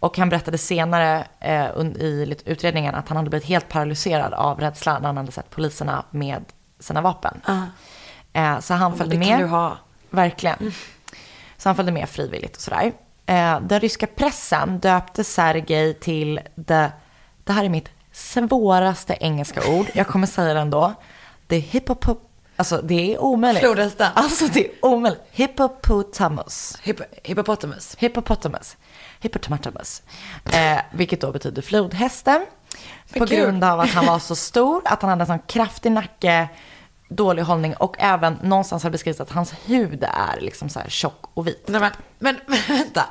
Och 0.01 0.19
han 0.19 0.29
berättade 0.29 0.59
senare 0.59 1.25
eh, 1.41 1.67
i 1.99 2.27
lite 2.27 2.51
utredningen 2.51 2.95
att 2.95 3.09
han 3.09 3.17
hade 3.17 3.31
blivit 3.31 3.49
helt 3.49 3.69
paralyserad 3.69 4.35
av 4.35 4.61
rädsla 4.61 4.99
när 4.99 5.07
han 5.07 5.17
hade 5.17 5.33
sett 5.33 5.51
poliserna 5.51 6.05
med 6.11 6.45
sina 6.81 7.01
vapen. 7.01 7.41
Eh, 8.33 8.59
så 8.59 8.75
han 8.75 8.97
följde 8.97 9.17
det 9.17 9.19
med. 9.19 9.29
kan 9.29 9.41
du 9.41 9.47
ha. 9.47 9.79
Verkligen. 10.11 10.73
Så 11.57 11.69
han 11.69 11.77
följde 11.77 11.93
med 11.93 12.09
frivilligt 12.09 12.57
och 12.57 12.63
sådär. 12.63 12.93
Eh, 13.27 13.61
den 13.61 13.81
ryska 13.81 14.07
pressen 14.07 14.79
döpte 14.79 15.25
Sergej 15.25 15.95
till 15.95 16.41
the, 16.57 16.91
det 17.45 17.53
här 17.53 17.65
är 17.65 17.69
mitt 17.69 17.89
svåraste 18.13 19.17
engelska 19.21 19.61
ord, 19.71 19.87
jag 19.95 20.07
kommer 20.07 20.27
säga 20.27 20.55
det 20.55 20.61
ändå. 20.61 20.95
The 21.49 21.59
hippopop, 21.59 22.28
alltså 22.59 22.81
det 22.83 23.15
är 23.15 23.19
omöjligt. 23.19 23.63
Flodhästen. 23.63 24.11
Alltså 24.15 24.47
det 24.47 24.67
är 24.67 24.71
omöjligt. 24.85 25.23
Hippopotamus. 25.31 26.79
Hipp- 26.83 27.03
hippopotamus. 27.23 27.95
Hippopotamus. 27.99 28.77
Hippopotamus. 29.21 30.03
Eh, 30.53 30.79
vilket 30.93 31.21
då 31.21 31.33
betyder 31.33 31.63
flodhästen. 31.63 32.47
På 33.19 33.27
kul. 33.27 33.39
grund 33.39 33.65
av 33.65 33.81
att 33.81 33.91
han 33.91 34.07
var 34.07 34.19
så 34.19 34.37
stor, 34.37 34.83
att 34.85 35.03
han 35.03 35.11
hade 35.11 35.23
en 35.23 35.27
sån 35.27 35.39
kraftig 35.39 35.93
nacke, 35.93 36.49
dålig 37.09 37.43
hållning 37.43 37.75
och 37.77 37.97
även 37.99 38.39
någonstans 38.43 38.83
har 38.83 38.91
beskrivits 38.91 39.21
att 39.21 39.31
hans 39.31 39.53
hud 39.67 40.05
är 40.05 40.41
liksom 40.41 40.69
så 40.69 40.79
här 40.81 40.89
tjock 40.89 41.25
och 41.35 41.47
vit. 41.47 41.65
Nej, 41.69 41.81
men, 41.81 41.91
men, 42.19 42.37
men 42.47 42.59
vänta. 42.79 43.05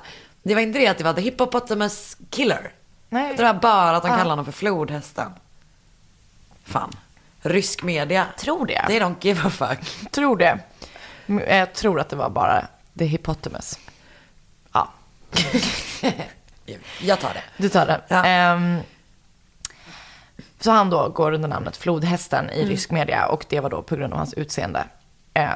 Det 0.43 0.53
var 0.55 0.61
inte 0.61 0.79
det 0.79 0.87
att 0.87 0.97
det 0.97 1.03
var 1.03 1.13
the 1.13 1.21
hippopotamus 1.21 2.17
killer? 2.29 2.71
Nej. 3.09 3.33
Det 3.37 3.43
var 3.43 3.53
bara 3.53 3.97
att 3.97 4.03
de 4.03 4.11
Ja. 4.11 4.17
kallar 4.17 4.29
honom 4.29 4.45
för 4.45 4.51
flodhästen. 4.51 5.31
Fan. 6.65 6.91
Rysk 7.41 7.83
media. 7.83 8.27
Tror 8.37 8.65
det. 8.65 8.83
They 8.87 8.99
don't 8.99 9.15
give 9.21 9.41
a 9.45 9.49
fuck. 9.49 10.11
Tror 10.11 10.37
det. 10.37 10.59
Jag 11.47 11.73
tror 11.73 11.99
att 11.99 12.09
det 12.09 12.15
var 12.15 12.29
bara 12.29 12.67
the 12.99 13.05
hippotamus. 13.05 13.79
Ja, 14.73 14.93
Jag 17.01 17.19
tar 17.19 17.33
det. 17.33 17.43
du 17.57 17.69
tar 17.69 17.85
det. 17.85 18.01
Ja. 18.07 18.25
Ehm, 18.25 18.77
så 20.59 20.71
han 20.71 20.89
då 20.89 21.09
går 21.09 21.31
under 21.31 21.49
namnet 21.49 21.77
Flodhästen 21.77 22.49
i 22.49 22.65
rysk 22.65 22.91
media 22.91 23.25
och 23.27 23.45
det 23.49 23.59
var 23.59 23.69
då 23.69 23.81
på 23.83 23.95
grund 23.95 24.13
av 24.13 24.17
hans 24.19 24.33
utseende. 24.33 24.83
Eh, 25.33 25.49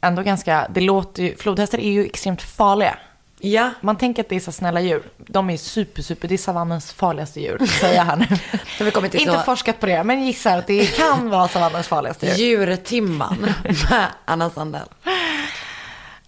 ändå 0.00 0.22
ganska, 0.22 0.66
det 0.70 0.80
låter 0.80 1.22
ju, 1.22 1.36
flodhästar 1.36 1.78
är 1.78 1.90
ju 1.90 2.04
extremt 2.06 2.42
farliga. 2.42 2.98
Ja. 3.40 3.70
Man 3.80 3.96
tänker 3.96 4.22
att 4.22 4.28
det 4.28 4.36
är 4.36 4.40
så 4.40 4.52
snälla 4.52 4.80
djur. 4.80 5.02
De 5.16 5.50
är 5.50 5.56
super, 5.56 6.02
super, 6.02 6.28
det 6.28 6.34
är 6.34 6.38
savannens 6.38 6.92
farligaste 6.92 7.40
djur, 7.40 7.66
säger 7.66 8.00
han. 8.00 8.20
har 8.78 8.84
vi 8.84 8.90
kommit 8.90 9.10
till 9.12 9.20
Inte 9.20 9.32
så- 9.32 9.38
forskat 9.40 9.80
på 9.80 9.86
det, 9.86 10.04
men 10.04 10.24
gissar 10.24 10.58
att 10.58 10.66
det 10.66 10.86
kan 10.96 11.30
vara 11.30 11.48
savannens 11.48 11.88
farligaste 11.88 12.26
djur. 12.26 12.66
Djurtimman 12.66 13.36
med 13.64 14.06
Anna 14.24 14.50
Sandell. 14.50 14.88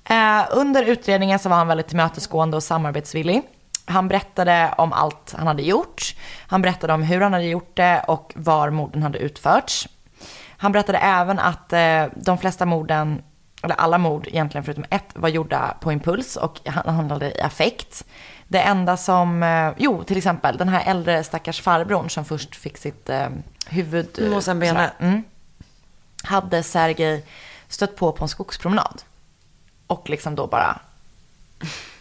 Eh, 0.05 0.47
under 0.51 0.83
utredningen 0.83 1.39
så 1.39 1.49
var 1.49 1.57
han 1.57 1.69
väldigt 1.69 1.89
tillmötesgående 1.89 2.57
och 2.57 2.63
samarbetsvillig. 2.63 3.43
Han 3.85 4.09
berättade 4.09 4.75
om 4.79 4.93
allt 4.93 5.35
han 5.39 5.47
hade 5.47 5.63
gjort. 5.63 6.15
Han 6.47 6.63
berättade 6.63 6.93
om 6.93 7.03
hur 7.03 7.21
han 7.21 7.33
hade 7.33 7.45
gjort 7.45 7.77
det 7.77 8.05
och 8.09 8.33
var 8.37 8.71
morden 8.71 9.03
hade 9.03 9.19
utförts. 9.19 9.89
Han 10.57 10.73
berättade 10.73 10.99
även 10.99 11.39
att 11.39 11.73
eh, 11.73 12.05
de 12.17 12.39
flesta 12.39 12.67
morden, 12.67 13.23
eller 13.63 13.75
alla 13.75 13.99
mord 13.99 14.27
egentligen 14.27 14.65
förutom 14.65 14.85
ett, 14.91 15.05
var 15.15 15.29
gjorda 15.29 15.75
på 15.81 15.93
impuls 15.93 16.37
och 16.37 16.61
han- 16.67 16.95
handlade 16.95 17.39
i 17.39 17.41
affekt. 17.41 18.05
Det 18.49 18.61
enda 18.61 18.97
som, 18.97 19.43
eh, 19.43 19.71
jo 19.77 20.05
till 20.05 20.17
exempel 20.17 20.57
den 20.57 20.69
här 20.69 20.83
äldre 20.91 21.25
stackars 21.25 21.61
farbrorn 21.61 22.11
som 22.11 22.25
först 22.25 22.57
fick 22.57 22.77
sitt 22.79 23.09
eh, 23.09 23.29
huvud... 23.67 24.19
eh, 24.23 24.31
Mosenbenet. 24.31 24.93
Mm, 25.01 25.23
hade 26.23 26.63
Sergej 26.63 27.25
stött 27.69 27.97
på 27.97 28.13
på 28.13 28.25
en 28.25 28.29
skogspromenad. 28.29 29.03
Och 29.87 30.11
liksom 30.11 30.35
då 30.35 30.47
bara, 30.47 30.79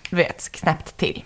du 0.10 0.16
vet, 0.16 0.52
knäppt 0.52 0.98
till. 0.98 1.24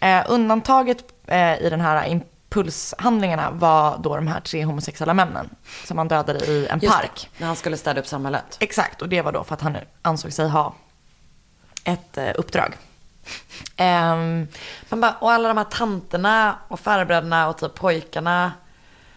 Eh, 0.00 0.22
undantaget 0.28 1.04
eh, 1.26 1.58
i 1.62 1.70
den 1.70 1.80
här 1.80 2.06
impulshandlingarna 2.50 3.50
var 3.50 3.98
då 3.98 4.16
de 4.16 4.26
här 4.26 4.40
tre 4.40 4.64
homosexuella 4.64 5.14
männen 5.14 5.50
som 5.84 5.98
han 5.98 6.08
dödade 6.08 6.46
i 6.46 6.66
en 6.70 6.78
Just 6.78 6.94
park. 6.94 7.30
det, 7.32 7.40
när 7.40 7.46
han 7.46 7.56
skulle 7.56 7.76
städa 7.76 8.00
upp 8.00 8.06
samhället. 8.06 8.56
Exakt, 8.60 9.02
och 9.02 9.08
det 9.08 9.22
var 9.22 9.32
då 9.32 9.44
för 9.44 9.54
att 9.54 9.60
han 9.60 9.76
ansåg 10.02 10.32
sig 10.32 10.48
ha 10.48 10.74
ett 11.84 12.18
eh, 12.18 12.30
uppdrag. 12.34 12.76
Man 14.88 15.00
bara, 15.00 15.12
och 15.20 15.32
alla 15.32 15.48
de 15.48 15.56
här 15.56 15.64
tanterna 15.64 16.56
och 16.68 16.80
farbröderna 16.80 17.48
och 17.48 17.58
typ 17.58 17.74
pojkarna. 17.74 18.52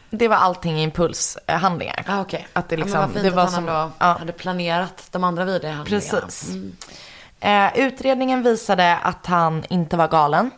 det 0.10 0.28
var 0.28 0.38
allting 0.38 0.80
impulshandlingar. 0.80 2.06
Ah, 2.08 2.22
okej. 2.22 2.48
Att 2.54 2.70
det 2.70 2.76
Ja, 2.76 2.80
liksom, 2.84 3.00
men 3.00 3.10
vad 3.10 3.14
fint 3.14 3.24
det 3.24 3.30
att 3.30 3.36
var 3.36 3.44
han 3.44 3.52
som, 3.52 3.68
ändå 3.68 3.92
ja. 4.00 4.16
hade 4.20 4.32
planerat 4.32 5.08
de 5.12 5.24
andra 5.24 5.46
vidriga 5.46 5.74
handlingarna. 5.74 6.22
Precis. 6.22 6.50
Eh, 7.40 7.78
utredningen 7.80 8.44
visade 8.44 8.98
att 8.98 9.26
han 9.26 9.64
inte 9.70 9.98
var 9.98 10.08
galen. 10.08 10.52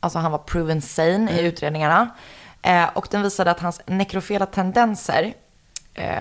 Alltså 0.00 0.18
han 0.18 0.32
var 0.32 0.38
proven 0.38 0.82
sane 0.82 1.32
i 1.32 1.40
utredningarna. 1.46 2.08
Eh, 2.62 2.88
och 2.94 3.08
den 3.10 3.22
visade 3.22 3.50
att 3.50 3.60
hans 3.60 3.80
nekrofela 3.86 4.46
tendenser 4.46 5.34
eh, 5.94 6.18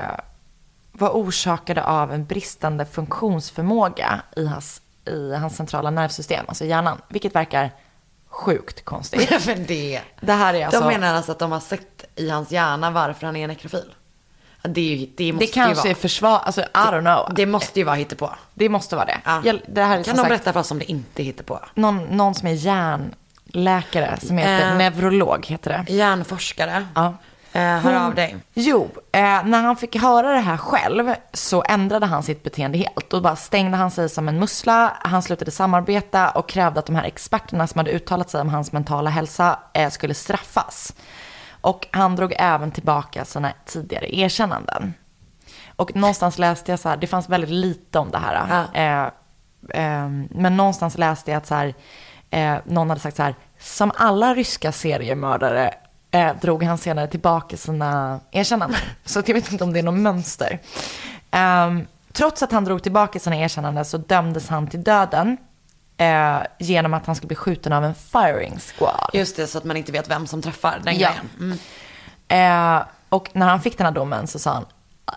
var 0.91 1.09
orsakade 1.09 1.83
av 1.83 2.13
en 2.13 2.25
bristande 2.25 2.85
funktionsförmåga 2.85 4.21
i 4.35 4.45
hans, 4.45 4.81
i 5.05 5.33
hans 5.35 5.55
centrala 5.55 5.89
nervsystem, 5.89 6.45
alltså 6.47 6.65
hjärnan. 6.65 7.01
Vilket 7.07 7.35
verkar 7.35 7.71
sjukt 8.27 8.85
konstigt. 8.85 9.45
Men 9.47 9.65
det. 9.65 10.01
Det 10.21 10.33
här 10.33 10.53
är 10.53 10.65
alltså... 10.65 10.81
De 10.81 10.87
menar 10.87 11.13
alltså 11.13 11.31
att 11.31 11.39
de 11.39 11.51
har 11.51 11.59
sett 11.59 12.03
i 12.15 12.29
hans 12.29 12.51
hjärna 12.51 12.91
varför 12.91 13.25
han 13.25 13.35
är 13.35 13.47
nekrofil. 13.47 13.93
Ja, 14.61 14.69
Det, 14.69 14.81
är 14.81 14.95
ju, 14.95 15.07
det 15.17 15.33
måste 15.33 15.45
det 15.45 15.51
kanske 15.51 15.87
ju 15.87 15.91
är 15.91 15.93
vara. 15.95 16.01
försvar... 16.01 16.39
Alltså, 16.39 16.61
I 16.61 16.65
don't 16.73 17.01
know. 17.01 17.35
Det 17.35 17.45
måste 17.45 17.79
ju 17.79 17.85
vara 17.85 17.95
hittepå. 17.95 18.29
Det 18.53 18.69
måste 18.69 18.95
vara 18.95 19.05
det. 19.05 19.17
Ja. 19.25 19.41
Jag, 19.45 19.61
det 19.67 19.83
här 19.83 19.99
är 19.99 20.03
kan 20.03 20.15
de 20.15 20.21
sagt 20.21 20.29
berätta 20.29 20.53
för 20.53 20.59
oss 20.59 20.71
om 20.71 20.79
det 20.79 20.91
inte 20.91 21.21
är 21.21 21.23
hittepå? 21.23 21.59
någon, 21.73 21.97
någon 21.97 22.35
som 22.35 22.47
är 22.47 22.55
hjärnläkare, 23.53 24.17
som 24.19 24.37
heter 24.37 24.71
Eh. 24.71 24.77
neurolog, 24.77 25.45
heter 25.45 25.69
det. 25.87 25.93
Hjärnforskare. 25.93 26.85
Ja. 26.95 27.13
Eh, 27.53 27.61
hör 27.61 27.81
Hon- 27.93 27.95
av 28.03 28.15
dig. 28.15 28.35
Jo, 28.53 28.89
eh, 29.11 29.21
när 29.45 29.61
han 29.61 29.75
fick 29.75 29.95
höra 30.01 30.33
det 30.33 30.39
här 30.39 30.57
själv 30.57 31.13
så 31.33 31.63
ändrade 31.67 32.05
han 32.05 32.23
sitt 32.23 32.43
beteende 32.43 32.77
helt. 32.77 33.09
Då 33.09 33.21
bara 33.21 33.35
stängde 33.35 33.77
han 33.77 33.91
sig 33.91 34.09
som 34.09 34.27
en 34.27 34.39
mussla, 34.39 34.93
han 35.01 35.21
slutade 35.21 35.51
samarbeta 35.51 36.29
och 36.29 36.49
krävde 36.49 36.79
att 36.79 36.85
de 36.85 36.95
här 36.95 37.03
experterna 37.03 37.67
som 37.67 37.79
hade 37.79 37.91
uttalat 37.91 38.29
sig 38.29 38.41
om 38.41 38.49
hans 38.49 38.71
mentala 38.71 39.09
hälsa 39.09 39.59
eh, 39.73 39.89
skulle 39.89 40.13
straffas. 40.13 40.93
Och 41.61 41.87
han 41.91 42.15
drog 42.15 42.33
även 42.37 42.71
tillbaka 42.71 43.25
sina 43.25 43.51
tidigare 43.65 44.15
erkännanden. 44.17 44.93
Och 45.75 45.95
någonstans 45.95 46.37
läste 46.39 46.71
jag 46.71 46.79
så 46.79 46.89
här, 46.89 46.97
det 46.97 47.07
fanns 47.07 47.29
väldigt 47.29 47.49
lite 47.49 47.99
om 47.99 48.11
det 48.11 48.17
här. 48.17 48.65
Ja. 48.73 48.79
Eh, 48.79 49.03
eh, 49.83 50.09
men 50.29 50.57
någonstans 50.57 50.97
läste 50.97 51.31
jag 51.31 51.37
att 51.37 51.47
så 51.47 51.55
här, 51.55 51.73
eh, 52.29 52.55
någon 52.65 52.89
hade 52.89 53.01
sagt 53.01 53.17
så 53.17 53.23
här, 53.23 53.35
som 53.59 53.91
alla 53.95 54.35
ryska 54.35 54.71
seriemördare 54.71 55.73
eh, 56.11 56.31
drog 56.41 56.63
han 56.63 56.77
senare 56.77 57.07
tillbaka 57.07 57.57
sina 57.57 58.19
erkännanden. 58.31 58.79
Så 59.05 59.21
jag 59.25 59.33
vet 59.33 59.51
inte 59.51 59.63
om 59.63 59.73
det 59.73 59.79
är 59.79 59.83
något 59.83 59.99
mönster. 59.99 60.59
Ehm, 61.31 61.87
trots 62.13 62.43
att 62.43 62.51
han 62.51 62.65
drog 62.65 62.83
tillbaka 62.83 63.19
sina 63.19 63.35
erkännanden 63.37 63.85
så 63.85 63.97
dömdes 63.97 64.49
han 64.49 64.67
till 64.67 64.83
döden 64.83 65.37
eh, 65.97 66.37
genom 66.59 66.93
att 66.93 67.05
han 67.05 67.15
skulle 67.15 67.27
bli 67.27 67.35
skjuten 67.35 67.73
av 67.73 67.85
en 67.85 67.95
firing 67.95 68.59
squad. 68.59 69.09
Just 69.13 69.35
det, 69.35 69.47
så 69.47 69.57
att 69.57 69.63
man 69.63 69.77
inte 69.77 69.91
vet 69.91 70.09
vem 70.09 70.27
som 70.27 70.41
träffar 70.41 70.79
den 70.83 70.99
Ja. 70.99 71.09
grejen. 71.09 71.29
Mm. 71.39 72.77
Eh, 72.79 72.83
och 73.09 73.29
när 73.33 73.47
han 73.47 73.61
fick 73.61 73.77
den 73.77 73.85
här 73.85 73.93
domen 73.93 74.27
så 74.27 74.39
sa 74.39 74.53
han, 74.53 74.65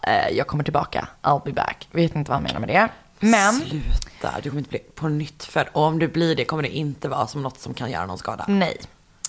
eh, 0.02 0.28
jag 0.36 0.46
kommer 0.46 0.64
tillbaka, 0.64 1.08
I'll 1.22 1.44
be 1.44 1.52
back. 1.52 1.88
Vet 1.90 2.14
inte 2.16 2.30
vad 2.30 2.36
han 2.36 2.42
menar 2.42 2.60
med 2.60 2.68
det. 2.68 2.88
Men, 3.22 3.52
Sluta, 3.54 4.32
du 4.42 4.48
kommer 4.50 4.58
inte 4.60 4.70
bli 4.70 4.78
på 4.78 5.08
nytt 5.08 5.44
född. 5.44 5.66
Och 5.72 5.82
om 5.82 5.98
du 5.98 6.08
blir 6.08 6.36
det 6.36 6.44
kommer 6.44 6.62
det 6.62 6.68
inte 6.76 7.08
vara 7.08 7.26
som 7.26 7.42
något 7.42 7.58
som 7.60 7.74
kan 7.74 7.90
göra 7.90 8.06
någon 8.06 8.18
skada. 8.18 8.44
nej. 8.48 8.76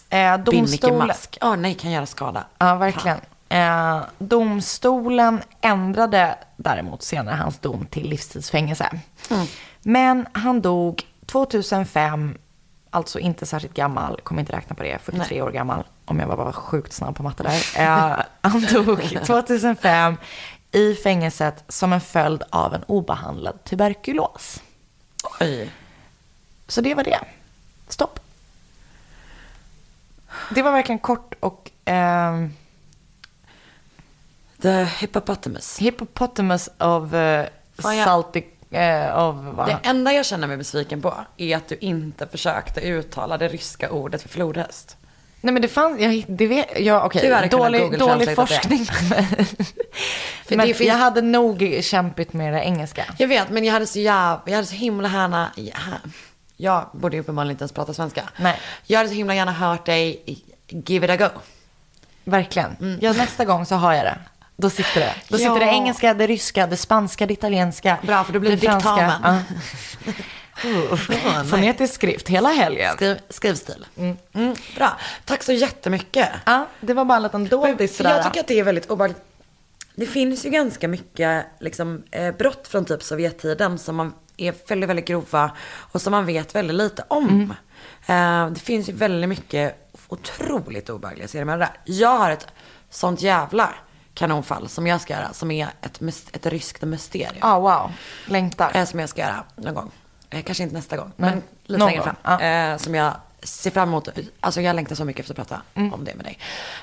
Eh, 0.09 0.37
domstolen, 0.37 1.07
Mask. 1.07 1.37
Ja, 1.41 1.55
nej, 1.55 1.73
kan 1.73 1.91
göra 1.91 2.05
skada. 2.05 2.45
Ja, 2.57 2.75
verkligen. 2.75 3.17
Eh, 3.49 4.01
domstolen 4.17 5.41
ändrade 5.61 6.35
däremot 6.57 7.03
senare 7.03 7.35
hans 7.35 7.59
dom 7.59 7.85
till 7.85 8.09
livstidsfängelse. 8.09 8.89
Men 9.81 10.25
han 10.31 10.61
dog 10.61 11.03
2005, 11.25 12.37
alltså 12.89 13.19
inte 13.19 13.45
särskilt 13.45 13.73
gammal, 13.73 14.19
kommer 14.23 14.41
inte 14.41 14.53
räkna 14.53 14.75
på 14.75 14.83
det, 14.83 14.97
43 15.03 15.41
år 15.41 15.51
gammal, 15.51 15.83
om 16.05 16.19
jag 16.19 16.27
var 16.27 16.37
bara 16.37 16.53
sjukt 16.53 16.93
snabb 16.93 17.15
på 17.15 17.23
matte 17.23 17.43
där. 17.43 17.81
Eh, 17.81 18.23
han 18.41 18.61
dog 18.73 19.01
2005 19.25 20.17
i 20.73 20.95
fängelset 20.95 21.63
som 21.67 21.93
en 21.93 22.01
följd 22.01 22.43
av 22.49 22.73
en 22.73 22.83
obehandlad 22.83 23.63
tuberkulos. 23.63 24.61
Oj. 25.39 25.71
Så 26.67 26.81
det 26.81 26.95
var 26.95 27.03
det. 27.03 27.19
Stopp. 27.87 28.19
Det 30.55 30.61
var 30.61 30.71
verkligen 30.71 30.99
kort 30.99 31.35
och 31.39 31.71
ehm, 31.85 32.53
The 34.61 34.83
hippopotamus. 34.83 35.79
Hippopotamus 35.79 36.69
of 36.79 37.13
uh, 37.13 37.19
jag- 37.19 37.47
salty... 38.03 38.43
Uh, 38.73 39.17
of, 39.19 39.55
vad? 39.55 39.67
Det 39.67 39.79
enda 39.83 40.13
jag 40.13 40.25
känner 40.25 40.47
mig 40.47 40.57
besviken 40.57 41.01
på 41.01 41.13
är 41.37 41.57
att 41.57 41.67
du 41.67 41.75
inte 41.75 42.27
försökte 42.27 42.81
uttala 42.81 43.37
det 43.37 43.47
ryska 43.47 43.91
ordet 43.91 44.21
för 44.21 44.29
flodhäst. 44.29 44.97
Nej 45.43 45.53
men 45.53 45.61
det 45.61 45.67
fanns, 45.67 46.01
jag, 46.01 46.25
det 46.27 46.47
vet, 46.47 46.79
ja 46.79 47.05
okej, 47.05 47.21
kunnat 47.21 47.51
dålig, 47.51 47.99
dålig 47.99 48.27
det. 48.27 48.35
forskning. 48.35 48.85
För 50.45 50.55
men 50.55 50.67
det 50.67 50.73
finns- 50.73 50.87
jag 50.87 50.95
hade 50.95 51.21
nog 51.21 51.79
kämpigt 51.81 52.33
med 52.33 52.53
det 52.53 52.59
engelska. 52.63 53.05
Jag 53.17 53.27
vet, 53.27 53.49
men 53.49 53.63
jag 53.65 53.73
hade 53.73 53.87
så 53.87 53.99
jävla, 53.99 54.41
jag 54.45 54.53
hade 54.55 54.67
så 54.67 54.75
himla 54.75 55.09
gärna, 55.09 55.51
ja, 55.55 55.73
jag 56.57 56.89
borde 56.93 57.15
ju 57.15 57.21
uppenbarligen 57.21 57.51
inte 57.51 57.61
ens 57.63 57.71
prata 57.71 57.93
svenska. 57.93 58.21
Nej. 58.37 58.59
Jag 58.85 58.97
hade 58.97 59.09
så 59.09 59.15
himla 59.15 59.35
gärna 59.35 59.51
hört 59.51 59.85
dig 59.85 60.23
give 60.67 61.05
it 61.13 61.21
a 61.21 61.29
go. 61.33 61.39
Verkligen. 62.23 62.97
Ja, 63.01 63.13
nästa 63.13 63.45
gång 63.45 63.65
så 63.65 63.75
har 63.75 63.93
jag 63.93 64.05
det. 64.05 64.17
Då 64.55 64.69
sitter 64.69 64.99
det. 64.99 65.13
Då 65.27 65.37
sitter 65.37 65.51
Ja. 65.51 65.59
det 65.59 65.65
engelska, 65.71 66.13
det 66.13 66.27
ryska, 66.27 66.67
det 66.67 66.77
spanska, 66.77 67.25
det 67.25 67.33
italienska. 67.33 67.97
Bra, 68.03 68.23
för 68.23 68.33
då 68.33 68.39
blir 68.39 68.51
det 68.51 68.57
franska. 68.57 68.89
diktamen. 68.95 69.39
Ja. 70.05 70.11
Fonetisk 71.49 71.93
skrift 71.93 72.29
hela 72.29 72.49
helgen. 72.49 72.95
Skriv, 72.95 73.17
skrivstil. 73.29 73.85
Mm. 73.97 74.55
bra, 74.75 74.97
tack 75.25 75.43
så 75.43 75.53
jättemycket. 75.53 76.29
Ja, 76.45 76.67
det 76.81 76.93
var 76.93 77.05
bara 77.05 77.15
en 77.15 77.23
liten 77.23 77.47
doldis 77.47 77.97
sådär. 77.97 78.15
jag 78.15 78.23
tycker 78.25 78.39
att 78.39 78.47
det 78.47 78.59
är 78.59 78.63
väldigt 78.63 78.89
obehagligt. 78.89 79.21
Det 79.95 80.05
finns 80.05 80.45
ju 80.45 80.49
ganska 80.49 80.87
mycket 80.87 81.45
liksom, 81.59 82.03
eh, 82.11 82.31
brott 82.31 82.67
från 82.67 82.85
typ 82.85 83.03
Sovjettiden 83.03 83.79
som 83.79 83.95
man 83.95 84.13
är 84.37 84.53
väldigt, 84.67 84.89
väldigt 84.89 85.07
grova 85.07 85.51
och 85.91 86.01
som 86.01 86.11
man 86.11 86.25
vet 86.25 86.55
väldigt 86.55 86.77
lite 86.77 87.03
om. 87.07 87.53
Eh, 88.05 88.49
det 88.49 88.59
finns 88.59 88.89
ju 88.89 88.93
väldigt 88.93 89.29
mycket 89.29 89.89
otroligt 90.07 90.89
obehagliga 90.89 91.27
serier 91.27 91.45
med 91.45 91.59
det 91.59 91.65
där. 91.65 91.93
Jag 91.93 92.17
har 92.17 92.31
ett 92.31 92.47
sånt 92.89 93.21
jävla 93.21 93.69
kanonfall 94.13 94.69
som 94.69 94.87
jag 94.87 95.01
ska 95.01 95.13
göra, 95.13 95.33
som 95.33 95.51
är 95.51 95.67
ett, 95.81 96.01
ett 96.31 96.45
ryskt 96.45 96.81
mysterium. 96.81 97.35
Ja, 97.41 97.59
wow. 97.59 97.91
Längtar. 98.25 98.71
Eh, 98.73 98.85
som 98.85 98.99
jag 98.99 99.09
ska 99.09 99.21
göra 99.21 99.43
någon 99.55 99.73
gång. 99.73 99.91
Eh, 100.33 100.43
kanske 100.43 100.63
inte 100.63 100.75
nästa 100.75 100.97
gång, 100.97 101.11
Nej, 101.15 101.29
men 101.31 101.41
lite 101.63 101.85
längre 101.85 101.97
gång, 101.97 102.03
fram. 102.05 102.15
ja. 102.39 102.41
Eh, 102.41 102.77
som 102.77 102.95
jag 102.95 103.13
ser 103.43 103.71
fram 103.71 103.87
emot. 103.89 104.07
Alltså 104.39 104.61
jag 104.61 104.75
längtar 104.75 104.95
så 104.95 105.05
mycket 105.05 105.19
efter 105.19 105.41
att 105.41 105.49
prata 105.49 105.61
Mm. 105.75 105.93
om 105.93 106.03
det 106.05 106.15
med 106.15 106.25
dig. 106.25 106.37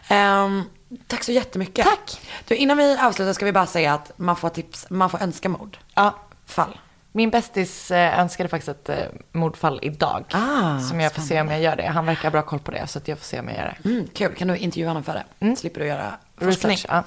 Ehm, 0.09 0.63
tack 1.07 1.25
så 1.25 1.33
jättemycket. 1.33 1.85
Tack. 1.87 2.21
Du, 2.49 2.55
innan 2.55 2.77
vi 2.77 2.99
avslutar 2.99 3.33
ska 3.33 3.45
vi 3.45 3.53
bara 3.53 3.67
säga 3.67 3.95
att 3.95 4.13
man 4.17 4.37
får 4.37 4.49
tips, 4.49 4.87
man 4.91 5.11
får 5.11 5.23
önska 5.23 5.49
mord. 5.49 5.79
Ja. 5.95 6.15
Fall. 6.47 6.79
Min 7.13 7.31
bästis 7.31 7.91
eh, 7.91 8.21
önskade 8.21 8.49
faktiskt 8.49 8.89
ett 8.89 9.11
mordfall 9.33 9.79
idag. 9.83 10.25
Ah, 10.33 10.81
som 10.81 11.01
jag 11.01 11.13
får 11.13 11.23
se 11.23 11.41
om 11.41 11.49
jag 11.49 11.61
gör 11.61 11.77
det. 11.77 11.87
Han 11.87 12.07
verkar 12.07 12.23
ha 12.23 12.31
bra 12.31 12.43
koll 12.43 12.59
på 12.59 12.71
det, 12.71 12.87
så 12.87 12.99
att 12.99 13.09
jag 13.09 13.19
får 13.19 13.25
se 13.25 13.41
om 13.41 13.49
jag 13.49 13.57
gör 13.57 13.77
det. 13.83 13.89
Mm, 13.89 14.07
kul, 14.15 14.35
kan 14.35 14.49
du 14.49 14.57
intervjua 14.57 14.89
honom 14.91 15.05
för 15.05 15.23
det? 15.39 15.57
Slipper 15.57 15.81
du 15.81 15.87
göra 15.87 16.15
Research, 16.41 16.63
forskning. 16.63 17.05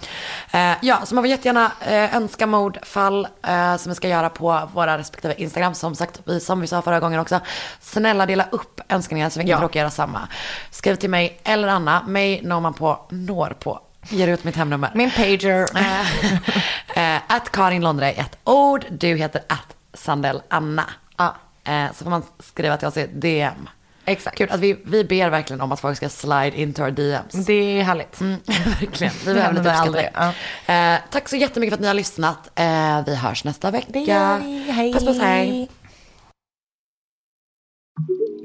ja. 0.52 0.72
Eh, 0.72 0.78
ja, 0.82 1.06
så 1.06 1.16
man 1.16 1.22
får 1.24 1.30
jättegärna 1.30 1.72
eh, 1.82 2.16
önska 2.16 2.48
mord, 2.48 2.86
fall 2.86 3.28
eh, 3.48 3.76
som 3.78 3.90
vi 3.90 3.96
ska 3.96 4.08
göra 4.08 4.30
på 4.30 4.70
våra 4.74 4.98
respektive 4.98 5.34
Instagram. 5.38 5.74
Som 5.74 5.96
sagt, 5.96 6.20
vi, 6.26 6.40
som 6.40 6.62
vi 6.62 6.68
sa 6.68 6.82
förra 6.82 7.00
gången 7.00 7.20
också. 7.20 7.40
Snälla 7.82 8.26
dela 8.26 8.46
upp 8.52 8.82
önskningar 8.90 9.30
så 9.30 9.40
vi 9.40 9.42
inte 9.52 9.52
Ja. 9.64 9.70
göra 9.74 9.90
samma. 9.92 10.28
Skriv 10.72 10.96
till 10.96 11.10
mig 11.10 11.40
eller 11.44 11.68
Anna. 11.68 12.04
Mig 12.08 12.42
når 12.44 12.60
man 12.60 12.74
på, 12.74 13.06
når 13.10 13.50
på, 13.60 13.80
ger 14.10 14.28
ut 14.28 14.44
mitt 14.44 14.56
hemnummer. 14.56 14.92
Min 14.94 15.12
pager. 15.12 15.66
Att 17.28 17.52
Karin 17.52 17.82
Londre 17.82 18.12
är 18.14 18.20
ett 18.22 18.38
ord. 18.44 18.86
Du 18.92 19.16
heter 19.16 19.42
att 19.50 19.76
Sandell 19.94 20.42
Anna. 20.50 20.86
Ja. 21.18 21.36
Så 21.94 22.04
får 22.04 22.10
man 22.10 22.24
skriva 22.40 22.78
till 22.78 22.88
oss 22.88 22.98
i 22.98 23.08
DM. 23.08 23.70
Exakt. 24.06 24.38
Kul 24.38 24.50
att 24.52 24.60
vi, 24.60 24.80
vi 24.84 25.04
ber 25.04 25.30
verkligen 25.30 25.62
om 25.62 25.72
att 25.72 25.80
folk 25.80 25.98
ska 25.98 26.10
slide 26.10 26.62
into 26.62 26.84
our 26.84 26.92
DMs. 26.92 27.46
Det 27.46 27.54
är 27.54 27.84
härligt. 27.84 28.22
Mm, 28.22 28.40
verkligen. 28.80 29.14
Vi 29.26 29.26
Det 29.26 29.34
behöver 29.34 29.58
lite 29.58 29.74
aldrig, 29.74 30.10
Eh, 30.66 30.96
tack 31.12 31.30
så 31.30 31.36
jättemycket 31.36 31.72
för 31.72 31.78
att 31.78 31.82
ni 31.82 31.88
har 31.88 31.94
lyssnat. 31.94 32.52
Eh, 32.56 33.06
vi 33.06 33.16
hörs 33.16 33.44
nästa 33.44 33.72
vecka. 33.72 34.42
Hej. 34.68 34.94
Puss 34.94 35.06
puss 35.06 35.22
hej. 35.22 35.70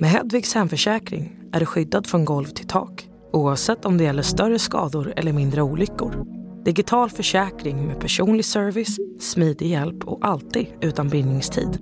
Med 0.01 0.11
Hedvigs 0.11 0.55
hemförsäkring 0.55 1.37
är 1.53 1.61
du 1.61 1.67
skyddad 1.67 2.07
från 2.07 2.25
golv 2.25 2.47
till 2.47 2.67
tak 2.67 3.09
oavsett 3.33 3.85
om 3.85 3.99
det 3.99 4.05
gäller 4.05 4.23
större 4.23 4.59
skador 4.59 5.13
eller 5.17 5.33
mindre 5.33 5.63
olyckor. 5.63 6.25
Digital 6.65 7.11
försäkring 7.11 7.87
med 7.87 8.01
personlig 8.01 8.45
service, 8.45 8.97
smidig 9.21 9.67
hjälp 9.67 10.05
och 10.05 10.27
alltid 10.27 10.67
utan 10.81 11.09
bindningstid. 11.09 11.79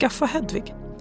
Skaffa 0.00 0.26
Hedvig 0.26 0.74